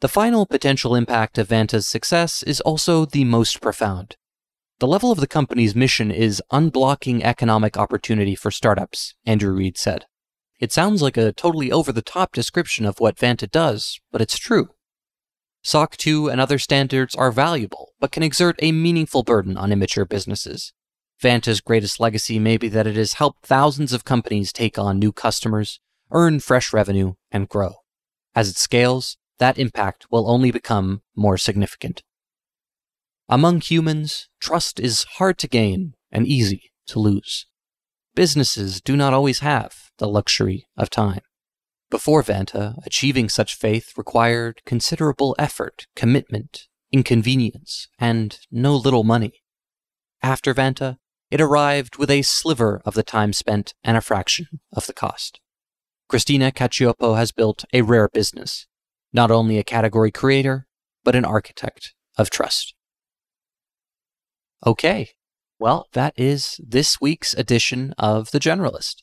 The 0.00 0.08
final 0.08 0.46
potential 0.46 0.94
impact 0.94 1.36
of 1.38 1.48
Vanta's 1.48 1.86
success 1.86 2.42
is 2.42 2.60
also 2.62 3.04
the 3.04 3.24
most 3.24 3.60
profound. 3.60 4.16
The 4.78 4.86
level 4.86 5.10
of 5.10 5.18
the 5.18 5.26
company's 5.26 5.74
mission 5.74 6.10
is 6.12 6.40
unblocking 6.52 7.22
economic 7.22 7.76
opportunity 7.76 8.36
for 8.36 8.52
startups, 8.52 9.14
Andrew 9.26 9.52
Reed 9.52 9.76
said. 9.76 10.06
It 10.60 10.72
sounds 10.72 11.02
like 11.02 11.16
a 11.16 11.32
totally 11.32 11.70
over 11.70 11.92
the 11.92 12.00
top 12.00 12.32
description 12.32 12.86
of 12.86 13.00
what 13.00 13.16
Vanta 13.16 13.50
does, 13.50 14.00
but 14.10 14.20
it's 14.20 14.38
true. 14.38 14.70
SOC 15.62 15.96
2 15.96 16.28
and 16.28 16.40
other 16.40 16.58
standards 16.58 17.14
are 17.14 17.32
valuable, 17.32 17.92
but 18.00 18.12
can 18.12 18.22
exert 18.22 18.56
a 18.60 18.72
meaningful 18.72 19.22
burden 19.22 19.56
on 19.56 19.72
immature 19.72 20.04
businesses. 20.04 20.72
Vanta's 21.20 21.60
greatest 21.60 21.98
legacy 21.98 22.38
may 22.38 22.56
be 22.56 22.68
that 22.68 22.86
it 22.86 22.96
has 22.96 23.14
helped 23.14 23.44
thousands 23.44 23.92
of 23.92 24.04
companies 24.04 24.52
take 24.52 24.78
on 24.78 24.98
new 24.98 25.12
customers, 25.12 25.80
earn 26.12 26.38
fresh 26.38 26.72
revenue, 26.72 27.14
and 27.32 27.48
grow. 27.48 27.74
As 28.34 28.48
it 28.48 28.56
scales, 28.56 29.16
that 29.38 29.58
impact 29.58 30.06
will 30.10 30.30
only 30.30 30.50
become 30.50 31.02
more 31.16 31.36
significant. 31.36 32.02
Among 33.28 33.60
humans, 33.60 34.28
trust 34.40 34.80
is 34.80 35.04
hard 35.16 35.38
to 35.38 35.48
gain 35.48 35.94
and 36.10 36.26
easy 36.26 36.72
to 36.86 36.98
lose. 36.98 37.46
Businesses 38.14 38.80
do 38.80 38.96
not 38.96 39.12
always 39.12 39.40
have 39.40 39.90
the 39.98 40.08
luxury 40.08 40.66
of 40.76 40.88
time. 40.88 41.20
Before 41.90 42.22
Vanta, 42.22 42.76
achieving 42.84 43.30
such 43.30 43.54
faith 43.54 43.94
required 43.96 44.60
considerable 44.66 45.34
effort, 45.38 45.86
commitment, 45.96 46.68
inconvenience, 46.92 47.88
and 47.98 48.38
no 48.50 48.76
little 48.76 49.04
money. 49.04 49.42
After 50.22 50.52
Vanta, 50.52 50.98
it 51.30 51.40
arrived 51.40 51.96
with 51.96 52.10
a 52.10 52.22
sliver 52.22 52.82
of 52.84 52.94
the 52.94 53.02
time 53.02 53.32
spent 53.32 53.74
and 53.82 53.96
a 53.96 54.02
fraction 54.02 54.60
of 54.72 54.86
the 54.86 54.92
cost. 54.92 55.40
Christina 56.08 56.52
Cacioppo 56.52 57.16
has 57.16 57.32
built 57.32 57.64
a 57.72 57.82
rare 57.82 58.08
business, 58.08 58.66
not 59.12 59.30
only 59.30 59.58
a 59.58 59.64
category 59.64 60.10
creator, 60.10 60.66
but 61.04 61.14
an 61.14 61.24
architect 61.24 61.94
of 62.16 62.28
trust. 62.28 62.74
Okay. 64.66 65.10
Well, 65.58 65.86
that 65.92 66.14
is 66.16 66.60
this 66.64 67.00
week's 67.00 67.34
edition 67.34 67.94
of 67.98 68.30
The 68.30 68.38
Generalist. 68.38 69.02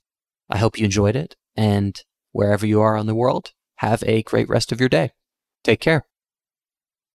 I 0.50 0.58
hope 0.58 0.78
you 0.78 0.86
enjoyed 0.86 1.16
it, 1.16 1.36
and 1.56 2.00
wherever 2.36 2.68
you 2.68 2.82
are 2.82 2.98
in 2.98 3.08
the 3.08 3.16
world, 3.16 3.54
have 3.78 4.04
a 4.04 4.22
great 4.24 4.50
rest 4.50 4.74
of 4.74 4.80
your 4.82 4.90
day. 4.90 5.12
Take 5.64 5.80
care. 5.80 6.06